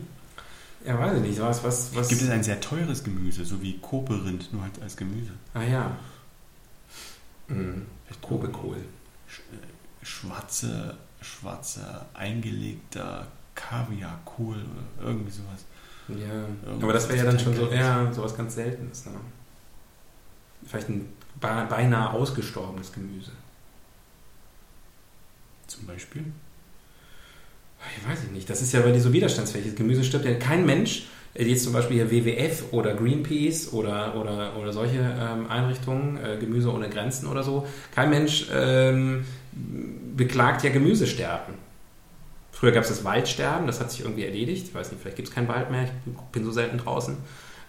ja, 0.86 0.98
weiß 0.98 1.16
ich 1.16 1.22
nicht, 1.22 1.40
was, 1.40 1.62
was, 1.62 1.94
was. 1.94 2.08
Gibt 2.08 2.22
es 2.22 2.30
ein 2.30 2.42
sehr 2.42 2.60
teures 2.60 3.04
Gemüse, 3.04 3.44
so 3.44 3.60
wie 3.60 3.76
Koperind, 3.78 4.52
nur 4.54 4.62
halt 4.62 4.80
als 4.80 4.96
Gemüse? 4.96 5.32
Ah 5.52 5.62
ja. 5.62 5.96
Mhm. 7.48 7.86
Vielleicht 8.04 8.22
Kobekohl. 8.22 8.78
Sch 9.28 9.40
äh, 9.40 10.04
schwarze, 10.04 10.96
schwarzer, 11.20 12.06
eingelegter 12.14 13.26
Kaviarkohl 13.54 14.56
oder 14.56 15.08
irgendwie 15.08 15.30
sowas. 15.30 15.64
Ja. 16.08 16.34
Irgendwas 16.66 16.82
Aber 16.82 16.92
das 16.92 17.08
wäre 17.08 17.18
ja 17.18 17.24
dann 17.24 17.38
schon 17.38 17.56
so, 17.56 17.72
ja, 17.72 18.12
sowas 18.12 18.36
ganz 18.36 18.54
Seltenes. 18.54 19.06
Ne? 19.06 19.12
vielleicht 20.66 20.88
ein 20.88 21.08
beinahe 21.40 22.10
ausgestorbenes 22.10 22.92
Gemüse. 22.92 23.32
Zum 25.66 25.86
Beispiel? 25.86 26.24
Ich 27.98 28.08
weiß 28.08 28.30
nicht. 28.32 28.48
Das 28.48 28.62
ist 28.62 28.72
ja, 28.72 28.82
weil 28.84 28.92
die 28.92 29.00
so 29.00 29.12
widerstandsfähig 29.12 29.66
ist. 29.66 29.76
Gemüse 29.76 30.02
stirbt 30.02 30.24
ja. 30.24 30.34
Kein 30.34 30.64
Mensch, 30.64 31.06
jetzt 31.38 31.64
zum 31.64 31.72
Beispiel 31.72 31.96
hier 31.96 32.10
WWF 32.10 32.72
oder 32.72 32.94
Greenpeace 32.94 33.72
oder, 33.72 34.14
oder, 34.16 34.56
oder 34.56 34.72
solche 34.72 34.98
ähm, 34.98 35.50
Einrichtungen, 35.50 36.18
äh, 36.18 36.36
Gemüse 36.38 36.72
ohne 36.72 36.88
Grenzen 36.88 37.26
oder 37.26 37.42
so, 37.42 37.66
kein 37.94 38.10
Mensch 38.10 38.46
ähm, 38.52 39.24
beklagt 40.16 40.64
ja 40.64 40.70
Gemüsesterben. 40.70 41.54
Früher 42.52 42.72
gab 42.72 42.84
es 42.84 42.88
das 42.88 43.04
Waldsterben, 43.04 43.66
das 43.66 43.80
hat 43.80 43.90
sich 43.90 44.00
irgendwie 44.00 44.24
erledigt. 44.24 44.68
Ich 44.68 44.74
weiß 44.74 44.90
nicht, 44.90 45.02
vielleicht 45.02 45.16
gibt 45.16 45.28
es 45.28 45.34
keinen 45.34 45.48
Wald 45.48 45.70
mehr, 45.70 45.84
ich 45.84 46.12
bin 46.32 46.44
so 46.44 46.50
selten 46.50 46.78
draußen. 46.78 47.16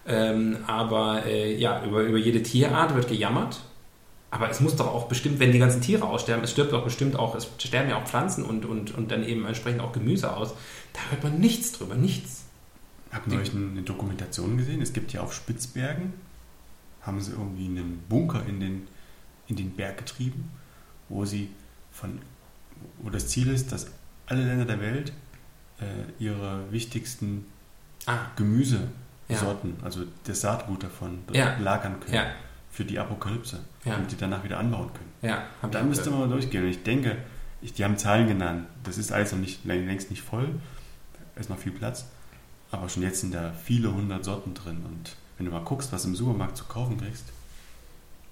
Ähm, 0.06 0.56
aber 0.66 1.26
äh, 1.26 1.54
ja, 1.54 1.84
über, 1.84 2.00
über 2.00 2.16
jede 2.16 2.42
Tierart 2.42 2.94
wird 2.94 3.08
gejammert. 3.08 3.60
Aber 4.30 4.50
es 4.50 4.60
muss 4.60 4.76
doch 4.76 4.86
auch 4.86 5.06
bestimmt, 5.06 5.40
wenn 5.40 5.52
die 5.52 5.58
ganzen 5.58 5.80
Tiere 5.80 6.04
aussterben, 6.04 6.44
es 6.44 6.50
stirbt 6.50 6.72
doch 6.72 6.84
bestimmt 6.84 7.18
auch, 7.18 7.34
es 7.34 7.48
sterben 7.58 7.90
ja 7.90 7.96
auch 7.96 8.04
Pflanzen 8.04 8.44
und, 8.44 8.64
und, 8.64 8.96
und 8.96 9.10
dann 9.10 9.26
eben 9.26 9.46
entsprechend 9.46 9.80
auch 9.80 9.92
Gemüse 9.92 10.34
aus. 10.34 10.54
Da 10.92 11.00
hört 11.10 11.22
man 11.22 11.38
nichts 11.38 11.72
drüber, 11.72 11.94
nichts. 11.94 12.37
Habt 13.12 13.32
ihr 13.32 13.38
euch 13.38 13.54
eine 13.54 13.82
Dokumentation 13.82 14.56
gesehen? 14.56 14.82
Es 14.82 14.92
gibt 14.92 15.12
ja 15.12 15.22
auf 15.22 15.32
Spitzbergen, 15.32 16.12
haben 17.02 17.20
sie 17.20 17.32
irgendwie 17.32 17.66
einen 17.66 18.02
Bunker 18.08 18.44
in 18.46 18.60
den, 18.60 18.88
in 19.46 19.56
den 19.56 19.70
Berg 19.70 19.98
getrieben, 19.98 20.50
wo 21.08 21.24
sie 21.24 21.50
von, 21.90 22.18
wo 22.98 23.10
das 23.10 23.28
Ziel 23.28 23.48
ist, 23.48 23.72
dass 23.72 23.90
alle 24.26 24.44
Länder 24.44 24.66
der 24.66 24.80
Welt 24.80 25.12
äh, 25.80 26.22
ihre 26.22 26.70
wichtigsten 26.70 27.46
ah. 28.06 28.26
Gemüsesorten, 28.36 28.90
ja. 29.78 29.84
also 29.84 30.04
das 30.24 30.42
Saatgut 30.42 30.82
davon, 30.82 31.20
ja. 31.32 31.56
lagern 31.58 32.00
können. 32.00 32.14
Ja 32.14 32.26
für 32.78 32.84
die 32.84 32.98
Apokalypse, 32.98 33.58
damit 33.84 34.12
die 34.12 34.16
danach 34.16 34.44
wieder 34.44 34.58
anbauen 34.58 34.90
können. 34.92 35.12
Ja, 35.22 35.46
da 35.68 35.82
müsste 35.82 36.10
man 36.10 36.20
mal 36.20 36.28
durchgehen. 36.28 36.62
Und 36.62 36.70
ich 36.70 36.84
denke, 36.84 37.16
ich, 37.60 37.72
die 37.72 37.84
haben 37.84 37.98
Zahlen 37.98 38.28
genannt. 38.28 38.68
Das 38.84 38.98
ist 38.98 39.10
alles 39.10 39.32
noch 39.32 39.40
nicht, 39.40 39.64
längst 39.64 40.10
nicht 40.10 40.22
voll. 40.22 40.48
Da 41.34 41.40
ist 41.40 41.50
noch 41.50 41.58
viel 41.58 41.72
Platz. 41.72 42.06
Aber 42.70 42.88
schon 42.88 43.02
jetzt 43.02 43.20
sind 43.20 43.34
da 43.34 43.52
viele 43.52 43.92
hundert 43.92 44.24
Sorten 44.24 44.54
drin. 44.54 44.82
Und 44.84 45.16
wenn 45.36 45.46
du 45.46 45.52
mal 45.52 45.64
guckst, 45.64 45.92
was 45.92 46.04
im 46.04 46.14
Supermarkt 46.14 46.56
zu 46.56 46.64
kaufen 46.64 46.98
kriegst, 46.98 47.24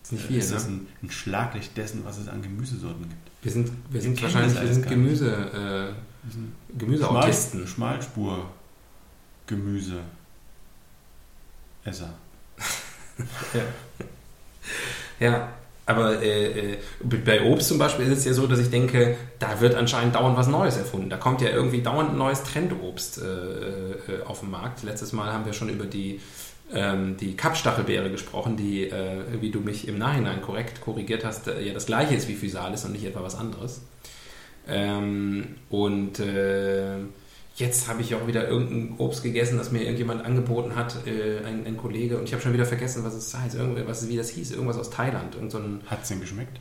ist, 0.03 0.12
nicht 0.12 0.26
viel, 0.26 0.39
ist 0.39 0.53
das 0.53 0.66
ne? 0.68 0.74
ein, 0.74 0.87
ein, 1.03 1.11
Schlaglicht 1.11 1.76
dessen, 1.76 2.05
was 2.05 2.18
es 2.18 2.28
an 2.28 2.43
Gemüsesorten 2.43 3.09
gibt. 3.09 3.30
Wir 3.43 3.53
sind, 3.53 3.70
wir 3.91 4.01
sind 4.01 4.20
wahrscheinlich 4.22 4.61
wir 4.61 4.72
sind 4.72 4.89
Gemüse, 4.89 5.95
äh, 5.95 6.78
Gemüseautisten. 6.78 7.66
Schmal, 7.66 7.95
Schmalspur 8.03 8.51
Gemüse 9.47 10.01
Esser. 11.84 12.12
ja. 13.55 13.62
Ja, 15.18 15.53
aber 15.87 16.20
äh, 16.20 16.72
äh, 16.72 16.78
bei 17.24 17.43
Obst 17.43 17.68
zum 17.68 17.78
Beispiel 17.78 18.07
ist 18.07 18.18
es 18.18 18.24
ja 18.24 18.32
so, 18.32 18.49
dass 18.49 18.59
ich 18.59 18.70
denke, 18.70 19.16
da 19.39 19.61
wird 19.61 19.76
anscheinend 19.76 20.16
dauernd 20.16 20.37
was 20.37 20.49
Neues 20.49 20.76
erfunden. 20.76 21.09
Da 21.09 21.16
kommt 21.16 21.41
ja 21.41 21.51
irgendwie 21.51 21.80
dauernd 21.80 22.11
ein 22.11 22.18
neues 22.18 22.43
Trendobst 22.43 23.22
äh, 23.22 23.22
äh, 23.22 24.22
auf 24.24 24.41
den 24.41 24.51
Markt. 24.51 24.82
Letztes 24.82 25.12
Mal 25.12 25.32
haben 25.32 25.47
wir 25.47 25.53
schon 25.53 25.68
über 25.68 25.84
die, 25.84 26.20
ähm, 26.74 27.16
die 27.16 27.37
Kapstachelbeere 27.37 28.11
gesprochen, 28.11 28.57
die, 28.57 28.91
äh, 28.91 29.41
wie 29.41 29.53
du 29.53 29.61
mich 29.61 29.87
im 29.87 29.97
Nachhinein 29.97 30.43
korrekt 30.43 30.80
korrigiert 30.80 31.24
hast, 31.24 31.47
äh, 31.47 31.62
ja 31.62 31.72
das 31.72 31.87
gleiche 31.87 32.16
ist 32.16 32.26
wie 32.26 32.34
Physalis 32.34 32.84
und 32.84 32.91
nicht 32.91 33.05
etwa 33.05 33.22
was 33.22 33.37
anderes. 33.37 33.82
Ähm, 34.68 35.55
und 35.70 36.20
Jetzt 37.57 37.88
habe 37.88 38.02
ich 38.02 38.14
auch 38.14 38.26
wieder 38.26 38.46
irgendein 38.46 38.98
Obst 38.98 39.22
gegessen, 39.22 39.57
das 39.57 39.72
mir 39.72 39.80
irgendjemand 39.80 40.26
angeboten 40.26 40.76
hat, 40.76 41.07
äh, 41.07 41.38
ein, 41.38 41.64
ein, 41.64 41.78
Kollege, 41.78 42.18
und 42.18 42.24
ich 42.24 42.34
habe 42.34 42.42
schon 42.42 42.52
wieder 42.52 42.66
vergessen, 42.66 43.02
was 43.02 43.14
es 43.14 43.34
heißt, 43.34 43.54
irgendwas, 43.54 44.07
wie 44.09 44.16
das 44.18 44.28
hieß, 44.28 44.50
irgendwas 44.50 44.76
aus 44.76 44.90
Thailand. 44.90 45.34
Irgend 45.34 45.52
so 45.52 45.61
hat 45.86 46.02
es 46.02 46.09
denn 46.09 46.20
geschmeckt? 46.20 46.61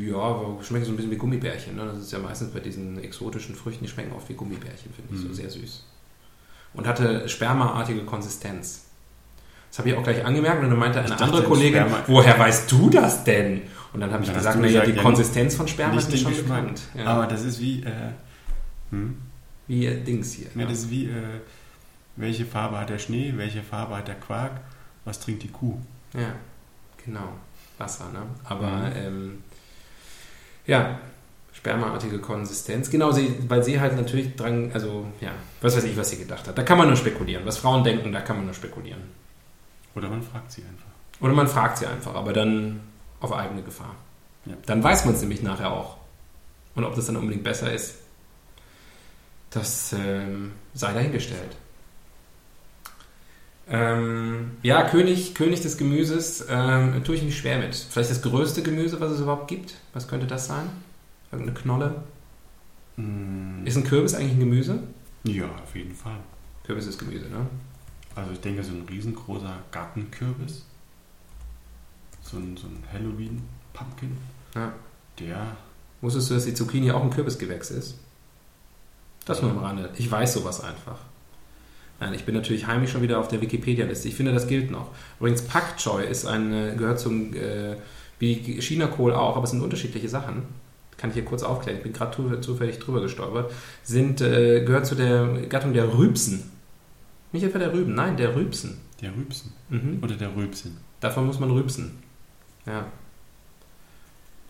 Ja, 0.00 0.16
aber 0.16 0.56
schmeckt 0.62 0.86
so 0.86 0.92
ein 0.92 0.96
bisschen 0.96 1.10
wie 1.10 1.16
Gummibärchen. 1.16 1.76
Ne? 1.76 1.84
Das 1.84 1.98
ist 1.98 2.12
ja 2.12 2.18
meistens 2.18 2.50
bei 2.50 2.60
diesen 2.60 2.98
exotischen 3.04 3.54
Früchten, 3.54 3.84
die 3.84 3.90
schmecken 3.90 4.12
oft 4.16 4.26
wie 4.30 4.32
Gummibärchen, 4.32 4.90
finde 4.94 5.14
ich, 5.14 5.20
mhm. 5.20 5.28
so 5.28 5.34
sehr 5.34 5.50
süß. 5.50 5.84
Und 6.72 6.86
hatte 6.86 7.28
spermaartige 7.28 8.04
Konsistenz. 8.04 8.86
Das 9.68 9.80
habe 9.80 9.90
ich 9.90 9.96
auch 9.96 10.02
gleich 10.02 10.24
angemerkt 10.24 10.62
und 10.62 10.70
dann 10.70 10.78
meinte 10.78 10.98
eine 10.98 11.20
andere 11.20 11.42
Kollegin, 11.42 11.82
Sperma 11.82 12.04
woher 12.06 12.38
weißt 12.38 12.72
du 12.72 12.88
das 12.88 13.22
denn? 13.24 13.60
Und 13.92 14.00
dann 14.00 14.10
habe 14.12 14.24
ich 14.24 14.32
gesagt, 14.32 14.58
naja, 14.58 14.86
die 14.86 14.92
ja, 14.92 15.02
Konsistenz 15.02 15.56
von 15.56 15.68
Sperma 15.68 15.98
ist 15.98 16.18
schon 16.18 16.34
bekannt. 16.34 16.80
Ja. 16.94 17.04
Aber 17.04 17.26
das 17.26 17.44
ist 17.44 17.60
wie... 17.60 17.82
Äh, 17.82 18.12
hm? 18.92 19.25
Wie 19.66 19.88
Dings 19.88 20.32
hier. 20.32 20.48
Ja, 20.54 20.64
das 20.64 20.80
ist 20.80 20.90
wie, 20.90 21.06
äh, 21.06 21.40
welche 22.16 22.46
Farbe 22.46 22.78
hat 22.78 22.90
der 22.90 22.98
Schnee, 22.98 23.32
welche 23.36 23.62
Farbe 23.62 23.96
hat 23.96 24.08
der 24.08 24.14
Quark, 24.14 24.60
was 25.04 25.20
trinkt 25.20 25.42
die 25.42 25.48
Kuh? 25.48 25.78
Ja, 26.14 26.34
genau. 27.04 27.32
Wasser, 27.78 28.10
ne? 28.12 28.22
Aber, 28.44 28.70
mhm. 28.70 28.92
ähm, 28.96 29.44
ja, 30.66 30.98
spermaartige 31.52 32.18
Konsistenz. 32.18 32.90
Genau, 32.90 33.12
sie, 33.12 33.36
weil 33.48 33.62
sie 33.62 33.80
halt 33.80 33.96
natürlich 33.96 34.34
dran, 34.36 34.70
also, 34.72 35.06
ja, 35.20 35.32
was 35.60 35.76
weiß 35.76 35.84
ich, 35.84 35.96
was 35.96 36.10
sie 36.10 36.18
gedacht 36.18 36.46
hat. 36.46 36.56
Da 36.56 36.62
kann 36.62 36.78
man 36.78 36.86
nur 36.86 36.96
spekulieren. 36.96 37.44
Was 37.44 37.58
Frauen 37.58 37.84
denken, 37.84 38.12
da 38.12 38.20
kann 38.20 38.36
man 38.36 38.46
nur 38.46 38.54
spekulieren. 38.54 39.02
Oder 39.94 40.08
man 40.08 40.22
fragt 40.22 40.52
sie 40.52 40.62
einfach. 40.62 40.86
Oder 41.20 41.32
man 41.32 41.48
fragt 41.48 41.78
sie 41.78 41.86
einfach, 41.86 42.14
aber 42.14 42.32
dann 42.32 42.80
auf 43.20 43.32
eigene 43.32 43.62
Gefahr. 43.62 43.94
Ja. 44.44 44.54
Dann 44.66 44.82
weiß 44.82 45.06
man 45.06 45.14
es 45.14 45.20
nämlich 45.20 45.42
nachher 45.42 45.72
auch. 45.72 45.96
Und 46.74 46.84
ob 46.84 46.94
das 46.94 47.06
dann 47.06 47.16
unbedingt 47.16 47.44
besser 47.44 47.72
ist, 47.72 47.96
das 49.56 49.92
ähm, 49.92 50.52
sei 50.74 50.92
dahingestellt. 50.92 51.56
Ähm, 53.68 54.52
ja, 54.62 54.88
König, 54.88 55.34
König 55.34 55.60
des 55.60 55.76
Gemüses 55.76 56.46
ähm, 56.48 57.02
tue 57.02 57.16
ich 57.16 57.22
nicht 57.22 57.36
schwer 57.36 57.58
mit. 57.58 57.74
Vielleicht 57.74 58.10
das 58.10 58.22
größte 58.22 58.62
Gemüse, 58.62 59.00
was 59.00 59.12
es 59.12 59.20
überhaupt 59.20 59.48
gibt. 59.48 59.74
Was 59.92 60.06
könnte 60.06 60.26
das 60.26 60.46
sein? 60.46 60.68
Irgendeine 61.32 61.58
Knolle? 61.58 62.02
Mm. 62.96 63.66
Ist 63.66 63.76
ein 63.76 63.84
Kürbis 63.84 64.14
eigentlich 64.14 64.32
ein 64.32 64.40
Gemüse? 64.40 64.82
Ja, 65.24 65.46
auf 65.62 65.74
jeden 65.74 65.94
Fall. 65.94 66.18
Kürbis 66.64 66.86
ist 66.86 66.98
Gemüse, 66.98 67.26
ne? 67.26 67.46
Also 68.14 68.32
ich 68.32 68.40
denke, 68.40 68.62
so 68.62 68.72
ein 68.72 68.86
riesengroßer 68.88 69.58
Gartenkürbis, 69.72 70.64
so 72.22 72.36
ein, 72.38 72.56
so 72.56 72.66
ein 72.66 72.82
Halloween-Pumpkin, 72.92 74.16
ja. 74.54 74.72
der... 75.18 75.56
Wusstest 76.00 76.30
du, 76.30 76.34
dass 76.34 76.44
die 76.44 76.54
Zucchini 76.54 76.90
auch 76.92 77.02
ein 77.02 77.10
Kürbisgewächs 77.10 77.70
ist? 77.70 77.96
Das 79.26 79.42
nur 79.42 79.50
am 79.50 79.58
Rande. 79.58 79.90
Ich 79.96 80.10
weiß 80.10 80.32
sowas 80.32 80.62
einfach. 80.62 80.98
Nein, 82.00 82.14
ich 82.14 82.24
bin 82.24 82.34
natürlich 82.34 82.66
heimisch 82.66 82.92
schon 82.92 83.02
wieder 83.02 83.18
auf 83.18 83.28
der 83.28 83.40
Wikipedia-Liste. 83.40 84.08
Ich 84.08 84.14
finde, 84.14 84.32
das 84.32 84.46
gilt 84.46 84.70
noch. 84.70 84.90
Übrigens, 85.18 85.42
Pak 85.42 85.76
Choi 85.78 86.04
ist 86.04 86.26
ein, 86.26 86.76
gehört 86.78 87.00
zum, 87.00 87.34
äh, 87.34 87.76
wie 88.18 88.60
China-Kohl 88.60 89.12
auch, 89.12 89.36
aber 89.36 89.44
es 89.44 89.50
sind 89.50 89.62
unterschiedliche 89.62 90.08
Sachen. 90.08 90.44
Kann 90.96 91.10
ich 91.10 91.14
hier 91.14 91.24
kurz 91.24 91.42
aufklären. 91.42 91.78
Ich 91.78 91.82
bin 91.82 91.92
gerade 91.92 92.40
zufällig 92.40 92.78
drüber 92.78 93.00
gestolpert. 93.00 93.52
Sind, 93.82 94.20
äh, 94.20 94.64
gehört 94.64 94.86
zu 94.86 94.94
der 94.94 95.26
Gattung 95.48 95.72
der 95.72 95.92
Rübsen. 95.92 96.50
Nicht 97.32 97.44
etwa 97.44 97.58
der 97.58 97.72
Rüben, 97.72 97.94
nein, 97.94 98.16
der 98.16 98.34
Rübsen. 98.34 98.78
Der 99.00 99.14
Rübsen? 99.14 99.52
Mhm. 99.68 99.98
Oder 100.02 100.14
der 100.14 100.34
Rübsen? 100.34 100.76
Davon 101.00 101.26
muss 101.26 101.38
man 101.38 101.50
rübsen. 101.50 101.98
Ja. 102.64 102.86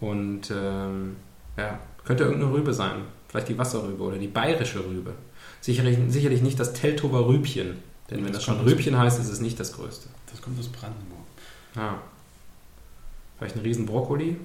Und, 0.00 0.50
ähm, 0.50 1.16
ja, 1.56 1.78
könnte 2.04 2.24
irgendeine 2.24 2.52
Rübe 2.52 2.72
sein. 2.72 3.02
Vielleicht 3.36 3.50
die 3.50 3.58
Wasserrübe 3.58 4.02
oder 4.02 4.16
die 4.16 4.28
bayerische 4.28 4.82
Rübe. 4.82 5.12
Sicherlich, 5.60 5.98
sicherlich 6.08 6.40
nicht 6.40 6.58
das 6.58 6.72
Teltower 6.72 7.28
Rübchen. 7.28 7.76
Denn 8.08 8.24
wenn 8.24 8.32
das, 8.32 8.36
das 8.36 8.44
schon 8.44 8.60
Rübchen 8.60 8.96
heißt, 8.96 9.20
ist 9.20 9.28
es 9.28 9.40
nicht 9.40 9.60
das 9.60 9.74
größte. 9.74 10.08
Das 10.30 10.40
kommt 10.40 10.58
aus 10.58 10.68
Brandenburg. 10.68 11.20
Ah. 11.74 11.96
Vielleicht 13.36 13.56
ein 13.56 13.60
riesen 13.60 13.84
Brokkoli? 13.84 14.38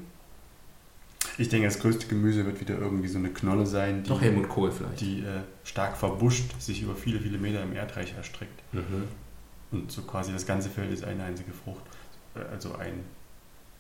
Ich 1.38 1.48
denke, 1.48 1.68
das 1.68 1.80
größte 1.80 2.08
Gemüse 2.08 2.46
wird 2.46 2.60
wieder 2.60 2.78
irgendwie 2.78 3.08
so 3.08 3.18
eine 3.18 3.30
Knolle 3.30 3.66
sein, 3.66 4.04
die, 4.04 4.10
Doch 4.10 4.20
Helmut 4.20 4.50
Kohl 4.50 4.74
vielleicht. 4.74 5.00
die 5.00 5.22
äh, 5.22 5.40
stark 5.64 5.96
verbuscht, 5.96 6.52
sich 6.60 6.82
über 6.82 6.94
viele, 6.94 7.22
viele 7.22 7.38
Meter 7.38 7.64
im 7.64 7.74
Erdreich 7.74 8.14
erstreckt. 8.18 8.62
Mhm. 8.74 9.08
Und 9.72 9.90
so 9.90 10.02
quasi 10.02 10.34
das 10.34 10.46
ganze 10.46 10.70
Feld 10.70 10.92
ist 10.92 11.06
eine 11.06 11.24
einzige 11.24 11.54
Frucht. 11.54 11.84
Äh, 12.36 12.40
also 12.52 12.76
ein, 12.76 13.06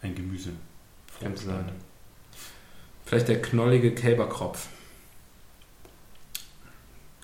ein 0.01 0.15
Gemüse. 0.15 0.51
Vielleicht 3.03 3.27
der 3.27 3.41
knollige 3.41 3.93
Kälberkropf. 3.93 4.69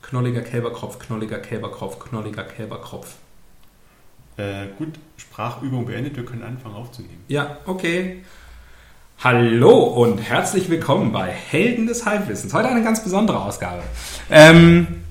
Knolliger 0.10 0.39
Kälberkropf, 0.39 0.99
knolliger 0.99 1.39
Kälberkropf, 1.39 1.99
knolliger 1.99 2.45
Kälberkropf. 2.45 3.16
Äh, 4.38 4.68
gut, 4.78 4.93
Sprachübung 5.18 5.86
beendet, 5.86 6.16
wir 6.16 6.24
können 6.24 6.43
anfangen 6.43 6.76
aufzunehmen. 6.76 7.26
Ja, 7.28 7.58
okay. 7.66 8.24
Hallo 9.22 9.84
und 9.84 10.20
herzlich 10.20 10.70
willkommen 10.70 11.12
bei 11.12 11.30
Helden 11.30 11.88
des 11.88 12.05
Halbwissens. 12.05 12.53
Heute 12.53 12.70
eine 12.70 12.84
ganz 12.86 13.03
besondere 13.03 13.38
Ausgabe. 13.41 13.84
Ähm, 14.30 15.03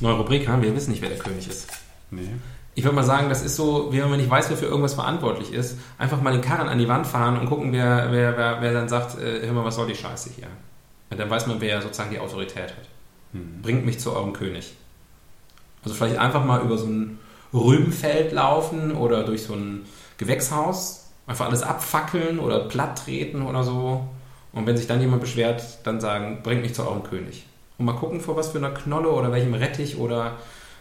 neue 0.00 0.14
Rubrik, 0.14 0.48
wir 0.48 0.74
wissen 0.74 0.92
nicht, 0.92 1.02
wer 1.02 1.10
der 1.10 1.18
König 1.18 1.46
ist. 1.46 1.70
Nee. 2.10 2.30
Ich 2.74 2.84
würde 2.84 2.96
mal 2.96 3.02
sagen, 3.02 3.28
das 3.28 3.44
ist 3.44 3.56
so, 3.56 3.92
wie 3.92 4.00
wenn 4.00 4.08
man 4.08 4.18
nicht 4.18 4.30
weiß, 4.30 4.48
wer 4.48 4.56
für 4.56 4.66
irgendwas 4.66 4.94
verantwortlich 4.94 5.52
ist, 5.52 5.76
einfach 5.98 6.22
mal 6.22 6.32
den 6.32 6.40
Karren 6.40 6.70
an 6.70 6.78
die 6.78 6.88
Wand 6.88 7.06
fahren 7.06 7.38
und 7.38 7.44
gucken, 7.44 7.74
wer, 7.74 8.10
wer, 8.10 8.38
wer, 8.38 8.62
wer 8.62 8.72
dann 8.72 8.88
sagt, 8.88 9.18
äh, 9.18 9.44
hör 9.44 9.52
mal, 9.52 9.66
was 9.66 9.74
soll 9.74 9.86
die 9.86 9.94
Scheiße 9.94 10.30
hier? 10.34 10.46
Und 11.10 11.20
dann 11.20 11.28
weiß 11.28 11.46
man, 11.46 11.60
wer 11.60 11.82
sozusagen 11.82 12.10
die 12.10 12.18
Autorität 12.18 12.70
hat. 12.70 12.88
Mhm. 13.32 13.62
Bringt 13.62 13.86
mich 13.86 13.98
zu 13.98 14.12
eurem 14.12 14.32
König. 14.32 14.74
Also 15.84 15.94
vielleicht 15.94 16.18
einfach 16.18 16.44
mal 16.44 16.62
über 16.62 16.76
so 16.76 16.86
ein 16.86 17.18
Rübenfeld 17.52 18.32
laufen 18.32 18.92
oder 18.92 19.24
durch 19.24 19.44
so 19.44 19.54
ein 19.54 19.86
Gewächshaus 20.18 21.08
Einfach 21.28 21.44
alles 21.44 21.62
abfackeln 21.62 22.38
oder 22.38 22.60
platt 22.60 23.04
treten 23.04 23.42
oder 23.42 23.62
so. 23.62 24.08
Und 24.52 24.66
wenn 24.66 24.78
sich 24.78 24.86
dann 24.86 24.98
jemand 24.98 25.20
beschwert, 25.20 25.62
dann 25.84 26.00
sagen, 26.00 26.42
bringt 26.42 26.62
mich 26.62 26.74
zu 26.74 26.82
eurem 26.88 27.02
König. 27.02 27.46
Und 27.76 27.84
mal 27.84 27.92
gucken, 27.92 28.22
vor 28.22 28.34
was 28.34 28.48
für 28.48 28.58
einer 28.58 28.70
Knolle 28.70 29.10
oder 29.10 29.30
welchem 29.30 29.52
Rettich 29.52 29.98
oder 29.98 30.38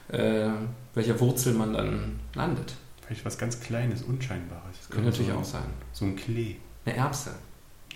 äh, 0.07 0.47
welcher 0.95 1.19
Wurzel 1.19 1.53
man 1.53 1.73
dann 1.73 2.19
landet. 2.33 2.75
Vielleicht 3.05 3.25
was 3.25 3.37
ganz 3.37 3.59
Kleines, 3.59 4.03
Unscheinbares. 4.03 4.77
Das 4.79 4.89
könnte 4.89 5.09
natürlich 5.09 5.33
so, 5.33 5.37
auch 5.37 5.43
sein. 5.43 5.69
So 5.91 6.05
ein 6.05 6.15
Klee. 6.15 6.55
Eine 6.85 6.95
Erbse. 6.95 7.31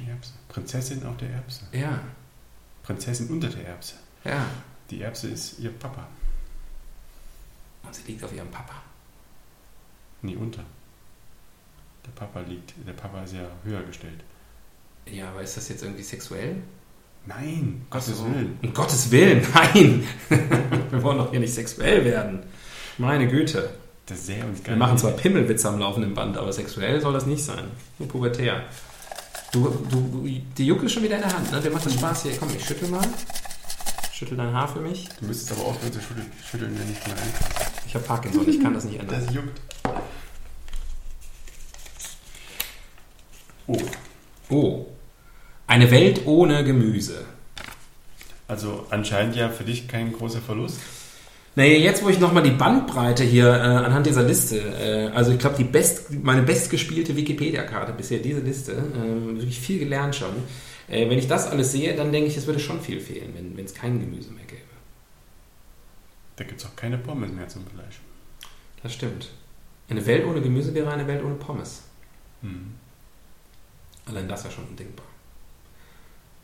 Erbse. 0.06 0.34
Prinzessin 0.50 1.06
auf 1.06 1.16
der 1.16 1.30
Erbse. 1.30 1.62
Ja, 1.72 2.00
Prinzessin 2.84 3.30
unter 3.30 3.48
der 3.48 3.66
Erbse. 3.66 3.96
Ja. 4.24 4.46
Die 4.90 5.02
Erbse 5.02 5.30
ist 5.30 5.60
ihr 5.60 5.72
Papa. 5.72 6.08
Und 7.84 7.96
sie 7.96 8.04
liegt 8.12 8.24
auf 8.24 8.34
ihrem 8.34 8.50
Papa. 8.50 8.76
Nee, 10.22 10.36
unter. 10.36 10.64
Der 12.06 12.12
Papa 12.12 12.42
liegt, 12.42 12.74
der 12.86 12.94
Papa 12.94 13.24
ist 13.24 13.34
ja 13.34 13.48
höher 13.64 13.84
gestellt. 13.84 14.22
Ja, 15.06 15.30
aber 15.30 15.42
ist 15.42 15.58
das 15.58 15.70
jetzt 15.70 15.84
irgendwie 15.84 16.04
sexuell? 16.04 16.58
Nein, 17.26 17.86
Gottes 17.90 18.18
So. 18.18 18.26
Willen. 18.26 18.58
Um 18.64 18.74
Gottes 18.74 19.12
Willen, 19.12 19.46
nein! 19.54 20.08
Wir 20.90 21.04
wollen 21.04 21.20
doch 21.20 21.30
hier 21.32 21.40
nicht 21.40 21.54
sexuell 21.54 22.04
werden. 22.04 22.44
Meine 22.98 23.28
Güte. 23.28 23.70
Das 24.08 24.26
sähe 24.26 24.44
uns 24.44 24.66
Wir 24.66 24.76
machen 24.76 24.98
zwar 24.98 25.12
Pimmelwitze 25.12 25.70
am 25.70 25.80
laufenden 25.80 26.14
Band, 26.14 26.38
aber 26.38 26.52
sexuell 26.52 27.00
soll 27.00 27.14
das 27.14 27.26
nicht 27.28 27.44
sein. 27.44 27.66
Nur 28.00 28.08
pubertär. 28.10 28.64
Du, 29.52 29.70
du, 29.90 30.28
die 30.58 30.66
Jucke 30.66 30.86
ist 30.86 30.94
schon 30.94 31.04
wieder 31.04 31.18
in 31.18 31.22
der 31.22 31.34
Hand, 31.34 31.52
ne? 31.52 31.70
Macht 31.70 31.86
das 31.86 31.94
Spaß 31.94 32.24
hier. 32.24 32.38
Komm, 32.38 32.50
ich 32.56 32.66
schüttel 32.66 32.90
mal. 32.90 33.06
Schüttel 34.22 34.38
dein 34.38 34.54
Haar 34.54 34.68
für 34.68 34.82
mich. 34.82 35.10
Du 35.20 35.26
müsstest 35.26 35.52
aber 35.52 35.62
aufhören 35.66 35.92
zu 35.92 36.00
schütteln, 36.00 36.32
schütteln 36.48 36.78
wenn 36.78 36.92
ich 36.92 37.00
mal 37.08 37.16
reinkomme. 37.16 37.72
Ich 37.88 37.96
habe 37.96 38.06
Parkinson, 38.06 38.48
ich 38.48 38.62
kann 38.62 38.76
das 38.76 38.84
nicht 38.84 39.00
ändern. 39.00 39.20
Das 39.26 39.34
juckt. 39.34 39.60
Oh, 43.66 43.78
Oh. 44.50 44.86
Eine 45.66 45.90
Welt 45.90 46.28
ohne 46.28 46.64
Gemüse. 46.64 47.26
also 48.48 48.86
anscheinend 48.92 49.36
ja 49.36 49.50
für 49.50 49.64
dich 49.64 49.88
kein 49.88 50.14
großer 50.14 50.42
Verlust. 50.42 50.78
Naja, 51.56 51.80
jetzt 51.80 52.04
wo 52.04 52.10
ich 52.10 52.20
nochmal 52.20 52.44
die 52.44 52.52
Bandbreite 52.52 53.24
hier 53.24 53.48
äh, 53.48 53.60
anhand 53.60 54.06
dieser 54.06 54.22
Liste, 54.22 54.60
äh, 54.60 55.16
also 55.16 55.32
ich 55.32 55.40
glaube, 55.40 55.56
die 55.58 55.64
best, 55.64 56.12
meine 56.12 56.44
bestgespielte 56.44 57.16
Wikipedia-Karte 57.16 57.92
bisher, 57.94 58.20
diese 58.20 58.42
Liste, 58.42 58.74
äh, 58.74 59.36
wirklich 59.36 59.60
viel 59.60 59.80
gelernt 59.80 60.16
schon. 60.16 60.30
Äh, 60.92 61.10
wenn 61.10 61.18
ich 61.18 61.28
das 61.28 61.48
alles 61.48 61.72
sehe, 61.72 61.96
dann 61.96 62.12
denke 62.12 62.30
ich, 62.30 62.38
es 62.38 62.46
würde 62.46 62.60
schon 62.60 62.82
viel 62.82 63.00
fehlen, 63.00 63.34
wenn 63.56 63.66
es 63.66 63.74
kein 63.74 64.00
Gemüse 64.00 64.32
mehr 64.32 64.46
gäbe. 64.46 64.62
Da 66.36 66.44
gibt 66.44 66.60
es 66.60 66.68
auch 66.68 66.76
keine 66.76 66.98
Pommes 66.98 67.32
mehr 67.32 67.48
zum 67.48 67.66
Fleisch. 67.66 68.02
Das 68.84 68.94
stimmt. 68.94 69.30
Eine 69.90 70.06
Welt 70.06 70.26
ohne 70.26 70.42
Gemüse 70.42 70.74
wäre 70.74 70.92
eine 70.92 71.08
Welt 71.08 71.24
ohne 71.24 71.36
Pommes. 71.36 71.84
Hm. 72.42 72.74
Allein 74.06 74.28
das 74.28 74.44
wäre 74.44 74.54
schon 74.54 74.66
undenkbar. 74.66 75.06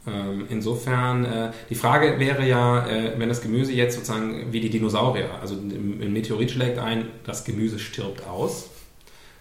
Ähm, 0.05 0.45
insofern, 0.49 1.25
äh, 1.25 1.51
die 1.69 1.75
Frage 1.75 2.17
wäre 2.17 2.47
ja, 2.47 2.87
äh, 2.87 3.19
wenn 3.19 3.27
das 3.27 3.41
Gemüse 3.41 3.73
jetzt 3.73 3.95
sozusagen 3.95 4.53
wie 4.53 4.61
die 4.61 4.69
Dinosaurier, 4.69 5.29
also 5.41 5.55
ein 5.55 6.13
Meteorit 6.13 6.51
schlägt 6.51 6.77
ein, 6.77 7.09
das 7.25 7.43
Gemüse 7.43 7.79
stirbt 7.79 8.25
aus. 8.25 8.69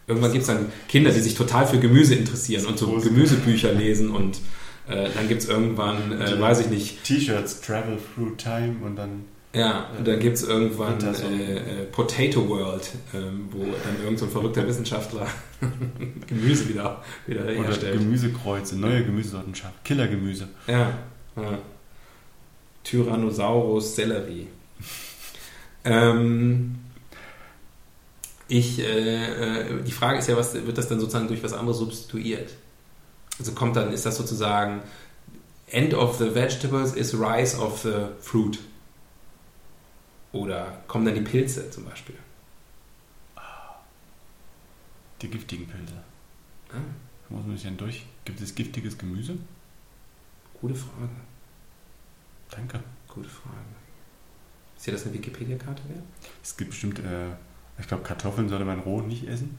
Irgendwann 0.09 0.33
gibt 0.33 0.43
es 0.43 0.49
dann 0.49 0.73
Kinder, 0.89 1.11
die 1.11 1.21
sich 1.21 1.35
total 1.35 1.67
für 1.67 1.79
Gemüse 1.79 2.15
interessieren 2.17 2.67
und 2.67 2.79
so. 2.79 2.99
Gemüsebücher 2.99 3.73
lesen 3.73 4.11
und 4.11 4.41
äh, 4.89 5.09
dann 5.15 5.29
gibt 5.29 5.43
es 5.43 5.49
irgendwann, 5.49 6.21
äh, 6.21 6.41
weiß 6.41 6.61
ich 6.61 6.69
nicht, 6.69 7.05
T-Shirts 7.05 7.61
Travel 7.61 7.99
Through 8.15 8.37
Time 8.37 8.77
und 8.85 8.97
dann 8.97 9.25
ja, 9.57 9.89
und 9.97 10.07
dann 10.07 10.21
gibt 10.21 10.37
es 10.37 10.43
irgendwann 10.43 10.99
äh, 11.03 11.55
äh, 11.57 11.85
Potato 11.87 12.47
World, 12.47 12.91
ähm, 13.15 13.49
wo 13.51 13.65
dann 13.65 14.03
irgend 14.05 14.19
so 14.19 14.27
ein 14.27 14.31
verrückter 14.31 14.67
Wissenschaftler 14.69 15.27
Gemüse 16.27 16.69
wieder, 16.69 17.03
wieder 17.27 17.43
oder 17.43 17.53
herstellt. 17.53 17.99
Gemüsekreuze, 17.99 18.77
neue 18.77 19.03
Gemüsesorten 19.05 19.55
schafft. 19.55 19.83
Killergemüse. 19.83 20.49
Ja. 20.67 20.99
ja. 21.37 21.59
Tyrannosaurus 22.85 23.97
Sellerie. 23.97 24.47
ähm, 25.85 26.77
ich, 28.49 28.79
äh, 28.79 29.63
äh, 29.63 29.83
die 29.85 29.93
Frage 29.93 30.19
ist 30.19 30.29
ja, 30.29 30.37
was 30.37 30.53
wird 30.55 30.77
das 30.77 30.89
dann 30.89 31.01
sozusagen 31.01 31.29
durch 31.29 31.43
was 31.43 31.55
anderes 31.55 31.79
substituiert? 31.79 32.51
Also 33.39 33.53
kommt 33.53 33.77
dann, 33.77 33.93
ist 33.93 34.07
das 34.07 34.17
sozusagen 34.17 34.83
End 35.69 35.95
of 35.95 36.17
the 36.19 36.35
vegetables 36.35 36.95
is 36.95 37.15
rise 37.19 37.59
of 37.59 37.81
the 37.81 38.07
fruit? 38.21 38.59
Oder 40.33 40.83
kommen 40.87 41.05
dann 41.07 41.15
die 41.15 41.21
Pilze 41.23 41.71
zum 41.71 41.85
Beispiel? 41.85 42.17
Die 45.23 45.29
giftigen 45.31 45.67
Pilze. 45.67 45.95
Ah, 46.71 46.75
Da 47.29 47.35
muss 47.35 47.47
man 47.47 47.57
sich 47.57 47.65
dann 47.65 47.77
durch. 47.79 48.07
Gibt 48.25 48.41
es 48.41 48.55
giftiges 48.55 48.99
Gemüse? 48.99 49.37
gute 50.61 50.75
Frage. 50.75 51.11
Danke. 52.51 52.81
Gute 53.09 53.29
Frage. 53.29 53.57
Ist 54.77 54.85
hier 54.85 54.95
das 54.95 55.05
eine 55.05 55.15
Wikipedia-Karte 55.15 55.83
wert? 55.89 56.03
Es 56.43 56.57
gibt 56.57 56.71
bestimmt, 56.71 56.99
äh, 56.99 57.29
ich 57.79 57.87
glaube, 57.87 58.03
Kartoffeln 58.03 58.49
sollte 58.49 58.65
man 58.65 58.81
roh 58.81 59.01
nicht 59.03 59.29
essen. 59.29 59.57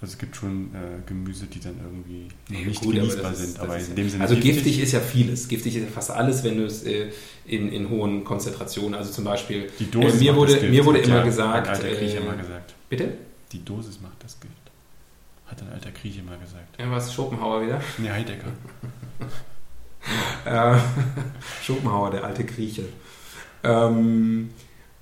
Also 0.00 0.12
es 0.12 0.18
gibt 0.18 0.36
schon 0.36 0.74
äh, 0.74 1.00
Gemüse, 1.06 1.46
die 1.46 1.58
dann 1.58 1.76
irgendwie 1.82 2.28
Ja, 2.50 2.66
nicht 2.66 2.80
gut, 2.82 2.94
aber 2.94 3.00
genießbar 3.06 3.32
ist- 3.32 3.38
sind. 3.38 3.56
das 3.56 3.62
Aber 3.64 3.78
ist 3.78 3.88
in 3.88 3.96
dem 3.96 4.10
Sinne 4.10 4.22
Also 4.24 4.36
giftig 4.36 4.78
ist 4.80 4.92
ja 4.92 5.00
vieles. 5.00 5.48
Giftig 5.48 5.74
ist 5.76 5.82
ja 5.84 5.88
fast 5.88 6.10
alles, 6.10 6.44
wenn 6.44 6.58
du 6.58 6.64
es 6.66 6.82
äh, 6.84 7.10
in, 7.46 7.72
in 7.72 7.88
hohen 7.88 8.22
Konzentrationen, 8.24 8.94
also 8.94 9.10
zum 9.10 9.24
Beispiel, 9.24 9.70
Die 9.78 9.90
Dosis 9.90 10.14
Äh, 10.20 10.24
mir 10.24 10.36
wurde- 10.36 10.60
mir 10.68 10.84
wurde 10.84 10.98
hat 10.98 11.06
immer 11.06 11.16
ja 11.16 11.22
gesagt, 11.24 11.68
Ein 11.68 11.74
alter 11.76 11.88
Grieche 11.88 12.18
äh, 12.18 12.24
mal 12.24 12.36
gesagt. 12.36 12.74
bitte? 12.90 13.08
Die 13.52 13.64
Dosis 13.64 14.00
macht 14.02 14.22
das 14.22 14.38
Gift. 14.38 14.52
Hat 15.46 15.62
ein 15.62 15.72
alter 15.72 15.90
Grieche 15.92 16.22
mal 16.22 16.36
gesagt. 16.38 16.78
Ja, 16.78 16.90
was? 16.90 17.14
Schopenhauer 17.14 17.62
wieder? 17.64 17.80
Nee, 17.98 18.10
Heidegger. 18.10 18.48
Äh, 20.44 20.78
Schopenhauer, 21.64 22.10
der 22.12 22.22
alte 22.24 22.44
Grieche. 22.44 22.84
Ähm, 23.64 24.50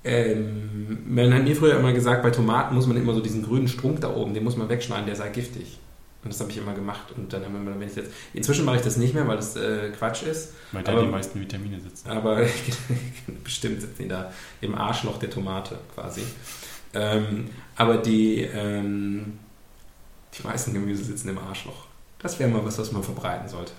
ähm, 0.05 0.99
man 1.07 1.33
hat 1.33 1.43
mir 1.43 1.55
früher 1.55 1.77
immer 1.79 1.91
gesagt, 1.93 2.23
bei 2.23 2.29
Tomaten 2.29 2.75
muss 2.75 2.87
man 2.87 2.95
immer 2.97 3.13
so 3.13 3.19
diesen 3.21 3.43
grünen 3.43 3.67
Strunk 3.67 4.01
da 4.01 4.13
oben, 4.15 4.33
den 4.33 4.43
muss 4.43 4.55
man 4.55 4.69
wegschneiden, 4.69 5.05
der 5.07 5.15
sei 5.15 5.29
giftig. 5.29 5.79
Und 6.23 6.33
das 6.33 6.39
habe 6.39 6.49
ich 6.49 6.57
immer 6.57 6.73
gemacht. 6.73 7.13
Und 7.15 7.31
dann 7.33 7.43
haben 7.45 7.65
wir, 7.65 7.79
wenn 7.79 7.87
ich 7.87 7.95
jetzt, 7.95 8.11
inzwischen 8.33 8.65
mache 8.65 8.77
ich 8.77 8.81
das 8.81 8.97
nicht 8.97 9.13
mehr, 9.13 9.27
weil 9.27 9.35
das 9.35 9.55
äh, 9.55 9.89
Quatsch 9.97 10.23
ist. 10.23 10.53
Weil 10.71 10.83
da 10.83 10.93
Aber- 10.93 11.01
die 11.03 11.07
meisten 11.09 11.39
Vitamine 11.39 11.79
sitzen. 11.79 12.09
Aber 12.09 12.37
bestimmt 13.43 13.81
sitzen 13.81 14.03
die 14.03 14.07
da 14.07 14.31
im 14.61 14.73
Arschloch 14.73 15.19
der 15.19 15.29
Tomate 15.29 15.77
quasi. 15.93 16.21
Ähm, 16.95 17.49
aber 17.75 17.97
die, 17.97 18.41
ähm, 18.41 19.33
die 20.37 20.47
meisten 20.47 20.73
Gemüse 20.73 21.03
sitzen 21.03 21.29
im 21.29 21.37
Arschloch. 21.37 21.85
Das 22.19 22.39
wäre 22.39 22.49
mal 22.49 22.63
was, 22.65 22.79
was 22.79 22.91
man 22.91 23.03
verbreiten 23.03 23.47
sollte. 23.47 23.73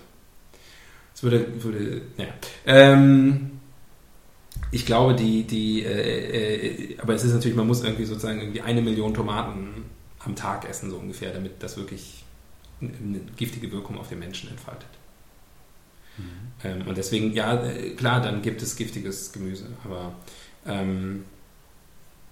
Es 1.14 1.22
würde, 1.24 1.46
würde, 1.64 2.02
ja. 2.18 2.26
Ähm, 2.66 3.55
ich 4.70 4.86
glaube, 4.86 5.14
die, 5.14 5.44
die, 5.44 5.84
äh, 5.84 6.92
äh, 6.92 6.98
aber 6.98 7.14
es 7.14 7.24
ist 7.24 7.32
natürlich, 7.32 7.56
man 7.56 7.66
muss 7.66 7.82
irgendwie 7.82 8.04
sozusagen 8.04 8.40
irgendwie 8.40 8.60
eine 8.60 8.82
Million 8.82 9.14
Tomaten 9.14 9.84
am 10.18 10.34
Tag 10.34 10.68
essen, 10.68 10.90
so 10.90 10.96
ungefähr, 10.96 11.32
damit 11.32 11.62
das 11.62 11.76
wirklich 11.76 12.24
eine 12.80 13.20
giftige 13.36 13.70
Wirkung 13.72 13.98
auf 13.98 14.08
den 14.08 14.18
Menschen 14.18 14.50
entfaltet. 14.50 14.88
Mhm. 16.18 16.24
Ähm, 16.64 16.86
und 16.86 16.98
deswegen, 16.98 17.32
ja, 17.32 17.62
äh, 17.64 17.90
klar, 17.90 18.20
dann 18.20 18.42
gibt 18.42 18.62
es 18.62 18.76
giftiges 18.76 19.32
Gemüse. 19.32 19.66
Aber 19.84 20.14
ähm, 20.66 21.24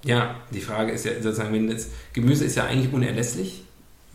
ja, 0.04 0.36
die 0.50 0.60
Frage 0.60 0.92
ist 0.92 1.04
ja 1.04 1.14
sozusagen, 1.14 1.52
wenn 1.52 1.68
das 1.68 1.88
Gemüse 2.12 2.44
ist 2.44 2.56
ja 2.56 2.64
eigentlich 2.64 2.92
unerlässlich. 2.92 3.62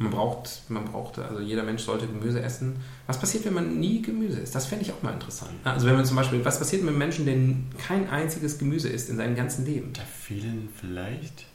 Man 0.02 0.12
braucht, 0.12 0.70
man 0.70 0.86
braucht, 0.86 1.20
also 1.20 1.42
jeder 1.42 1.64
Mensch 1.64 1.84
sollte 1.84 2.08
Gemüse 2.08 2.42
essen. 2.42 2.78
Was 3.06 3.20
passiert, 3.20 3.44
wenn 3.44 3.54
man 3.54 3.82
nie 3.82 4.02
Gemüse 4.02 4.40
isst? 4.40 4.56
Das 4.56 4.66
fände 4.66 4.86
ich 4.86 4.94
auch 4.94 5.04
mal 5.04 5.12
interessant. 5.12 5.52
Also 5.66 5.88
wenn 5.88 5.96
man 5.96 6.06
zum 6.06 6.16
Beispiel, 6.16 6.44
was 6.46 6.58
passiert 6.58 6.84
mit 6.84 6.92
einem 6.92 7.00
Menschen, 7.00 7.26
der 7.26 7.38
kein 7.86 8.10
einziges 8.10 8.58
Gemüse 8.58 8.88
isst 8.88 9.10
in 9.10 9.18
seinem 9.18 9.36
ganzen 9.36 9.66
Leben? 9.66 9.92
Da 9.92 10.04
fehlen 10.04 10.70
vielleicht 10.74 11.48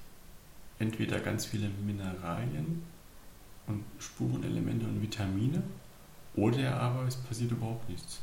entweder 0.78 1.20
ganz 1.20 1.46
viele 1.46 1.70
Mineralien 1.86 2.82
und 3.66 3.82
Spurenelemente 3.98 4.84
und 4.84 5.00
Vitamine 5.00 5.62
oder 6.36 6.78
aber 6.78 7.06
es 7.08 7.16
passiert 7.16 7.50
überhaupt 7.50 7.88
nichts. 7.88 8.20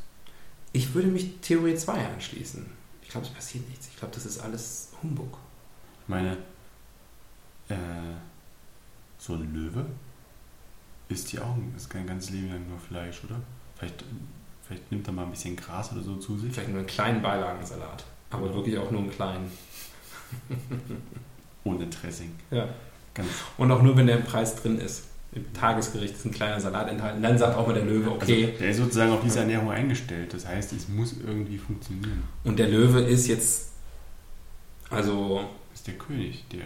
Ich 0.72 0.94
würde 0.94 1.08
mich 1.08 1.40
Theorie 1.42 1.74
2 1.74 1.94
anschließen. 2.14 2.64
Ich 3.02 3.10
glaube, 3.10 3.26
es 3.26 3.34
passiert 3.34 3.68
nichts. 3.70 3.88
Ich 3.88 3.98
glaube, 3.98 4.14
das 4.14 4.28
ist 4.28 4.38
alles 4.38 4.92
Humbug. 5.02 5.40
Ich 6.04 6.10
meine, 6.10 6.38
äh, 7.70 7.76
so 9.18 9.34
ein 9.34 9.52
Löwe 9.52 9.88
isst 11.12 11.34
ja 11.34 11.42
auch 11.42 11.56
ist 11.76 11.90
kein 11.90 12.08
ganzes 12.08 12.32
Leben 12.32 12.50
lang 12.50 12.68
nur 12.68 12.80
Fleisch, 12.80 13.24
oder? 13.24 13.36
Vielleicht, 13.78 14.04
vielleicht 14.64 14.92
nimmt 14.92 15.08
er 15.08 15.14
mal 15.14 15.24
ein 15.24 15.32
bisschen 15.32 15.56
Gras 15.56 15.92
oder 15.92 16.02
so 16.02 16.16
zu 16.16 16.38
sich. 16.38 16.52
Vielleicht 16.54 16.70
nur 16.70 16.80
einen 16.80 16.88
kleinen 16.88 17.22
Beilagensalat. 17.22 18.04
Aber 18.30 18.54
wirklich 18.54 18.78
auch 18.78 18.90
nur 18.92 19.02
einen 19.02 19.12
kleinen. 19.12 19.52
Ohne 21.64 21.88
Dressing. 21.88 22.32
Ja. 22.50 22.68
Ganz, 23.14 23.28
Und 23.58 23.72
auch 23.72 23.82
nur, 23.82 23.98
wenn 23.98 24.08
der 24.08 24.18
Preis 24.18 24.56
drin 24.56 24.80
ist. 24.80 25.08
Im 25.34 25.54
Tagesgericht 25.54 26.14
ist 26.14 26.26
ein 26.26 26.32
kleiner 26.32 26.60
Salat 26.60 26.90
enthalten. 26.90 27.22
Dann 27.22 27.38
sagt 27.38 27.56
auch 27.56 27.66
mal 27.66 27.74
der 27.74 27.86
Löwe, 27.86 28.12
okay. 28.12 28.46
Also, 28.48 28.58
der 28.60 28.70
ist 28.70 28.78
sozusagen 28.78 29.12
auf 29.14 29.22
diese 29.22 29.40
Ernährung 29.40 29.72
eingestellt. 29.72 30.34
Das 30.34 30.46
heißt, 30.46 30.74
es 30.74 30.90
muss 30.90 31.16
irgendwie 31.26 31.58
funktionieren. 31.58 32.24
Und 32.44 32.60
der 32.60 32.68
Löwe 32.68 33.00
ist 33.00 33.28
jetzt, 33.28 33.72
also, 34.90 35.46
ist 35.74 35.88
der 35.88 35.94
König 35.94 36.46
der 36.52 36.66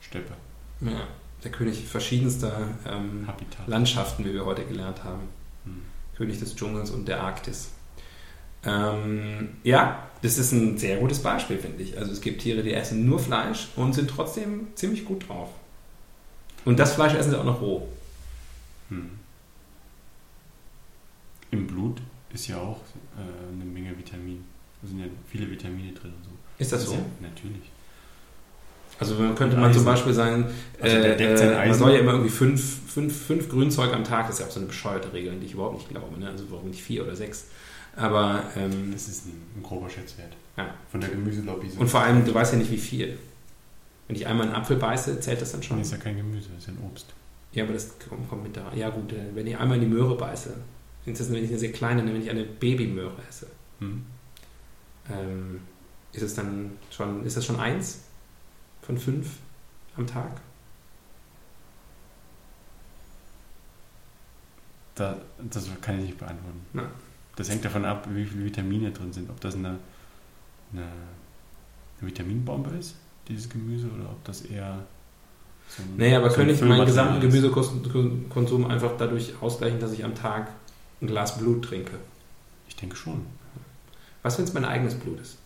Steppe. 0.00 0.34
ja, 0.80 1.08
der 1.44 1.52
König 1.52 1.84
verschiedenster 1.84 2.68
ähm. 2.86 3.28
Landschaften, 3.66 4.24
wie 4.24 4.32
wir 4.32 4.44
heute 4.44 4.64
gelernt 4.64 5.04
haben. 5.04 5.28
Hm. 5.64 5.82
König 6.16 6.40
des 6.40 6.56
Dschungels 6.56 6.90
und 6.90 7.06
der 7.06 7.22
Arktis. 7.22 7.70
Ähm, 8.64 9.50
ja, 9.62 10.08
das 10.22 10.38
ist 10.38 10.52
ein 10.52 10.78
sehr 10.78 10.96
gutes 10.98 11.22
Beispiel, 11.22 11.58
finde 11.58 11.82
ich. 11.82 11.98
Also 11.98 12.12
es 12.12 12.20
gibt 12.20 12.40
Tiere, 12.40 12.62
die 12.62 12.72
essen 12.72 13.04
nur 13.04 13.18
Fleisch 13.18 13.68
und 13.76 13.92
sind 13.92 14.08
trotzdem 14.08 14.68
ziemlich 14.74 15.04
gut 15.04 15.28
drauf. 15.28 15.50
Und 16.64 16.78
das 16.78 16.94
Fleisch 16.94 17.14
essen 17.14 17.30
sie 17.30 17.38
auch 17.38 17.44
noch 17.44 17.60
roh. 17.60 17.86
Hm. 18.88 19.10
Im 21.50 21.66
Blut 21.66 22.00
ist 22.32 22.48
ja 22.48 22.56
auch 22.56 22.80
äh, 23.16 23.52
eine 23.52 23.64
Menge 23.64 23.96
Vitamin. 23.98 24.44
Da 24.80 24.88
sind 24.88 24.98
ja 24.98 25.06
viele 25.28 25.50
Vitamine 25.50 25.92
drin 25.92 26.12
und 26.16 26.24
so. 26.24 26.30
Ist 26.58 26.72
das 26.72 26.86
so? 26.86 26.94
Ja, 26.94 27.00
natürlich. 27.20 27.70
Also 29.00 29.16
könnte 29.34 29.56
man 29.56 29.72
zum. 29.72 29.84
Beispiel 29.84 30.12
sagen, 30.12 30.46
Also 30.80 30.96
äh, 30.96 31.14
äh, 31.14 31.68
man 31.68 31.74
soll 31.78 31.92
ja 31.92 31.98
immer 31.98 32.12
irgendwie 32.12 32.30
fünf, 32.30 32.90
fünf, 32.92 33.26
fünf 33.26 33.48
Grünzeug 33.48 33.92
am 33.92 34.04
Tag, 34.04 34.26
das 34.26 34.36
ist 34.36 34.40
ja 34.40 34.46
auch 34.46 34.50
so 34.50 34.60
eine 34.60 34.68
bescheuerte 34.68 35.12
Regel, 35.12 35.32
an 35.32 35.40
die 35.40 35.46
ich 35.46 35.54
überhaupt 35.54 35.74
nicht 35.76 35.88
glaube. 35.88 36.18
Ne? 36.18 36.28
Also 36.28 36.44
warum 36.50 36.68
nicht 36.68 36.82
vier 36.82 37.02
oder 37.04 37.16
sechs? 37.16 37.46
Aber 37.96 38.42
ähm, 38.56 38.90
Das 38.92 39.08
ist 39.08 39.26
ein, 39.26 39.40
ein 39.56 39.62
grober 39.62 39.88
Schätzwert. 39.90 40.32
Ja. 40.56 40.74
Von 40.90 41.00
der 41.00 41.10
Gemüselobby. 41.10 41.70
so. 41.70 41.80
und 41.80 41.88
vor 41.88 42.00
allem, 42.00 42.24
du 42.24 42.32
weißt 42.32 42.52
ja 42.52 42.58
nicht 42.58 42.70
wie 42.70 42.78
viel. 42.78 43.18
Wenn 44.06 44.16
ich 44.16 44.26
einmal 44.26 44.46
einen 44.46 44.54
Apfel 44.56 44.76
beiße, 44.76 45.18
zählt 45.20 45.40
das 45.40 45.52
dann 45.52 45.62
schon. 45.62 45.78
Das 45.78 45.88
ist 45.88 45.92
ja 45.92 45.98
kein 45.98 46.16
Gemüse, 46.16 46.48
das 46.54 46.62
ist 46.64 46.66
ja 46.68 46.74
ein 46.74 46.84
Obst. 46.90 47.06
Ja, 47.52 47.64
aber 47.64 47.72
das 47.72 47.90
kommt, 48.08 48.28
kommt 48.28 48.42
mit 48.42 48.56
da. 48.56 48.70
Ja 48.74 48.90
gut, 48.90 49.12
äh, 49.12 49.16
wenn 49.34 49.46
ich 49.46 49.56
einmal 49.56 49.76
in 49.80 49.88
die 49.88 49.94
Möhre 49.94 50.16
beiße, 50.16 50.50
ist 51.06 51.20
das, 51.20 51.30
wenn 51.32 51.42
ich 51.44 51.50
eine 51.50 51.58
sehr 51.58 51.72
kleine, 51.72 52.04
wenn 52.06 52.20
ich 52.22 52.30
eine 52.30 52.44
Babymöhre 52.44 53.16
esse, 53.28 53.46
Hm. 53.80 54.04
ähm, 55.10 55.60
ist 56.12 56.22
es 56.22 56.34
dann 56.34 56.72
schon, 56.90 57.24
ist 57.26 57.36
das 57.36 57.44
schon 57.44 57.58
eins 57.58 58.00
von 58.84 58.98
fünf 58.98 59.38
am 59.96 60.06
Tag? 60.06 60.40
Da, 64.94 65.16
das 65.50 65.68
kann 65.80 65.98
ich 65.98 66.06
nicht 66.06 66.18
beantworten. 66.18 66.60
Na. 66.72 66.90
Das 67.36 67.50
hängt 67.50 67.64
davon 67.64 67.84
ab, 67.84 68.06
wie 68.10 68.24
viele 68.24 68.44
Vitamine 68.44 68.92
drin 68.92 69.12
sind. 69.12 69.28
Ob 69.28 69.40
das 69.40 69.54
eine, 69.56 69.78
eine, 70.72 70.82
eine 70.82 72.10
Vitaminbombe 72.10 72.70
ist, 72.70 72.94
dieses 73.28 73.48
Gemüse, 73.48 73.88
oder 73.88 74.10
ob 74.10 74.22
das 74.24 74.42
eher 74.42 74.84
so 75.68 75.82
ein, 75.82 75.96
Nee, 75.96 76.14
aber 76.14 76.30
so 76.30 76.36
könnte 76.36 76.54
ich 76.54 76.60
meinen 76.60 76.86
gesamten. 76.86 77.20
Gemüsekonsum 77.20 78.66
einfach 78.66 78.92
dadurch 78.96 79.34
ausgleichen, 79.40 79.80
dass 79.80 79.92
ich 79.92 80.04
am 80.04 80.14
Tag 80.14 80.52
ein 81.02 81.08
Glas 81.08 81.38
Blut 81.38 81.64
trinke? 81.64 81.98
Ich 82.68 82.76
denke 82.76 82.94
schon. 82.94 83.26
Was, 84.22 84.38
wenn 84.38 84.44
es 84.44 84.52
mein 84.52 84.64
eigenes 84.64 84.94
Blut 84.94 85.20
ist? 85.20 85.38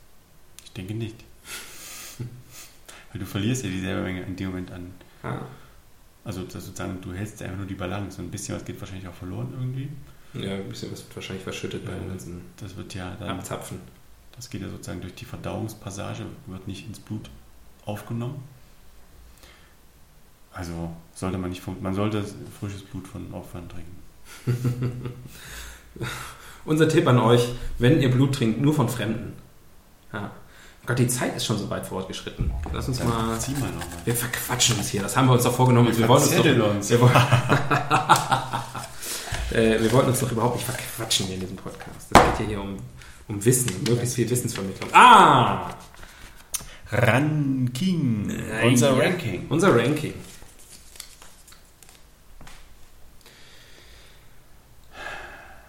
Ich 0.65 0.73
denke 0.73 0.93
nicht. 0.93 1.25
Weil 3.13 3.21
du 3.21 3.27
verlierst 3.27 3.65
ja 3.65 3.71
dieselbe 3.71 4.03
Menge 4.03 4.23
in 4.23 4.37
dem 4.37 4.49
Moment 4.51 4.71
an. 4.71 4.93
Ah, 5.23 5.39
Also 6.25 6.43
sozusagen, 6.43 7.01
du 7.01 7.13
hältst 7.13 7.41
einfach 7.43 7.57
nur 7.57 7.67
die 7.67 7.75
Balance. 7.75 8.21
Und 8.21 8.29
ein 8.29 8.31
bisschen 8.31 8.55
was 8.57 8.65
geht 8.65 8.79
wahrscheinlich 8.81 9.09
auch 9.09 9.15
verloren 9.15 9.49
irgendwie. 9.59 9.89
ja, 10.35 10.55
ein 10.57 10.69
bisschen 10.69 10.93
was 10.93 11.03
wird 11.05 11.17
wahrscheinlich 11.17 11.43
verschüttet 11.45 11.85
bei 11.85 11.93
Ja. 11.93 11.99
den 11.99 12.09
ganzen 12.09 12.41
Das 12.59 12.77
wird 12.77 12.95
ja 12.95 13.17
dann, 13.19 13.39
Abzapfen. 13.39 13.79
das 14.37 14.51
geht 14.51 14.61
ja 14.63 14.69
sozusagen 14.69 15.01
durch 15.01 15.15
die 15.15 15.25
Verdauungspassage, 15.25 16.27
wird 16.47 16.69
nicht 16.69 16.87
ins 16.87 16.99
Blut 17.01 17.31
aufgenommen. 17.87 18.43
Also 20.53 20.91
sollte 21.15 21.39
man 21.39 21.51
nicht, 21.51 21.63
man 21.81 21.95
sollte 21.95 22.23
frisches 22.61 22.83
Blut 22.83 23.07
von 23.09 23.33
Opfern 23.33 23.69
trinken. 23.69 23.97
Unser 26.65 26.89
Tipp 26.89 27.07
an 27.07 27.19
euch, 27.19 27.49
wenn 27.79 28.01
ihr 28.01 28.11
Blut 28.11 28.35
trinkt, 28.35 28.61
nur 28.61 28.75
von 28.75 28.89
Fremden. 28.89 29.33
Ja. 30.13 30.31
Gott, 30.89 30.99
die 30.99 31.07
Zeit 31.07 31.37
ist 31.37 31.45
schon 31.45 31.59
so 31.59 31.69
weit 31.69 31.85
fortgeschritten. 31.85 32.51
Lass 32.73 32.89
uns 32.89 33.05
mal... 33.05 33.39
zieh 33.39 33.53
mal 33.53 33.67
nochmal. 33.67 33.85
Wir 34.07 34.15
verquatschen 34.15 34.79
uns 34.79 34.89
hier, 34.89 35.03
das 35.03 35.15
haben 35.19 35.27
wir 35.27 35.35
uns 35.35 35.45
doch 35.45 35.55
vorgenommen. 35.55 35.95
Wir, 35.95 36.09
wollten 36.09 36.35
uns 36.35 36.35
doch, 36.35 36.75
uns. 36.75 36.89
Wir, 36.89 37.01
woll- 37.03 37.11
äh, 39.53 39.83
wir 39.83 39.93
wollten 39.93 40.09
uns 40.09 40.21
doch 40.21 40.33
überhaupt 40.33 40.57
nicht 40.57 40.65
verquatschen 40.65 41.27
hier 41.27 41.35
in 41.35 41.43
diesem 41.43 41.57
Podcast. 41.57 42.07
Es 42.11 42.39
geht 42.39 42.49
hier 42.49 42.63
um, 42.63 42.79
um 43.29 43.45
Wissen, 43.45 43.69
um 43.69 43.83
möglichst 43.83 44.15
viel 44.15 44.31
Wissensvermittlung. 44.31 44.89
Ah! 44.95 45.75
Ranking. 46.91 48.31
Äh, 48.31 48.67
Unser 48.67 48.97
ja. 48.97 49.03
Ranking. 49.05 49.45
Unser 49.51 49.77
Ranking. 49.77 50.15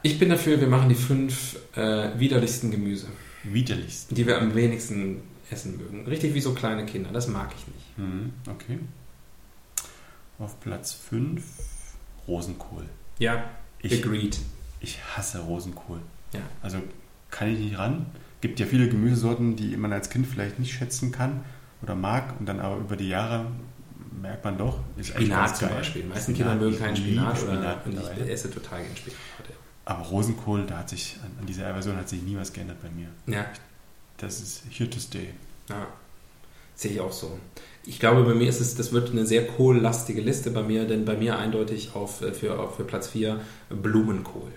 Ich 0.01 0.17
bin 0.17 0.29
dafür, 0.29 0.61
wir 0.61 0.67
machen 0.67 0.87
die 0.87 0.95
fünf 0.95 1.57
äh, 1.75 2.17
widerlichsten 2.17 2.71
Gemüse, 2.71 3.07
Widerlichst. 3.43 4.15
die 4.15 4.25
wir 4.27 4.39
am 4.39 4.53
wenigsten 4.55 5.21
essen 5.49 5.77
mögen. 5.77 6.05
Richtig 6.05 6.33
wie 6.33 6.41
so 6.41 6.53
kleine 6.53 6.85
Kinder, 6.85 7.09
das 7.11 7.27
mag 7.27 7.49
ich 7.57 7.67
nicht. 7.67 7.97
Mhm, 7.97 8.33
okay. 8.47 8.79
Auf 10.37 10.59
Platz 10.59 10.93
5 10.93 11.41
Rosenkohl. 12.27 12.85
Ja, 13.17 13.49
Ich, 13.81 14.03
agreed. 14.03 14.39
ich 14.79 14.99
hasse 15.15 15.39
Rosenkohl. 15.39 15.99
Ja. 16.33 16.41
Also 16.61 16.77
kann 17.31 17.51
ich 17.51 17.59
nicht 17.59 17.77
ran. 17.77 18.05
Gibt 18.41 18.59
ja 18.59 18.65
viele 18.65 18.87
Gemüsesorten, 18.87 19.55
die 19.55 19.75
man 19.75 19.91
als 19.91 20.09
Kind 20.09 20.25
vielleicht 20.27 20.59
nicht 20.59 20.71
schätzen 20.73 21.11
kann 21.11 21.43
oder 21.81 21.95
mag 21.95 22.39
und 22.39 22.45
dann 22.45 22.59
aber 22.59 22.77
über 22.77 22.95
die 22.95 23.09
Jahre 23.09 23.47
merkt 24.21 24.43
man 24.45 24.57
doch, 24.57 24.79
Spinat 25.01 25.57
zum. 25.57 25.69
Beispiel. 25.69 26.03
Die 26.03 26.07
meisten 26.07 26.33
Spinat, 26.35 26.51
Kinder 26.53 26.65
mögen 26.65 26.79
keinen 26.79 26.95
liebe 26.95 27.09
Spinat, 27.09 27.43
oder, 27.43 27.79
Spinat 27.81 27.85
und 27.85 27.93
ich 28.23 28.29
esse 28.29 28.51
total 28.51 28.81
gerne 28.81 28.95
Spinat. 28.95 29.17
Aber 29.89 30.03
Rosenkohl, 30.05 30.67
da 30.67 30.77
hat 30.77 30.89
sich 30.89 31.15
an, 31.23 31.47
dieser 31.47 31.65
Aversion 31.65 31.97
hat 31.97 32.07
sich 32.07 32.21
nie 32.21 32.37
was 32.37 32.53
geändert 32.53 32.77
bei 32.79 32.89
mir. 32.91 33.07
Ja, 33.25 33.47
Das 34.17 34.39
ist 34.39 34.61
here 34.69 34.87
to 34.87 34.99
stay. 34.99 35.29
ja, 35.67 35.87
sehe 36.75 36.91
ich 36.91 36.99
auch 36.99 37.11
so. 37.11 37.39
Ich 37.87 37.99
glaube, 37.99 38.21
bei 38.23 38.35
mir 38.35 38.47
ist 38.47 38.59
es, 38.59 38.75
das 38.75 38.91
wird 38.91 39.09
eine 39.09 39.25
sehr 39.25 39.47
kohllastige 39.47 40.21
Liste 40.21 40.51
bei 40.51 40.61
mir, 40.61 40.85
denn 40.85 41.05
bei 41.05 41.17
mir 41.17 41.39
eindeutig 41.39 41.95
auf, 41.95 42.21
äh, 42.21 42.33
für, 42.33 42.59
auf, 42.59 42.75
für 42.75 42.83
Platz 42.83 43.07
4 43.07 43.41
Blumenkohl. 43.71 44.51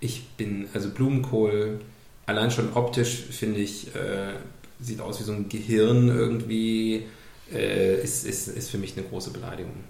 Ich 0.00 0.28
bin, 0.36 0.68
also 0.74 0.90
Blumenkohl, 0.90 1.80
allein 2.26 2.50
schon 2.50 2.74
optisch 2.74 3.22
finde 3.30 3.60
ich, 3.60 3.94
äh, 3.94 4.34
sieht 4.80 5.00
aus 5.00 5.18
wie 5.18 5.24
so 5.24 5.32
ein 5.32 5.48
Gehirn 5.48 6.08
irgendwie, 6.08 7.06
äh, 7.50 8.02
ist, 8.02 8.26
ist, 8.26 8.48
ist 8.48 8.68
für 8.68 8.76
mich 8.76 8.98
eine 8.98 9.06
große 9.06 9.30
Beleidigung. 9.30 9.82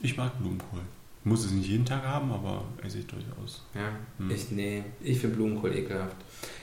Ich 0.00 0.16
mag 0.16 0.38
Blumenkohl. 0.38 0.82
Muss 1.24 1.44
es 1.46 1.52
nicht 1.52 1.68
jeden 1.68 1.86
Tag 1.86 2.02
haben, 2.04 2.30
aber 2.30 2.64
esse 2.82 2.98
ich 2.98 3.06
durchaus. 3.06 3.64
Ja, 3.74 3.88
Hm. 4.18 4.30
ich, 4.30 4.50
nee, 4.50 4.84
ich 5.02 5.18
finde 5.18 5.36
Blumenkohl 5.36 5.74
ekelhaft. 5.74 6.16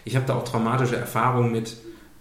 Ich 0.05 0.15
habe 0.15 0.25
da 0.25 0.35
auch 0.35 0.43
traumatische 0.43 0.95
Erfahrungen 0.95 1.51
mit 1.51 1.75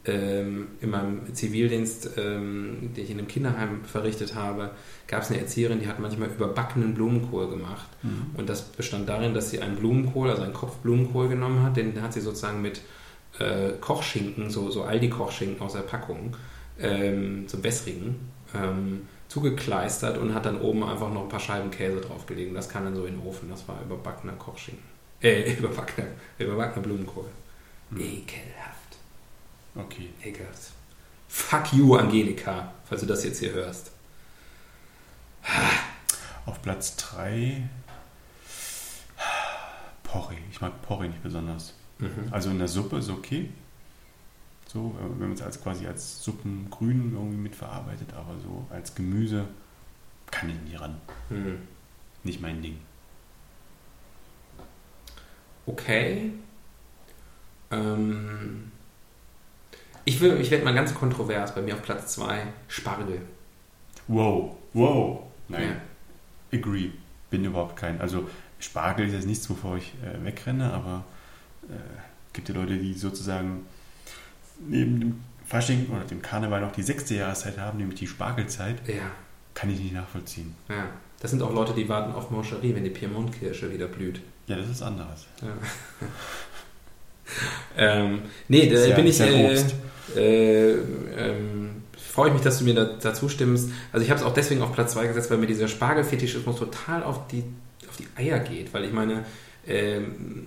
ähm, 0.06 0.68
in 0.80 0.90
meinem 0.90 1.34
Zivildienst, 1.34 2.12
ähm, 2.16 2.90
den 2.96 3.04
ich 3.04 3.10
in 3.10 3.18
einem 3.18 3.28
Kinderheim 3.28 3.84
verrichtet 3.84 4.34
habe, 4.34 4.70
gab 5.06 5.22
es 5.22 5.30
eine 5.30 5.40
Erzieherin, 5.40 5.80
die 5.80 5.88
hat 5.88 6.00
manchmal 6.00 6.30
überbackenen 6.30 6.94
Blumenkohl 6.94 7.50
gemacht. 7.50 7.86
Mhm. 8.02 8.34
Und 8.34 8.48
das 8.48 8.62
bestand 8.62 9.08
darin, 9.10 9.34
dass 9.34 9.50
sie 9.50 9.60
einen 9.60 9.76
Blumenkohl, 9.76 10.30
also 10.30 10.42
einen 10.42 10.54
Kopf 10.54 10.76
Blumenkohl 10.76 11.28
genommen 11.28 11.62
hat, 11.62 11.76
den 11.76 12.00
hat 12.00 12.14
sie 12.14 12.22
sozusagen 12.22 12.62
mit 12.62 12.80
äh, 13.38 13.72
Kochschinken, 13.80 14.48
so, 14.48 14.70
so 14.70 14.84
Aldi-Kochschinken 14.84 15.60
aus 15.60 15.74
der 15.74 15.80
Packung, 15.80 16.34
ähm, 16.80 17.44
so 17.46 17.62
wässrigen, 17.62 18.16
ähm, 18.54 19.02
zugekleistert 19.30 20.18
und 20.18 20.34
hat 20.34 20.44
dann 20.44 20.60
oben 20.60 20.82
einfach 20.82 21.08
noch 21.08 21.22
ein 21.22 21.28
paar 21.28 21.40
Scheiben 21.40 21.70
Käse 21.70 22.00
draufgelegt. 22.00 22.48
Und 22.48 22.56
Das 22.56 22.68
kam 22.68 22.84
dann 22.84 22.96
so 22.96 23.06
in 23.06 23.14
den 23.16 23.26
Ofen. 23.26 23.48
Das 23.48 23.66
war 23.68 23.80
überbackener 23.80 24.34
Kochschinken. 24.34 24.84
Äh, 25.22 25.52
überbackener, 25.52 26.06
überbackener 26.38 26.82
Blumenkohl. 26.82 27.28
Mhm. 27.90 28.00
Ekelhaft. 28.00 28.96
Okay. 29.74 30.08
Ekelhaft. 30.24 30.72
Fuck 31.28 31.74
you, 31.74 31.94
Angelika, 31.94 32.72
falls 32.88 33.02
du 33.02 33.06
das 33.06 33.22
jetzt 33.24 33.38
hier 33.38 33.52
hörst. 33.52 33.92
Auf 36.46 36.62
Platz 36.62 36.96
3 36.96 37.68
Porree. 40.04 40.36
Ich 40.50 40.62
mag 40.62 40.80
Porree 40.80 41.08
nicht 41.08 41.22
besonders. 41.22 41.74
Mhm. 41.98 42.28
Also 42.30 42.48
in 42.48 42.58
der 42.58 42.68
Suppe 42.68 42.96
ist 42.96 43.10
okay. 43.10 43.50
So, 44.72 44.94
äh, 45.00 45.20
wenn 45.20 45.28
man 45.30 45.32
es 45.32 45.42
als 45.42 45.60
quasi 45.60 45.86
als 45.88 46.22
Suppengrün 46.22 47.12
irgendwie 47.14 47.36
mitverarbeitet, 47.38 48.12
aber 48.12 48.38
so 48.38 48.64
als 48.70 48.94
Gemüse 48.94 49.46
kann 50.30 50.48
ich 50.48 50.60
nie 50.70 50.76
ran. 50.76 51.00
Mhm. 51.28 51.58
Nicht 52.22 52.40
mein 52.40 52.62
Ding. 52.62 52.78
Okay. 55.66 56.32
Ähm, 57.72 58.70
ich 60.04 60.20
will, 60.20 60.40
ich 60.40 60.52
werde 60.52 60.64
mal 60.64 60.74
ganz 60.74 60.94
kontrovers. 60.94 61.52
Bei 61.54 61.62
mir 61.62 61.74
auf 61.74 61.82
Platz 61.82 62.14
2 62.14 62.46
Spargel. 62.68 63.22
Wow, 64.06 64.56
wow. 64.72 65.22
Nein, 65.48 65.80
Ja. 66.52 66.58
agree. 66.58 66.90
Bin 67.30 67.44
überhaupt 67.44 67.76
kein. 67.76 68.00
Also 68.00 68.28
Spargel 68.60 69.08
ist 69.08 69.14
jetzt 69.14 69.26
nichts, 69.26 69.50
wovor 69.50 69.78
ich 69.78 69.94
äh, 70.04 70.24
wegrenne, 70.24 70.72
aber 70.72 71.04
äh, 71.68 71.72
gibt 72.32 72.48
ja 72.48 72.54
Leute, 72.54 72.76
die 72.76 72.94
sozusagen 72.94 73.66
neben 74.68 75.00
dem 75.00 75.20
Fasching 75.46 75.88
oder 75.90 76.04
dem 76.04 76.22
Karneval 76.22 76.60
noch 76.60 76.72
die 76.72 76.82
sechste 76.82 77.14
Jahreszeit 77.14 77.58
haben, 77.58 77.78
nämlich 77.78 77.98
die 77.98 78.06
Spargelzeit. 78.06 78.76
Ja, 78.86 79.10
Kann 79.54 79.70
ich 79.70 79.80
nicht 79.80 79.94
nachvollziehen. 79.94 80.54
ja. 80.68 80.86
Das 81.22 81.30
sind 81.32 81.42
auch 81.42 81.52
Leute, 81.52 81.74
die 81.74 81.86
warten 81.86 82.14
auf 82.14 82.30
Moncherie, 82.30 82.74
wenn 82.74 82.82
die 82.82 82.88
Piemontkirsche 82.88 83.70
wieder 83.70 83.88
blüht. 83.88 84.22
Ja, 84.46 84.56
das 84.56 84.70
ist 84.70 84.80
anderes. 84.80 85.26
Ja. 85.42 85.48
ähm, 87.76 88.22
nee, 88.48 88.70
da 88.70 88.84
ja- 88.86 88.96
bin 88.96 89.06
ich. 89.06 89.20
Äh, 89.20 89.54
äh, 90.16 90.78
ähm, 91.18 91.82
freue 91.98 92.28
ich 92.28 92.32
mich, 92.34 92.42
dass 92.42 92.58
du 92.58 92.64
mir 92.64 92.74
da, 92.74 92.84
dazu 93.00 93.28
stimmst. 93.28 93.68
Also 93.92 94.02
ich 94.02 94.10
habe 94.10 94.18
es 94.20 94.26
auch 94.26 94.32
deswegen 94.32 94.62
auf 94.62 94.72
Platz 94.72 94.92
2 94.94 95.08
gesetzt, 95.08 95.30
weil 95.30 95.36
mir 95.38 95.46
dieser 95.46 95.68
Spargelfetischismus 95.68 96.56
total 96.58 97.02
auf 97.02 97.26
die, 97.28 97.44
auf 97.88 97.96
die 97.98 98.06
Eier 98.16 98.38
geht. 98.40 98.72
Weil 98.74 98.84
ich 98.84 98.92
meine, 98.92 99.24
ähm, 99.66 100.46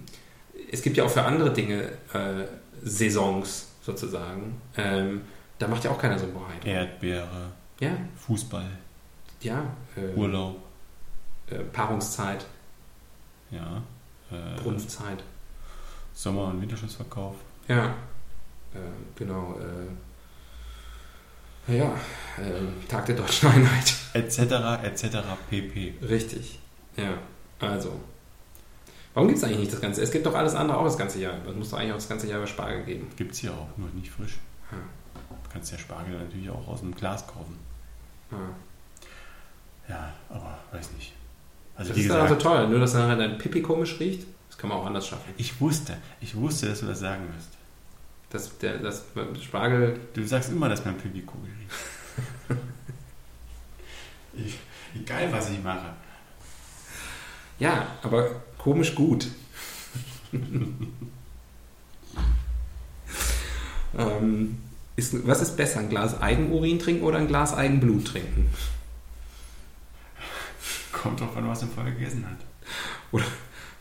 es 0.71 0.81
gibt 0.81 0.97
ja 0.97 1.03
auch 1.03 1.09
für 1.11 1.23
andere 1.23 1.53
Dinge 1.53 1.83
äh, 2.13 2.45
Saisons 2.83 3.67
sozusagen. 3.83 4.59
Ähm, 4.77 5.21
da 5.59 5.67
macht 5.67 5.83
ja 5.83 5.91
auch 5.91 5.99
keiner 5.99 6.17
so 6.17 6.25
einen 6.25 6.33
Bohai. 6.33 6.53
Erdbeere, 6.65 7.51
Ja, 7.79 7.91
Fußball, 8.15 8.69
ja. 9.41 9.63
Äh, 9.95 10.15
Urlaub, 10.17 10.57
äh, 11.49 11.59
Paarungszeit, 11.59 12.45
ja. 13.51 13.81
Äh, 14.31 14.59
Brunftzeit. 14.61 15.23
Sommer- 16.15 16.45
und 16.47 16.61
Winterschutzverkauf. 16.61 17.35
Ja, 17.67 17.87
äh, 18.73 18.79
genau. 19.15 19.57
Äh, 21.67 21.77
ja, 21.77 21.85
äh, 22.37 22.87
Tag 22.87 23.05
der 23.05 23.15
Deutschen 23.15 23.49
Einheit. 23.53 23.93
Etc. 24.13 24.39
etc. 24.83 25.17
pp. 25.49 25.93
Richtig. 26.01 26.59
Ja, 26.97 27.17
also. 27.59 27.99
Warum 29.13 29.27
gibt 29.27 29.37
es 29.37 29.43
eigentlich 29.43 29.59
nicht 29.59 29.73
das 29.73 29.81
Ganze? 29.81 30.01
Es 30.01 30.11
gibt 30.11 30.25
doch 30.25 30.33
alles 30.33 30.55
andere 30.55 30.77
auch 30.77 30.85
das 30.85 30.97
ganze 30.97 31.19
Jahr. 31.19 31.35
Es 31.47 31.55
muss 31.55 31.69
doch 31.69 31.77
eigentlich 31.77 31.91
auch 31.91 31.97
das 31.97 32.09
ganze 32.09 32.27
Jahr 32.27 32.39
über 32.39 32.47
Spargel 32.47 32.83
geben. 32.83 33.07
Gibt 33.15 33.33
es 33.33 33.39
hier 33.39 33.51
auch, 33.51 33.67
nur 33.77 33.89
nicht 33.89 34.09
frisch. 34.11 34.39
Ja. 34.71 34.77
Du 35.29 35.49
kannst 35.51 35.71
ja 35.71 35.77
Spargel 35.77 36.17
natürlich 36.17 36.49
auch 36.49 36.67
aus 36.67 36.81
einem 36.81 36.95
Glas 36.95 37.25
kaufen. 37.27 37.59
Ja. 38.31 38.37
Ja, 39.89 40.13
aber 40.29 40.57
weiß 40.71 40.91
nicht. 40.93 41.13
Also 41.75 41.89
Das 41.89 41.97
ist 41.97 42.09
dann 42.09 42.25
gesagt, 42.25 42.43
also 42.43 42.49
toll. 42.49 42.67
Nur, 42.69 42.79
dass 42.79 42.93
nachher 42.93 43.15
dein 43.15 43.37
Pipi 43.37 43.61
komisch 43.61 43.99
riecht, 43.99 44.25
das 44.49 44.57
kann 44.57 44.69
man 44.69 44.79
auch 44.79 44.85
anders 44.85 45.07
schaffen. 45.07 45.33
ich 45.37 45.59
wusste, 45.59 45.97
ich 46.21 46.35
wusste, 46.35 46.67
dass 46.67 46.79
du 46.79 46.85
das 46.87 46.99
sagen 46.99 47.27
wirst. 47.35 47.49
Das, 48.29 48.57
der, 48.57 48.77
das 48.77 49.03
Spargel, 49.41 49.99
Du 50.13 50.25
sagst 50.25 50.49
immer, 50.49 50.69
dass 50.69 50.83
mein 50.85 50.97
Pipi 50.97 51.21
komisch 51.21 51.51
riecht. 51.59 52.59
ich, 54.47 54.57
egal, 54.95 55.31
was 55.31 55.49
ich 55.51 55.61
mache. 55.61 55.93
ja, 57.59 57.85
aber 58.01 58.41
komisch 58.63 58.95
gut. 58.95 59.27
ähm, 63.97 64.57
ist, 64.95 65.27
was 65.27 65.41
ist 65.41 65.57
besser, 65.57 65.81
ein 65.81 65.89
Glas 65.89 66.21
Eigenurin 66.21 66.79
trinken 66.79 67.03
oder 67.03 67.17
ein 67.17 67.27
Glas 67.27 67.53
Eigenblut 67.53 68.07
trinken? 68.07 68.49
Kommt 70.93 71.19
drauf 71.19 71.35
an, 71.35 71.47
was 71.49 71.61
man 71.61 71.71
vorher 71.71 71.91
gegessen 71.93 72.25
hat. 72.25 72.37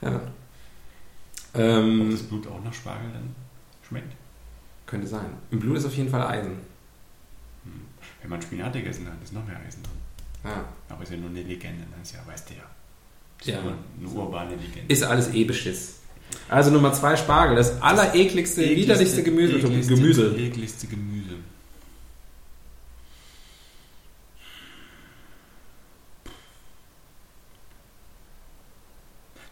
Ja. 0.03 0.17
Ob 1.55 1.61
Ähm, 1.61 2.11
das 2.11 2.23
Blut 2.25 2.47
auch 2.49 2.63
nach 2.65 2.75
Spargel 2.75 3.09
dann 3.13 3.35
schmeckt. 3.87 4.13
könnte 4.87 5.07
sein. 5.07 5.31
Im 5.53 5.61
Blut 5.61 5.77
ist 5.77 5.85
auf 5.85 5.95
jeden 5.95 6.11
Fall 6.11 6.23
Eisen. 6.27 6.57
Hm. 7.65 7.83
Wenn 8.21 8.31
man 8.31 8.43
Spinat 8.43 8.73
gegessen 8.73 9.07
hat, 9.07 9.23
ist 9.23 9.33
noch 9.33 9.47
mehr 9.47 9.61
Eisen 9.61 9.83
drin. 9.83 9.93
Ja. 10.45 10.65
Aber 10.89 11.03
ist 11.05 11.13
ja 11.13 11.19
nur 11.19 11.31
eine 11.31 11.43
Legende, 11.43 11.85
das 11.97 12.09
ist 12.11 12.17
ja, 12.17 12.27
weißt 12.27 12.51
du 12.51 12.55
ja. 12.55 12.65
Ist 13.43 13.49
Ja. 13.49 13.59
eine 13.59 14.09
urbane 14.09 14.51
Legende. 14.55 14.85
Ist 14.93 15.03
alles 15.03 15.35
eh 15.35 15.45
Beschiss. 15.45 15.97
Also 16.49 16.71
Nummer 16.71 16.93
zwei 16.93 17.17
Spargel, 17.17 17.57
das 17.57 17.83
allerekligste, 17.83 18.63
widerlichste 18.63 19.23
Gemüse. 19.23 19.57
ekligste, 19.59 19.95
Gemüse. 19.95 20.37
ekligste 20.37 20.87
Gemüse. 20.87 21.35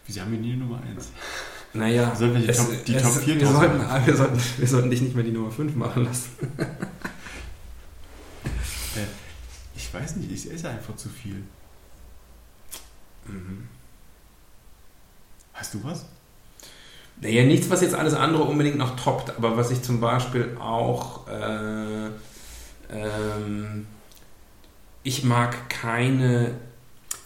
Wieso 0.07 0.21
haben 0.21 0.31
wir 0.31 0.39
nie 0.39 0.55
Nummer 0.55 0.81
1? 0.95 1.09
Naja, 1.73 2.13
Sollen 2.15 2.33
wir 2.33 2.41
die 2.41 2.51
Top- 2.53 2.85
die 2.85 2.97
Top 2.97 3.13
4 3.13 3.39
wir, 3.39 3.47
sollten, 3.47 3.79
wir, 4.05 4.15
sollten, 4.17 4.39
wir 4.57 4.67
sollten 4.67 4.89
dich 4.89 5.01
nicht 5.01 5.15
mehr 5.15 5.23
die 5.23 5.31
Nummer 5.31 5.51
5 5.51 5.75
machen 5.75 6.03
lassen. 6.03 6.29
Ich 9.75 9.93
weiß 9.93 10.17
nicht, 10.17 10.31
ich 10.31 10.51
esse 10.53 10.69
einfach 10.69 10.95
zu 10.95 11.09
viel. 11.09 11.43
Mhm. 13.25 13.67
Hast 15.61 15.75
du 15.75 15.83
was? 15.83 16.05
Naja, 17.21 17.43
nichts, 17.45 17.69
was 17.69 17.81
jetzt 17.81 17.93
alles 17.93 18.15
andere 18.15 18.41
unbedingt 18.45 18.77
noch 18.79 18.95
toppt, 18.95 19.37
aber 19.37 19.55
was 19.55 19.69
ich 19.69 19.83
zum 19.83 20.01
Beispiel 20.01 20.57
auch. 20.59 21.27
Äh, 21.27 22.07
ähm, 22.91 23.85
ich 25.03 25.23
mag 25.23 25.69
keine. 25.69 26.55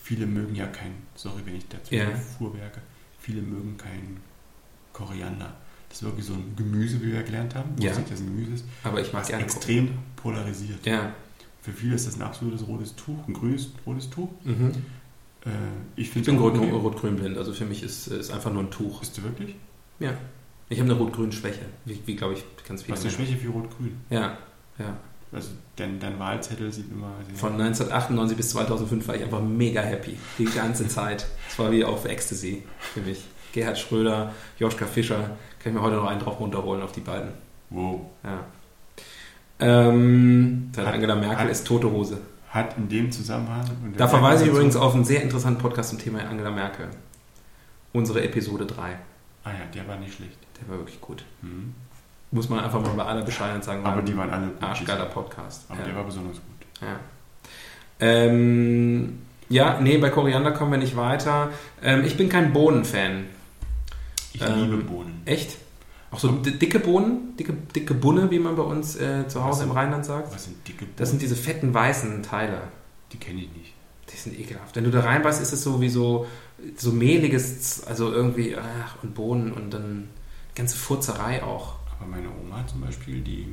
Viele 0.03 0.25
mögen 0.25 0.53
ja 0.53 0.67
kein, 0.67 0.91
sorry, 1.15 1.43
wenn 1.45 1.55
ich 1.55 1.65
dazu 1.69 1.95
Ja. 1.95 2.07
vorwerke, 2.37 2.81
viele 3.19 3.41
mögen 3.41 3.77
kein 3.77 4.17
Koriander. 4.91 5.53
Das 5.87 5.99
ist 5.99 6.03
wirklich 6.03 6.25
so 6.25 6.33
ein 6.33 6.53
Gemüse, 6.57 7.01
wie 7.01 7.13
wir 7.13 7.23
gelernt 7.23 7.55
haben. 7.55 7.69
Ja. 7.81 7.93
Ja. 7.93 7.97
Das 8.09 8.19
ein 8.19 8.25
Gemüse 8.25 8.51
ist, 8.55 8.65
Aber 8.83 8.99
ich 8.99 9.13
mag 9.13 9.25
gerne. 9.25 9.43
extrem 9.45 9.91
polarisiert. 10.17 10.85
Ja. 10.85 11.13
Für 11.61 11.71
viele 11.71 11.95
ist 11.95 12.05
das 12.05 12.17
ein 12.17 12.21
absolutes 12.21 12.67
rotes 12.67 12.97
Tuch, 12.97 13.25
ein 13.29 13.33
grünes 13.33 13.69
rotes 13.85 14.09
Tuch. 14.09 14.29
Mhm. 14.43 14.73
Äh, 15.45 15.49
ich 15.95 16.15
Ich 16.15 16.25
bin 16.25 16.37
rot- 16.37 16.57
rot-grün 16.57 17.15
blind, 17.17 17.37
also 17.37 17.53
für 17.53 17.65
mich 17.65 17.83
ist 17.83 18.07
es 18.07 18.31
einfach 18.31 18.51
nur 18.51 18.63
ein 18.63 18.71
Tuch. 18.71 18.99
Bist 18.99 19.17
du 19.17 19.23
wirklich? 19.23 19.55
Ja. 19.99 20.11
Ich 20.69 20.79
habe 20.79 20.89
eine 20.89 20.99
rot-grün-Schwäche, 20.99 21.61
wie, 21.85 22.01
wie 22.05 22.15
glaube 22.15 22.33
ich 22.33 22.43
ganz 22.67 22.81
viele. 22.81 22.93
Hast 22.95 23.03
du 23.03 23.07
eine 23.09 23.17
Menschen. 23.17 23.33
Schwäche 23.35 23.45
für 23.45 23.51
Rot-Grün? 23.53 23.95
Ja, 24.09 24.37
ja. 24.79 24.97
Also 25.31 25.49
dein, 25.75 25.99
dein 25.99 26.17
Wahlzettel 26.17 26.71
sieht 26.71 26.89
immer. 26.91 27.11
Von 27.35 27.53
1998 27.53 28.37
bis 28.37 28.49
2005 28.51 29.07
war 29.07 29.15
ich 29.15 29.23
einfach 29.23 29.41
mega 29.41 29.81
happy. 29.81 30.17
Die 30.39 30.45
ganze 30.45 30.87
Zeit. 30.87 31.25
Es 31.49 31.59
war 31.59 31.71
wie 31.71 31.83
auf 31.83 32.05
Ecstasy 32.05 32.63
für 32.79 33.01
mich. 33.01 33.23
Gerhard 33.51 33.77
Schröder, 33.77 34.33
Joschka 34.59 34.85
Fischer, 34.85 35.17
kann 35.59 35.71
ich 35.71 35.73
mir 35.73 35.81
heute 35.81 35.97
noch 35.97 36.05
einen 36.05 36.19
drauf 36.19 36.39
runterholen 36.39 36.81
auf 36.81 36.91
die 36.93 37.01
beiden. 37.01 37.29
wow. 37.69 38.01
Ja. 38.23 38.45
Ähm, 39.59 40.71
Hat- 40.75 40.85
Angela 40.87 41.15
Merkel 41.15 41.37
hat- 41.45 41.49
ist 41.49 41.65
tote 41.65 41.89
Hose. 41.91 42.17
Hat 42.55 42.77
in 42.77 42.87
dem 42.87 43.11
Zusammenhang... 43.11 43.65
Da 43.97 44.07
verweise 44.07 44.45
ich 44.45 44.49
übrigens 44.49 44.77
auf 44.77 44.95
einen 44.95 45.03
sehr 45.03 45.21
interessanten 45.21 45.61
Podcast 45.61 45.89
zum 45.89 45.99
Thema 45.99 46.21
Angela 46.21 46.51
Merkel. 46.51 46.87
Unsere 47.91 48.23
Episode 48.23 48.65
3. 48.65 48.97
Ah 49.43 49.49
ja, 49.49 49.65
der 49.73 49.85
war 49.89 49.97
nicht 49.97 50.13
schlecht. 50.13 50.37
Der 50.61 50.69
war 50.69 50.77
wirklich 50.77 51.01
gut. 51.01 51.25
Mhm. 51.41 51.73
Muss 52.31 52.47
man 52.47 52.63
einfach 52.63 52.81
mal 52.81 52.93
bei 52.93 53.03
aller 53.03 53.23
Bescheidenheit 53.23 53.65
sagen. 53.65 53.85
Aber 53.85 54.01
die 54.01 54.15
waren 54.15 54.29
alle 54.29 54.47
gut. 54.47 54.63
Arschgeiler 54.63 55.07
Podcast. 55.07 55.65
Aber 55.67 55.81
ja. 55.81 55.85
der 55.85 55.95
war 55.97 56.05
besonders 56.05 56.37
gut. 56.37 56.81
Ja. 56.81 56.99
Ähm, 57.99 59.19
ja, 59.49 59.81
nee, 59.81 59.97
bei 59.97 60.09
Koriander 60.09 60.51
kommen 60.51 60.71
wir 60.71 60.77
nicht 60.77 60.95
weiter. 60.95 61.49
Ähm, 61.83 62.05
ich 62.05 62.15
bin 62.15 62.29
kein 62.29 62.53
Bohnenfan. 62.53 63.25
Ich 64.31 64.41
Ähm, 64.41 64.61
liebe 64.61 64.77
Bohnen. 64.77 65.23
Echt? 65.25 65.57
Auch 66.11 66.19
so 66.19 66.31
di- 66.31 66.57
dicke 66.57 66.79
Bohnen, 66.79 67.35
dicke, 67.37 67.53
dicke 67.75 67.93
Bunne, 67.93 68.29
wie 68.31 68.39
man 68.39 68.55
bei 68.55 68.63
uns 68.63 68.95
äh, 68.95 69.27
zu 69.27 69.43
Hause 69.43 69.63
im 69.63 69.71
Rheinland 69.71 70.05
sagt. 70.05 70.33
Was 70.33 70.45
sind 70.45 70.65
dicke 70.67 70.85
Bohnen? 70.85 70.95
Das 70.97 71.09
sind 71.09 71.21
diese 71.21 71.35
fetten 71.35 71.73
weißen 71.73 72.23
Teile. 72.23 72.61
Die 73.11 73.17
kenne 73.17 73.41
ich 73.41 73.49
nicht. 73.55 73.73
Die 74.11 74.17
sind 74.17 74.39
ekelhaft. 74.39 74.75
Wenn 74.75 74.83
du 74.83 74.91
da 74.91 75.01
reinbeißt, 75.01 75.41
ist 75.41 75.51
es 75.51 75.63
so 75.63 75.81
wie 75.81 75.89
so, 75.89 76.27
so 76.77 76.91
mehliges, 76.91 77.83
also 77.85 78.11
irgendwie, 78.13 78.55
ach, 78.55 78.97
und 79.03 79.13
Bohnen 79.15 79.51
und 79.51 79.71
dann 79.73 80.09
ganze 80.53 80.77
Furzerei 80.77 81.43
auch. 81.43 81.75
Aber 81.99 82.09
meine 82.09 82.27
Oma 82.29 82.65
zum 82.67 82.81
Beispiel, 82.81 83.21
die, 83.21 83.47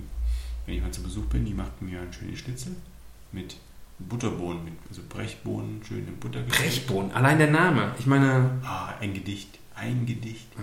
wenn 0.67 0.75
ich 0.77 0.83
mal 0.83 0.91
zu 0.91 1.03
Besuch 1.03 1.25
bin, 1.27 1.45
die 1.45 1.55
macht 1.55 1.81
mir 1.81 2.01
einen 2.01 2.13
schönen 2.13 2.37
Schnitzel 2.37 2.77
mit 3.33 3.57
Butterbohnen, 3.99 4.65
mit 4.65 4.75
also 4.89 5.01
Brechbohnen, 5.09 5.81
schön 5.87 6.07
in 6.07 6.17
Butter. 6.19 6.41
Brechbohnen, 6.43 7.13
allein 7.13 7.39
der 7.39 7.51
Name. 7.51 7.95
Ich 7.99 8.07
meine, 8.07 8.51
Ah, 8.65 8.95
ein 9.01 9.15
Gedicht. 9.15 9.59
Ein 9.75 10.05
Gedicht. 10.07 10.47
äh, 10.57 10.61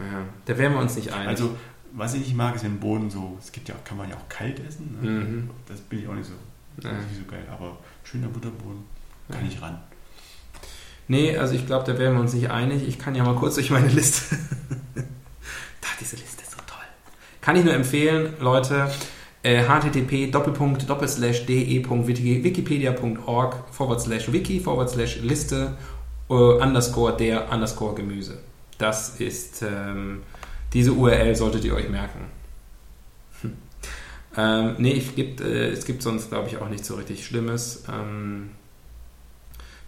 ja, 0.00 0.22
da 0.46 0.58
wären 0.58 0.72
wir 0.74 0.80
uns 0.80 0.96
nicht 0.96 1.12
einig. 1.12 1.28
Also, 1.28 1.54
was 1.92 2.14
ich 2.14 2.20
nicht 2.20 2.36
mag, 2.36 2.54
ist, 2.54 2.64
wenn 2.64 2.78
Bohnen 2.80 3.10
so, 3.10 3.36
es 3.40 3.50
gibt 3.52 3.68
ja 3.68 3.74
auch, 3.74 3.84
kann 3.84 3.98
man 3.98 4.08
ja 4.08 4.16
auch 4.16 4.28
kalt 4.28 4.60
essen. 4.66 4.96
Ne? 5.00 5.10
Mhm. 5.10 5.50
Das 5.66 5.80
bin 5.80 5.98
ich 6.00 6.08
auch 6.08 6.14
nicht 6.14 6.26
so, 6.26 6.32
das 6.76 6.84
Ja. 6.84 6.92
ist 6.98 7.08
nicht 7.08 7.18
so 7.24 7.30
geil. 7.30 7.44
Aber 7.52 7.76
schöner 8.04 8.28
Butterbohnen 8.28 8.84
kann 9.30 9.46
ich 9.46 9.60
ran. 9.60 9.78
Nee, 11.08 11.36
also 11.36 11.54
ich 11.54 11.66
glaube, 11.66 11.84
da 11.92 11.98
wären 11.98 12.14
wir 12.14 12.20
uns 12.20 12.32
nicht 12.34 12.50
einig. 12.50 12.86
Ich 12.86 12.98
kann 12.98 13.14
ja 13.16 13.24
mal 13.24 13.34
kurz 13.34 13.56
durch 13.56 13.70
meine 13.70 13.88
Liste. 13.88 14.36
da, 14.94 15.02
diese 16.00 16.14
Liste 16.16 16.42
ist 16.42 16.52
so 16.52 16.58
toll. 16.58 16.84
Kann 17.40 17.56
ich 17.56 17.64
nur 17.64 17.74
empfehlen, 17.74 18.34
Leute. 18.40 18.88
Äh, 19.42 19.64
http 19.64 20.30
doppelpunkt 20.30 20.86
doppelslash 20.88 21.46
de.wikipedia.org 21.46 23.54
forward 23.72 24.00
slash 24.00 24.30
wiki 24.30 24.60
forward 24.60 24.90
slash 24.90 25.20
liste 25.22 25.76
äh, 26.28 26.34
underscore 26.34 27.16
der 27.16 27.50
underscore 27.50 27.94
Gemüse. 27.94 28.38
Das 28.80 29.20
ist 29.20 29.62
ähm, 29.62 30.22
diese 30.72 30.92
URL 30.92 31.34
solltet 31.36 31.64
ihr 31.64 31.74
euch 31.74 31.88
merken. 31.88 32.26
Hm. 33.42 33.52
Ähm, 34.36 34.74
nee, 34.78 34.92
ich 34.92 35.14
gibt, 35.14 35.40
äh, 35.40 35.70
es 35.70 35.84
gibt 35.84 36.02
sonst, 36.02 36.30
glaube 36.30 36.48
ich, 36.48 36.58
auch 36.58 36.68
nichts 36.68 36.88
so 36.88 36.94
richtig 36.94 37.26
Schlimmes. 37.26 37.84
Ähm, 37.92 38.50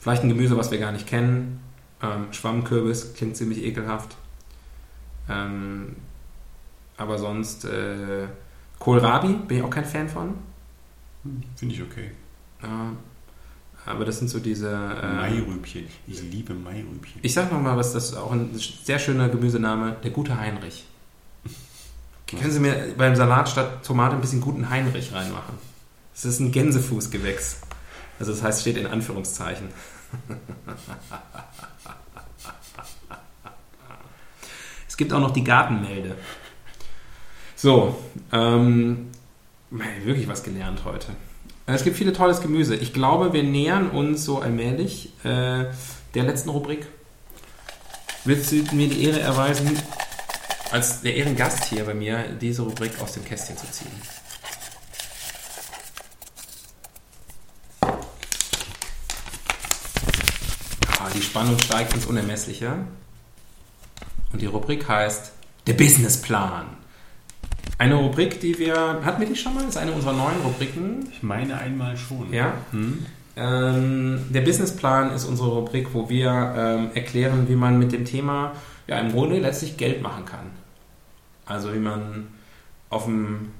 Vielleicht 0.02 0.24
ein 0.24 0.28
Gemüse, 0.28 0.56
was 0.56 0.72
wir 0.72 0.78
gar 0.78 0.90
nicht 0.90 1.06
kennen. 1.06 1.60
Ähm, 2.02 2.32
Schwammkürbis 2.32 3.14
klingt 3.14 3.36
ziemlich 3.36 3.62
ekelhaft. 3.62 4.16
Ähm, 5.28 5.94
aber 6.96 7.18
sonst 7.18 7.64
äh, 7.66 8.26
Kohlrabi 8.80 9.34
bin 9.46 9.58
ich 9.58 9.62
auch 9.62 9.70
kein 9.70 9.84
Fan 9.84 10.08
von. 10.08 10.34
Hm, 11.22 11.44
Finde 11.54 11.74
ich 11.76 11.82
okay. 11.82 12.10
Ja, 12.60 12.90
aber 13.84 14.04
das 14.04 14.18
sind 14.18 14.28
so 14.28 14.38
diese. 14.38 14.70
Äh, 14.70 15.12
Mairübchen. 15.14 15.86
Ich 16.06 16.22
liebe 16.22 16.54
Mairübchen. 16.54 17.20
ich 17.22 17.32
sag 17.32 17.52
nochmal, 17.52 17.76
was 17.76 17.92
das 17.92 18.10
ist 18.10 18.16
auch 18.16 18.32
ein 18.32 18.50
sehr 18.56 18.98
schöner 18.98 19.28
Gemüsename, 19.28 19.96
der 20.02 20.10
gute 20.10 20.38
Heinrich. 20.38 20.84
Können 22.26 22.50
Sie 22.50 22.60
mir 22.60 22.94
beim 22.96 23.14
Salat 23.14 23.48
statt 23.48 23.84
Tomate 23.84 24.14
ein 24.14 24.20
bisschen 24.20 24.40
guten 24.40 24.70
Heinrich 24.70 25.12
reinmachen? 25.12 25.54
Es 26.14 26.24
ist 26.24 26.40
ein 26.40 26.50
Gänsefußgewächs. 26.50 27.60
Also 28.18 28.32
das 28.32 28.42
heißt, 28.42 28.60
steht 28.62 28.76
in 28.76 28.86
Anführungszeichen. 28.86 29.68
Es 34.88 34.98
gibt 34.98 35.14
auch 35.14 35.20
noch 35.20 35.30
die 35.30 35.42
Gartenmelde. 35.42 36.16
So, 37.56 37.98
ähm, 38.30 39.08
wirklich 39.70 40.28
was 40.28 40.42
gelernt 40.42 40.84
heute. 40.84 41.16
Es 41.74 41.84
gibt 41.84 41.96
viele 41.96 42.12
tolles 42.12 42.40
Gemüse. 42.40 42.74
Ich 42.76 42.92
glaube, 42.92 43.32
wir 43.32 43.42
nähern 43.42 43.90
uns 43.90 44.24
so 44.24 44.40
allmählich 44.40 45.12
äh, 45.24 45.64
der 46.14 46.22
letzten 46.24 46.50
Rubrik. 46.50 46.86
Willst 48.24 48.52
du 48.52 48.56
mir 48.74 48.88
die 48.88 49.04
Ehre 49.04 49.20
erweisen, 49.20 49.78
als 50.70 51.00
der 51.00 51.16
Ehrengast 51.16 51.64
hier 51.64 51.84
bei 51.84 51.94
mir, 51.94 52.24
diese 52.40 52.62
Rubrik 52.62 52.92
aus 53.00 53.12
dem 53.12 53.24
Kästchen 53.24 53.56
zu 53.56 53.70
ziehen? 53.70 53.90
Ah, 61.00 61.10
die 61.14 61.22
Spannung 61.22 61.58
steigt 61.58 61.94
ins 61.94 62.06
Unermessliche. 62.06 62.76
Und 64.32 64.42
die 64.42 64.46
Rubrik 64.46 64.86
heißt 64.88 65.32
Der 65.66 65.74
Businessplan. 65.74 66.81
Eine 67.82 67.96
Rubrik, 67.96 68.38
die 68.38 68.56
wir. 68.60 69.00
Hatten 69.04 69.20
wir 69.20 69.26
die 69.26 69.34
schon 69.34 69.54
mal? 69.54 69.64
Das 69.64 69.70
ist 69.70 69.76
eine 69.76 69.90
unserer 69.90 70.12
neuen 70.12 70.40
Rubriken. 70.44 71.08
Ich 71.10 71.24
meine 71.24 71.58
einmal 71.58 71.96
schon. 71.96 72.32
Ja. 72.32 72.54
Hm? 72.70 73.04
Ähm, 73.34 74.20
der 74.30 74.42
Businessplan 74.42 75.10
ist 75.10 75.24
unsere 75.24 75.48
Rubrik, 75.48 75.88
wo 75.92 76.08
wir 76.08 76.30
ähm, 76.56 76.90
erklären, 76.94 77.48
wie 77.48 77.56
man 77.56 77.80
mit 77.80 77.90
dem 77.90 78.04
Thema 78.04 78.52
ja 78.86 79.00
im 79.00 79.10
Grunde 79.10 79.40
letztlich 79.40 79.78
Geld 79.78 80.00
machen 80.00 80.24
kann. 80.26 80.52
Also 81.44 81.74
wie 81.74 81.80
man 81.80 82.28
auf 82.88 83.06
dem 83.06 83.50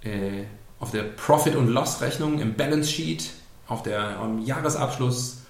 äh, 0.00 0.44
auf 0.80 0.90
der 0.90 1.02
Profit- 1.02 1.56
und 1.56 1.68
Loss-Rechnung 1.68 2.38
im 2.38 2.54
Balance 2.54 2.90
Sheet, 2.90 3.32
auf 3.66 3.82
der 3.82 4.18
am 4.18 4.38
Jahresabschluss 4.46 5.42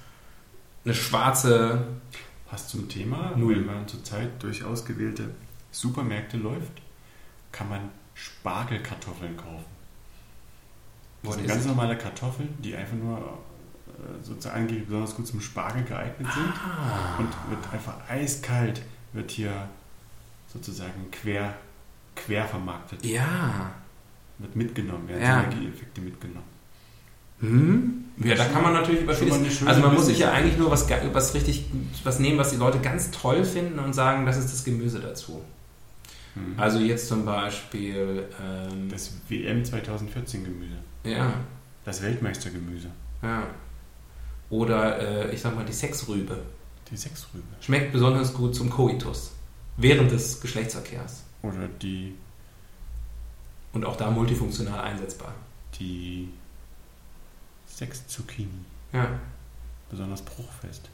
eine 0.84 0.94
schwarze 0.94 1.86
Passt 2.50 2.70
zum 2.70 2.88
Thema, 2.88 3.32
Null. 3.36 3.58
wenn 3.58 3.66
man 3.66 3.86
zurzeit 3.86 4.42
durch 4.42 4.64
ausgewählte 4.64 5.30
Supermärkte 5.70 6.36
läuft, 6.36 6.82
kann 7.52 7.68
man 7.68 7.80
Spargelkartoffeln 8.18 9.36
kaufen. 9.36 9.64
Das 11.22 11.30
What 11.30 11.38
sind 11.38 11.48
ganz 11.48 11.66
normale 11.66 11.96
Kartoffeln, 11.96 12.54
die 12.62 12.74
einfach 12.74 12.96
nur 12.96 13.18
äh, 13.18 14.24
sozusagen 14.24 14.56
angeblich 14.56 14.86
besonders 14.86 15.14
gut 15.14 15.26
zum 15.26 15.40
Spargel 15.40 15.84
geeignet 15.84 16.32
sind. 16.32 16.52
Ah. 16.54 17.18
Und 17.18 17.28
wird 17.50 17.72
einfach 17.72 17.94
eiskalt, 18.08 18.82
wird 19.12 19.30
hier 19.30 19.68
sozusagen 20.52 21.10
quer, 21.10 21.54
quer 22.16 22.46
vermarktet. 22.46 23.04
Ja. 23.04 23.72
Wird 24.38 24.54
mitgenommen, 24.56 25.08
werden 25.08 25.22
Ja. 25.22 25.40
Synergieeffekte 25.42 26.00
mitgenommen. 26.00 26.58
Hm? 27.40 28.04
Ja, 28.24 28.34
da 28.34 28.46
kann 28.46 28.62
man 28.62 28.72
natürlich 28.72 29.02
über 29.02 29.14
Schon 29.14 29.28
vieles. 29.32 29.64
Also 29.64 29.80
man 29.80 29.94
muss 29.94 30.06
sich 30.06 30.18
ja 30.18 30.32
eigentlich 30.32 30.58
nur 30.58 30.72
was, 30.72 30.88
was 31.12 31.34
richtig, 31.34 31.66
was 32.02 32.18
nehmen, 32.18 32.36
was 32.36 32.50
die 32.50 32.56
Leute 32.56 32.80
ganz 32.80 33.12
toll 33.12 33.44
finden 33.44 33.78
und 33.78 33.92
sagen, 33.92 34.26
das 34.26 34.36
ist 34.36 34.52
das 34.52 34.64
Gemüse 34.64 34.98
dazu. 34.98 35.44
Mhm. 36.34 36.54
Also 36.58 36.78
jetzt 36.78 37.08
zum 37.08 37.24
Beispiel, 37.24 38.28
ähm, 38.42 38.88
Das 38.90 39.12
WM 39.28 39.64
2014 39.64 40.44
Gemüse. 40.44 40.76
ja, 41.04 41.32
Das 41.84 42.02
Weltmeistergemüse. 42.02 42.88
ja. 43.22 43.46
Oder 44.50 45.26
äh, 45.28 45.34
ich 45.34 45.40
sag 45.42 45.54
mal 45.54 45.64
die 45.66 45.72
Sexrübe. 45.74 46.38
Die 46.90 46.96
Sechsrübe. 46.96 47.44
Schmeckt 47.60 47.92
besonders 47.92 48.32
gut 48.32 48.54
zum 48.56 48.70
Koitus. 48.70 49.32
Während 49.76 50.10
des 50.10 50.40
Geschlechtsverkehrs. 50.40 51.22
Oder 51.42 51.68
die, 51.82 52.14
Und 53.74 53.84
auch 53.84 53.96
da 53.96 54.10
multifunktional 54.10 54.80
einsetzbar. 54.80 55.34
die 55.78 56.30
Sechszucchini. 57.66 58.48
Ja, 58.94 59.06
Besonders 59.90 60.22
bruchfest. 60.22 60.88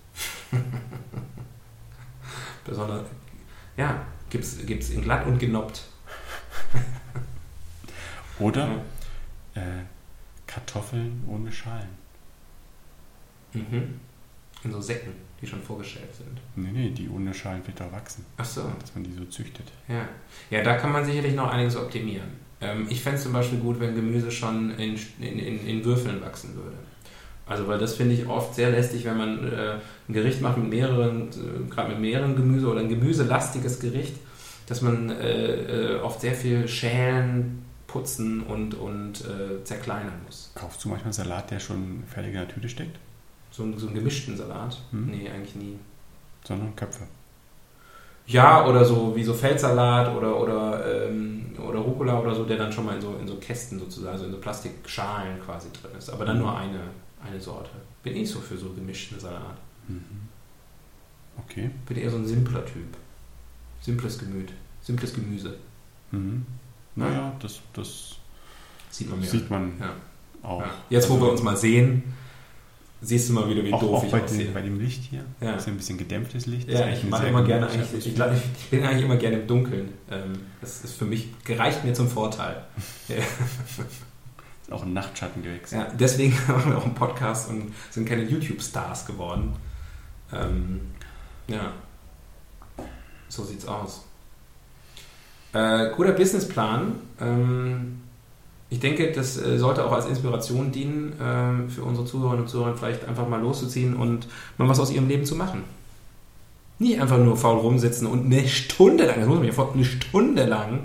besonders. 2.64 3.06
Ja, 3.76 4.04
gibt's, 4.34 4.58
gibt's 4.66 4.90
in 4.90 5.02
glatt 5.02 5.24
und 5.26 5.38
genoppt. 5.38 5.84
Oder 8.40 8.68
Ja. 9.54 9.62
äh, 9.62 9.82
Kartoffeln 10.46 11.22
ohne 11.28 11.50
Schalen. 11.52 11.88
Mhm. 13.52 14.00
In 14.64 14.72
so 14.72 14.80
Säcken, 14.80 15.12
die 15.40 15.46
schon 15.46 15.62
vorgestellt 15.62 16.12
sind. 16.14 16.40
Nee, 16.56 16.72
nee, 16.72 16.90
die 16.90 17.08
ohne 17.08 17.32
Schalen 17.32 17.64
wird 17.66 17.78
da 17.78 17.90
wachsen. 17.92 18.24
Ach 18.36 18.44
so. 18.44 18.62
Dass 18.80 18.92
man 18.94 19.04
die 19.04 19.12
so 19.12 19.24
züchtet. 19.26 19.70
Ja, 19.88 20.08
ja 20.50 20.62
da 20.64 20.76
kann 20.76 20.90
man 20.90 21.04
sicherlich 21.04 21.34
noch 21.34 21.48
einiges 21.50 21.76
optimieren. 21.76 22.28
Ähm, 22.60 22.86
ich 22.90 23.00
fände 23.02 23.18
es 23.18 23.22
zum 23.22 23.32
Beispiel 23.32 23.58
gut, 23.60 23.78
wenn 23.78 23.94
Gemüse 23.94 24.30
schon 24.32 24.70
in, 24.78 24.98
in, 25.20 25.38
in, 25.38 25.66
in 25.66 25.84
Würfeln 25.84 26.20
wachsen 26.20 26.56
würde. 26.56 26.76
Also, 27.46 27.66
weil 27.68 27.78
das 27.78 27.94
finde 27.94 28.14
ich 28.14 28.26
oft 28.26 28.54
sehr 28.54 28.70
lästig, 28.70 29.04
wenn 29.04 29.18
man 29.18 29.52
äh, 29.52 29.74
ein 30.08 30.12
Gericht 30.14 30.40
macht 30.40 30.56
mit 30.56 30.70
mehreren, 30.70 31.28
äh, 31.28 31.70
gerade 31.70 31.90
mit 31.90 32.00
mehreren 32.00 32.36
Gemüse 32.36 32.68
oder 32.68 32.80
ein 32.80 32.88
gemüselastiges 32.88 33.80
Gericht, 33.80 34.14
dass 34.66 34.80
man 34.80 35.10
äh, 35.10 35.96
äh, 35.96 36.00
oft 36.00 36.20
sehr 36.22 36.34
viel 36.34 36.66
schälen, 36.68 37.62
putzen 37.86 38.42
und, 38.42 38.74
und 38.74 39.20
äh, 39.20 39.62
zerkleinern 39.62 40.14
muss. 40.26 40.50
Kaufst 40.54 40.82
du 40.84 40.88
manchmal 40.88 41.12
Salat, 41.12 41.50
der 41.50 41.60
schon 41.60 42.02
fertig 42.08 42.32
in 42.32 42.38
der 42.38 42.48
Tüte 42.48 42.68
steckt? 42.68 42.98
So, 43.50 43.62
einen- 43.62 43.78
so 43.78 43.86
einen 43.86 43.94
gemischten 43.94 44.36
Salat? 44.36 44.78
Hm. 44.90 45.06
Nee, 45.10 45.28
eigentlich 45.30 45.54
nie. 45.54 45.76
Sondern 46.44 46.74
Köpfe. 46.74 47.04
Ja, 48.26 48.66
oder 48.66 48.84
so 48.84 49.14
wie 49.14 49.22
so 49.22 49.34
Feldsalat 49.34 50.14
oder, 50.16 50.40
oder, 50.40 51.06
ähm, 51.08 51.44
oder 51.58 51.80
Rucola 51.80 52.18
oder 52.20 52.34
so, 52.34 52.44
der 52.44 52.56
dann 52.56 52.72
schon 52.72 52.86
mal 52.86 52.94
in 52.96 53.02
so, 53.02 53.14
in 53.20 53.28
so 53.28 53.36
Kästen 53.36 53.78
sozusagen, 53.78 54.12
also 54.14 54.24
in 54.24 54.32
so 54.32 54.38
Plastikschalen 54.38 55.40
quasi 55.44 55.68
drin 55.72 55.90
ist. 55.98 56.08
Aber 56.08 56.24
dann 56.24 56.38
nur 56.38 56.56
eine, 56.56 56.80
eine 57.26 57.40
Sorte. 57.40 57.70
Bin 58.02 58.16
ich 58.16 58.30
so 58.30 58.40
für 58.40 58.56
so 58.56 58.72
gemischten 58.72 59.18
Salat. 59.18 59.58
Mhm. 59.88 60.02
Okay. 61.38 61.70
Bin 61.86 61.96
eher 61.96 62.10
so 62.10 62.16
ein 62.18 62.26
simpler 62.26 62.64
Typ. 62.64 62.96
Simples 63.80 64.18
Gemüt. 64.18 64.52
Simples 64.82 65.14
Gemüse. 65.14 65.56
Mhm. 66.10 66.44
Naja, 66.96 67.34
das, 67.40 67.60
das 67.72 68.16
Sieht 68.90 69.10
man 69.10 69.18
mir 69.20 69.26
sieht 69.26 69.50
man 69.50 69.72
Ja. 69.80 69.94
auch. 70.48 70.60
Ja. 70.60 70.70
Jetzt, 70.90 71.10
wo 71.10 71.20
wir 71.20 71.28
uns 71.30 71.42
mal 71.42 71.56
sehen, 71.56 72.04
siehst 73.02 73.28
du 73.28 73.32
mal 73.32 73.48
wieder, 73.50 73.64
wie 73.64 73.72
auch, 73.72 73.80
doof 73.80 73.98
auch 73.98 74.04
ich 74.04 74.12
bei, 74.12 74.22
aussehe. 74.22 74.44
den, 74.44 74.54
bei 74.54 74.62
dem 74.62 74.78
Licht 74.78 75.02
hier. 75.02 75.24
Ja. 75.40 75.52
Das 75.52 75.62
ist 75.62 75.66
ja 75.66 75.72
ein 75.72 75.76
bisschen 75.76 75.98
gedämpftes 75.98 76.46
Licht. 76.46 76.68
Ja, 76.68 76.88
ich 76.88 77.02
mache 77.04 77.26
immer 77.26 77.42
gerne 77.42 77.68
eigentlich, 77.68 78.06
ich, 78.06 78.06
ich 78.16 78.70
bin 78.70 78.84
eigentlich 78.84 79.04
immer 79.04 79.16
gerne 79.16 79.40
im 79.40 79.46
Dunkeln. 79.48 79.88
Ähm, 80.10 80.32
das 80.60 80.84
ist 80.84 80.94
für 80.96 81.04
mich, 81.06 81.28
gereicht 81.44 81.84
mir 81.84 81.92
zum 81.94 82.08
Vorteil. 82.08 82.62
Auch 84.74 84.82
ein 84.82 84.92
Nachtschattengewächs. 84.92 85.70
Ja, 85.70 85.86
deswegen 85.98 86.36
machen 86.48 86.72
wir 86.72 86.78
auch 86.78 86.84
einen 86.84 86.94
Podcast 86.94 87.48
und 87.48 87.72
sind 87.90 88.08
keine 88.08 88.24
YouTube-Stars 88.24 89.06
geworden. 89.06 89.54
Ähm, 90.32 90.80
ja, 91.46 91.72
so 93.28 93.44
sieht's 93.44 93.66
aus. 93.66 94.04
Äh, 95.52 95.90
guter 95.94 96.12
Businessplan. 96.12 96.94
Ähm, 97.20 98.00
ich 98.68 98.80
denke, 98.80 99.12
das 99.12 99.40
äh, 99.40 99.58
sollte 99.58 99.84
auch 99.84 99.92
als 99.92 100.06
Inspiration 100.06 100.72
dienen, 100.72 101.12
ähm, 101.22 101.70
für 101.70 101.84
unsere 101.84 102.04
Zuhörerinnen 102.04 102.42
und 102.42 102.48
Zuhörer 102.48 102.74
vielleicht 102.74 103.06
einfach 103.06 103.28
mal 103.28 103.40
loszuziehen 103.40 103.94
und 103.94 104.26
mal 104.58 104.68
was 104.68 104.80
aus 104.80 104.90
ihrem 104.90 105.06
Leben 105.06 105.24
zu 105.24 105.36
machen. 105.36 105.62
Nicht 106.80 107.00
einfach 107.00 107.18
nur 107.18 107.36
faul 107.36 107.58
rumsitzen 107.58 108.08
und 108.08 108.24
eine 108.24 108.48
Stunde 108.48 109.06
lang, 109.06 109.20
das 109.20 109.28
muss 109.28 109.36
man 109.36 109.46
sich 109.46 109.54
vorstellen, 109.54 109.84
eine 109.84 110.02
Stunde 110.02 110.44
lang 110.46 110.80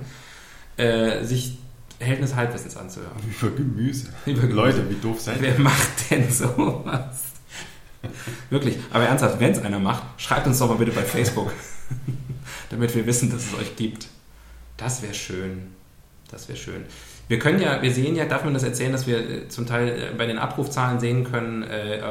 äh, 0.77 1.23
sich 1.23 1.57
Des 1.99 2.35
Halbwissens 2.35 2.77
anzuhören. 2.77 3.11
Über 3.41 3.51
Gemüse. 3.55 4.07
Über 4.25 4.41
Gemüse. 4.41 4.55
Leute, 4.55 4.89
wie 4.89 4.95
doof 4.95 5.19
seid 5.19 5.37
ihr? 5.37 5.49
Wer 5.49 5.59
macht 5.59 6.09
denn 6.09 6.31
sowas? 6.31 7.23
Wirklich, 8.49 8.77
aber 8.91 9.05
ernsthaft, 9.05 9.39
wenn 9.39 9.51
es 9.51 9.59
einer 9.59 9.79
macht, 9.79 10.03
schreibt 10.17 10.47
uns 10.47 10.59
doch 10.59 10.69
mal 10.69 10.77
bitte 10.77 10.91
bei 10.91 11.03
Facebook, 11.03 11.51
damit 12.69 12.95
wir 12.95 13.05
wissen, 13.05 13.29
dass 13.29 13.47
es 13.47 13.53
euch 13.59 13.75
gibt. 13.75 14.07
Das 14.77 15.01
wäre 15.01 15.13
schön. 15.13 15.73
Das 16.31 16.47
wäre 16.47 16.57
schön. 16.57 16.85
Wir 17.27 17.37
können 17.37 17.61
ja, 17.61 17.81
wir 17.81 17.91
sehen 17.91 18.15
ja, 18.15 18.25
darf 18.25 18.43
man 18.43 18.53
das 18.53 18.63
erzählen, 18.63 18.91
dass 18.91 19.05
wir 19.05 19.17
äh, 19.17 19.47
zum 19.49 19.67
Teil 19.67 19.87
äh, 19.89 20.15
bei 20.17 20.25
den 20.25 20.39
Abrufzahlen 20.39 20.99
sehen 20.99 21.25
können, 21.25 21.63
äh, 21.63 21.97
äh, 21.97 22.01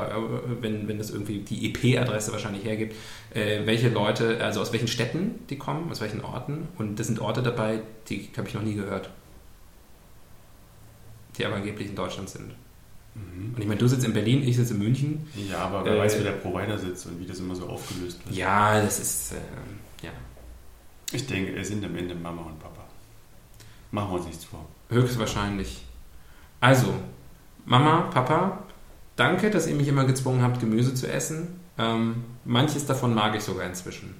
wenn, 0.61 0.87
wenn 0.87 0.99
das 0.99 1.11
irgendwie 1.11 1.41
die 1.41 1.67
IP-Adresse 1.67 2.31
wahrscheinlich 2.31 2.65
hergibt, 2.65 2.95
äh, 3.35 3.65
welche 3.65 3.89
Leute, 3.89 4.43
also 4.45 4.61
aus 4.61 4.73
welchen 4.73 4.87
Städten 4.87 5.41
die 5.51 5.57
kommen, 5.57 5.91
aus 5.91 6.01
welchen 6.01 6.21
Orten. 6.21 6.69
Und 6.79 7.01
das 7.01 7.09
sind 7.09 7.21
Orte 7.21 7.43
dabei, 7.43 7.81
die 8.09 8.29
habe 8.37 8.47
ich 8.47 8.55
noch 8.55 8.63
nie 8.63 8.75
gehört. 8.75 9.11
Die 11.39 11.45
aber 11.47 11.57
angeblich 11.57 11.89
in 11.89 11.95
Deutschland 11.95 12.29
sind. 12.29 12.49
Mhm. 13.15 13.55
Und 13.55 13.61
ich 13.61 13.67
meine, 13.67 13.79
du 13.79 13.87
sitzt 13.89 14.05
in 14.05 14.13
Berlin, 14.13 14.43
ich 14.43 14.57
sitze 14.57 14.75
in 14.75 14.81
München. 14.81 15.27
Ja, 15.49 15.59
aber 15.61 15.85
wer 15.85 15.95
Äh, 15.95 15.99
weiß, 16.01 16.19
wie 16.19 16.25
der 16.25 16.33
Provider 16.33 16.77
sitzt 16.79 17.07
und 17.07 17.19
wie 17.21 17.27
das 17.27 17.39
immer 17.39 17.55
so 17.55 17.67
aufgelöst 17.69 18.25
wird. 18.27 18.37
Ja, 18.37 18.81
das 18.83 18.99
ist, 18.99 19.33
äh, 19.33 19.37
ja, 20.05 20.11
Ich 21.13 21.27
denke, 21.27 21.55
es 21.57 21.69
sind 21.69 21.85
am 21.85 21.97
Ende 21.97 22.15
Mama 22.15 22.43
und 22.43 22.59
Papa. 22.59 22.85
Machen 23.91 24.11
wir 24.11 24.17
uns 24.17 24.27
nichts 24.27 24.45
vor. 24.45 24.67
höchstwahrscheinlich. 24.91 25.85
Also, 26.61 26.93
Mama, 27.67 28.03
Papa, 28.13 28.65
danke, 29.17 29.51
dass 29.51 29.67
ihr 29.67 29.75
mich 29.75 29.87
immer 29.89 30.05
gezwungen 30.05 30.43
habt, 30.43 30.61
Gemüse 30.61 30.93
zu 30.95 31.11
essen. 31.11 31.61
Ähm, 31.79 32.25
manches 32.45 32.85
davon 32.87 33.15
mag 33.15 33.35
ich 33.37 33.43
sogar 33.45 33.65
inzwischen. 33.67 34.15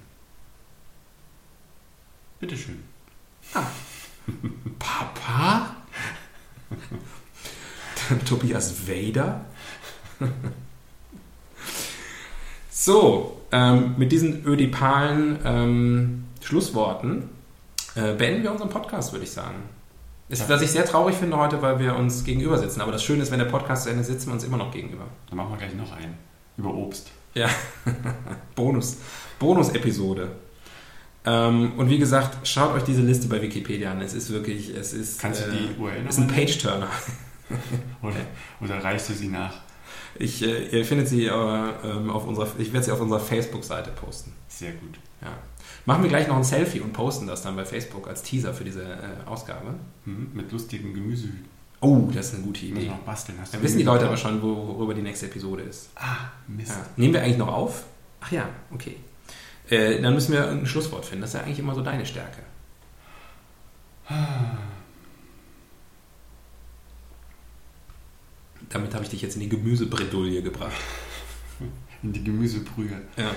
Bitteschön. 2.39 2.83
Papa? 4.79 5.75
Tobias 8.25 8.87
Vader. 8.87 9.45
so, 12.71 13.41
ähm, 13.51 13.95
mit 13.97 14.11
diesen 14.11 14.45
ödipalen 14.45 15.39
ähm, 15.43 16.25
Schlussworten 16.41 17.29
äh, 17.95 18.13
beenden 18.13 18.43
wir 18.43 18.51
unseren 18.51 18.69
Podcast, 18.69 19.11
würde 19.11 19.25
ich 19.25 19.31
sagen. 19.31 19.57
Ist, 20.29 20.41
Ja. 20.41 20.49
Was 20.49 20.61
ich 20.61 20.71
sehr 20.71 20.85
traurig 20.85 21.15
finde 21.15 21.37
heute, 21.37 21.61
weil 21.61 21.79
wir 21.79 21.95
uns 21.95 22.23
gegenüber 22.23 22.57
sitzen. 22.57 22.81
Aber 22.81 22.91
das 22.91 23.03
Schöne 23.03 23.23
ist, 23.23 23.31
wenn 23.31 23.39
der 23.39 23.45
Podcast 23.45 23.83
zu 23.83 23.89
Ende 23.89 24.03
sitzen 24.03 24.27
wir 24.27 24.33
uns 24.33 24.43
immer 24.43 24.57
noch 24.57 24.71
gegenüber. 24.71 25.05
Dann 25.29 25.37
machen 25.37 25.51
wir 25.51 25.57
gleich 25.57 25.73
noch 25.73 25.91
einen. 25.91 26.15
Über 26.57 26.73
Obst. 26.73 27.09
Ja, 27.33 27.49
Bonus. 28.55 28.97
Bonus-Episode. 29.39 30.31
Ähm, 31.25 31.73
und 31.77 31.89
wie 31.89 31.97
gesagt, 31.97 32.47
schaut 32.47 32.73
euch 32.73 32.83
diese 32.83 33.01
Liste 33.01 33.27
bei 33.27 33.41
Wikipedia 33.41 33.91
an. 33.91 34.01
Es 34.01 34.13
ist 34.13 34.31
wirklich, 34.31 34.69
es 34.69 34.93
ist, 34.93 35.19
Kannst 35.19 35.45
du 35.45 35.51
die 35.51 35.79
URL 35.79 36.05
ist 36.07 36.17
ein? 36.17 36.27
Page-Turner. 36.27 36.89
Oder, 38.01 38.15
oder 38.61 38.83
reichst 38.83 39.09
du 39.09 39.13
sie 39.13 39.27
nach? 39.27 39.53
Ich, 40.15 40.41
äh, 40.43 40.67
ihr 40.77 40.85
findet 40.85 41.07
sie 41.07 41.25
äh, 41.25 41.29
ähm, 41.31 42.09
auf 42.09 42.25
unserer, 42.27 42.47
ich 42.57 42.71
werde 42.73 42.85
sie 42.85 42.91
auf 42.91 43.01
unserer 43.01 43.19
Facebook-Seite 43.19 43.91
posten. 43.91 44.31
Sehr 44.47 44.71
gut. 44.73 44.99
Ja. 45.21 45.29
Machen 45.85 46.03
wir 46.03 46.09
gleich 46.09 46.27
noch 46.27 46.35
ein 46.37 46.43
Selfie 46.43 46.79
und 46.81 46.93
posten 46.93 47.27
das 47.27 47.41
dann 47.41 47.55
bei 47.55 47.65
Facebook 47.65 48.07
als 48.07 48.21
Teaser 48.21 48.53
für 48.53 48.63
diese 48.63 48.83
äh, 48.83 48.97
Ausgabe. 49.27 49.75
Mhm. 50.05 50.29
Mit 50.33 50.51
lustigen 50.51 50.93
Gemüsehüten. 50.93 51.45
Oh, 51.81 52.09
das 52.13 52.27
ist 52.27 52.35
eine 52.35 52.43
gute 52.43 52.65
Idee. 52.65 52.81
wir 52.81 52.89
noch 52.91 52.99
basteln. 52.99 53.37
Hast 53.41 53.53
Dann 53.53 53.63
wissen 53.63 53.77
die 53.77 53.83
Leute 53.83 54.05
aber 54.05 54.17
schon, 54.17 54.41
wo- 54.41 54.67
worüber 54.67 54.93
die 54.93 55.01
nächste 55.01 55.27
Episode 55.27 55.63
ist. 55.63 55.89
Ah, 55.95 56.17
Mist. 56.47 56.71
Ja. 56.71 56.85
Nehmen 56.97 57.13
wir 57.13 57.23
eigentlich 57.23 57.37
noch 57.37 57.47
auf? 57.47 57.85
Ach 58.21 58.31
ja, 58.31 58.49
okay. 58.73 58.97
Äh, 59.69 60.01
dann 60.01 60.13
müssen 60.13 60.33
wir 60.33 60.49
ein 60.49 60.65
Schlusswort 60.65 61.05
finden. 61.05 61.21
Das 61.21 61.31
ist 61.31 61.39
ja 61.39 61.45
eigentlich 61.45 61.59
immer 61.59 61.73
so 61.75 61.81
deine 61.81 62.05
Stärke. 62.05 62.41
Damit 68.69 68.93
habe 68.93 69.03
ich 69.03 69.09
dich 69.09 69.21
jetzt 69.21 69.35
in 69.35 69.41
die 69.41 69.49
Gemüsebredouille 69.49 70.43
gebracht. 70.43 70.77
In 72.03 72.13
die 72.13 72.23
Gemüsebrühe. 72.23 73.01
Ja. 73.17 73.35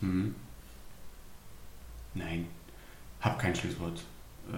Mhm. 0.00 0.34
Nein. 2.14 2.46
Hab 3.20 3.38
kein 3.38 3.54
Schlusswort. 3.54 4.02
Äh, 4.50 4.56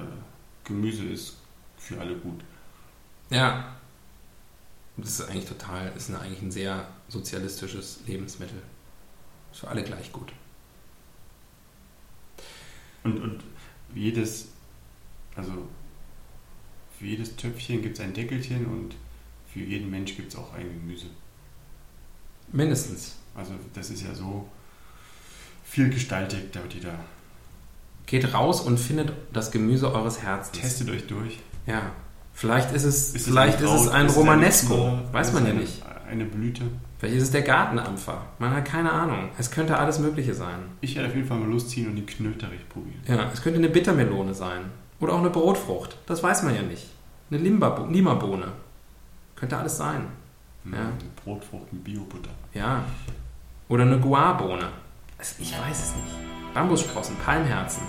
Gemüse 0.65 1.05
ist 1.05 1.37
für 1.77 2.01
alle 2.01 2.17
gut. 2.17 2.41
Ja. 3.31 3.77
Das 4.97 5.21
ist 5.21 5.29
eigentlich 5.29 5.47
total, 5.47 5.93
ist 5.97 6.11
eine, 6.11 6.21
eigentlich 6.21 6.43
ein 6.43 6.51
sehr 6.51 6.89
sozialistisches 7.09 8.01
Lebensmittel. 8.07 8.63
Ist 9.51 9.61
für 9.61 9.69
alle 9.69 9.83
gleich 9.83 10.13
gut. 10.13 10.33
Und, 13.03 13.21
und 13.21 13.45
jedes, 13.95 14.49
also 15.35 15.69
für 16.99 17.07
jedes 17.07 17.35
Töpfchen 17.37 17.83
gibt 17.83 17.99
es 17.99 18.05
ein 18.05 18.13
Deckelchen 18.13 18.67
und 18.67 18.95
für 19.53 19.61
jeden 19.61 19.91
Mensch 19.91 20.17
gibt 20.17 20.33
es 20.33 20.39
auch 20.39 20.53
ein 20.55 20.69
Gemüse. 20.73 21.07
Mindestens. 22.53 23.17
Also 23.35 23.53
das 23.75 23.91
ist 23.91 24.03
ja 24.03 24.15
so 24.15 24.47
vielgestaltig, 25.65 26.51
da 26.53 26.63
wird 26.63 26.75
jeder. 26.75 26.95
Geht 28.07 28.35
raus 28.35 28.61
und 28.61 28.79
findet 28.79 29.13
das 29.33 29.51
Gemüse 29.51 29.93
eures 29.95 30.21
Herzens. 30.23 30.59
Testet 30.61 30.91
euch 30.91 31.07
durch. 31.07 31.39
Ja. 31.67 31.93
Vielleicht 32.33 32.73
ist 32.73 32.85
es, 32.85 33.15
Ist 33.15 33.27
vielleicht 33.27 33.59
ein 33.59 33.65
ist 33.65 33.71
es 33.83 33.89
ein 33.89 34.07
Ist 34.07 34.17
Romanesco. 34.17 34.75
eine- 34.75 35.13
Weiß 35.13 35.33
man 35.33 35.45
ja 35.45 35.51
eine- 35.53 35.61
nicht. 35.61 35.83
Eine 36.11 36.25
Blüte. 36.25 36.63
Vielleicht 36.99 37.17
ist 37.19 37.23
es 37.25 37.31
der 37.31 37.43
Gartenampfer. 37.43 38.27
Man 38.41 38.53
hat 38.53 38.65
keine 38.65 38.91
Ahnung. 38.91 39.29
Es 39.39 39.51
könnte 39.53 39.79
alles 39.79 40.01
Mögliche 40.01 40.35
sein. 40.35 40.59
Ich 40.81 40.97
werde 40.97 41.09
auf 41.09 41.15
jeden 41.15 41.27
Fall 41.29 41.39
mal 41.39 41.49
losziehen 41.49 41.87
und 41.89 41.95
die 41.97 42.05
Knöterich 42.05 42.69
probieren. 42.69 43.01
Ja, 43.07 43.31
es 43.33 43.43
könnte 43.43 43.59
eine 43.59 43.69
Bittermelone 43.69 44.35
sein. 44.35 44.63
Oder 44.99 45.13
auch 45.15 45.21
eine 45.21 45.31
Brotfrucht. 45.31 45.97
Das 46.07 46.23
weiß 46.23 46.43
man 46.43 46.55
ja 46.57 46.63
nicht. 46.63 46.87
Eine 47.31 47.41
Limba- 47.41 47.89
Limabohne. 47.91 48.49
Könnte 49.41 49.57
alles 49.57 49.77
sein. 49.79 50.07
Ja. 50.65 50.73
Eine 50.79 50.93
Brotfrucht 51.25 51.73
mit 51.73 51.83
Biobutter. 51.83 52.29
Ja. 52.53 52.85
Oder 53.69 53.85
eine 53.85 53.99
Guarbohne. 53.99 54.69
Also 55.19 55.35
ich 55.39 55.53
weiß 55.53 55.79
es 55.83 55.95
nicht. 55.97 56.55
Bambussprossen, 56.55 57.17
Palmherzen. 57.25 57.83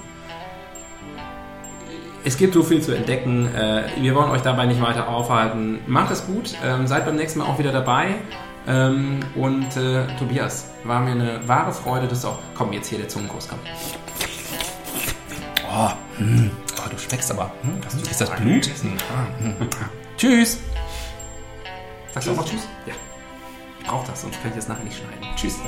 Es 2.23 2.37
gibt 2.37 2.53
so 2.53 2.63
viel 2.63 2.81
zu 2.81 2.95
entdecken. 2.95 3.53
Äh, 3.53 3.83
Wir 3.99 4.15
wollen 4.15 4.29
euch 4.29 4.41
dabei 4.43 4.65
nicht 4.67 4.79
weiter 4.81 5.09
aufhalten. 5.09 5.79
Macht 5.87 6.11
es 6.11 6.25
gut. 6.25 6.55
ähm, 6.63 6.87
Seid 6.87 7.05
beim 7.05 7.15
nächsten 7.15 7.39
Mal 7.39 7.45
auch 7.45 7.59
wieder 7.59 7.71
dabei. 7.71 8.15
Ähm, 8.67 9.19
Und 9.35 9.75
äh, 9.75 10.05
Tobias, 10.17 10.69
war 10.83 10.99
mir 11.01 11.11
eine 11.11 11.47
wahre 11.47 11.73
Freude, 11.73 12.07
dass 12.07 12.21
du 12.21 12.29
auch. 12.29 12.39
Komm, 12.55 12.71
jetzt 12.73 12.87
hier 12.87 12.99
der 12.99 13.09
Zungenkuss, 13.09 13.47
komm. 13.49 13.59
Oh, 15.73 15.89
hm. 16.17 16.51
oh 16.77 16.89
du 16.89 16.97
schmeckst 16.97 17.31
aber. 17.31 17.51
Hm? 17.63 17.81
Ist 18.09 18.21
das 18.21 18.29
Blut? 18.35 18.65
Hm. 18.67 18.97
Hm. 19.39 19.67
Tschüss. 20.17 20.59
Sagst 22.14 22.28
du 22.28 22.32
auch 22.32 22.38
noch 22.38 22.45
Tschüss? 22.45 22.68
Ja. 22.86 22.93
Ich 23.80 23.88
brauche 23.88 24.07
das, 24.07 24.22
sonst 24.22 24.41
kann 24.41 24.51
ich 24.51 24.57
das 24.57 24.68
nachher 24.68 24.84
nicht 24.84 24.97
schneiden. 24.97 25.36
Tschüss. 25.36 25.59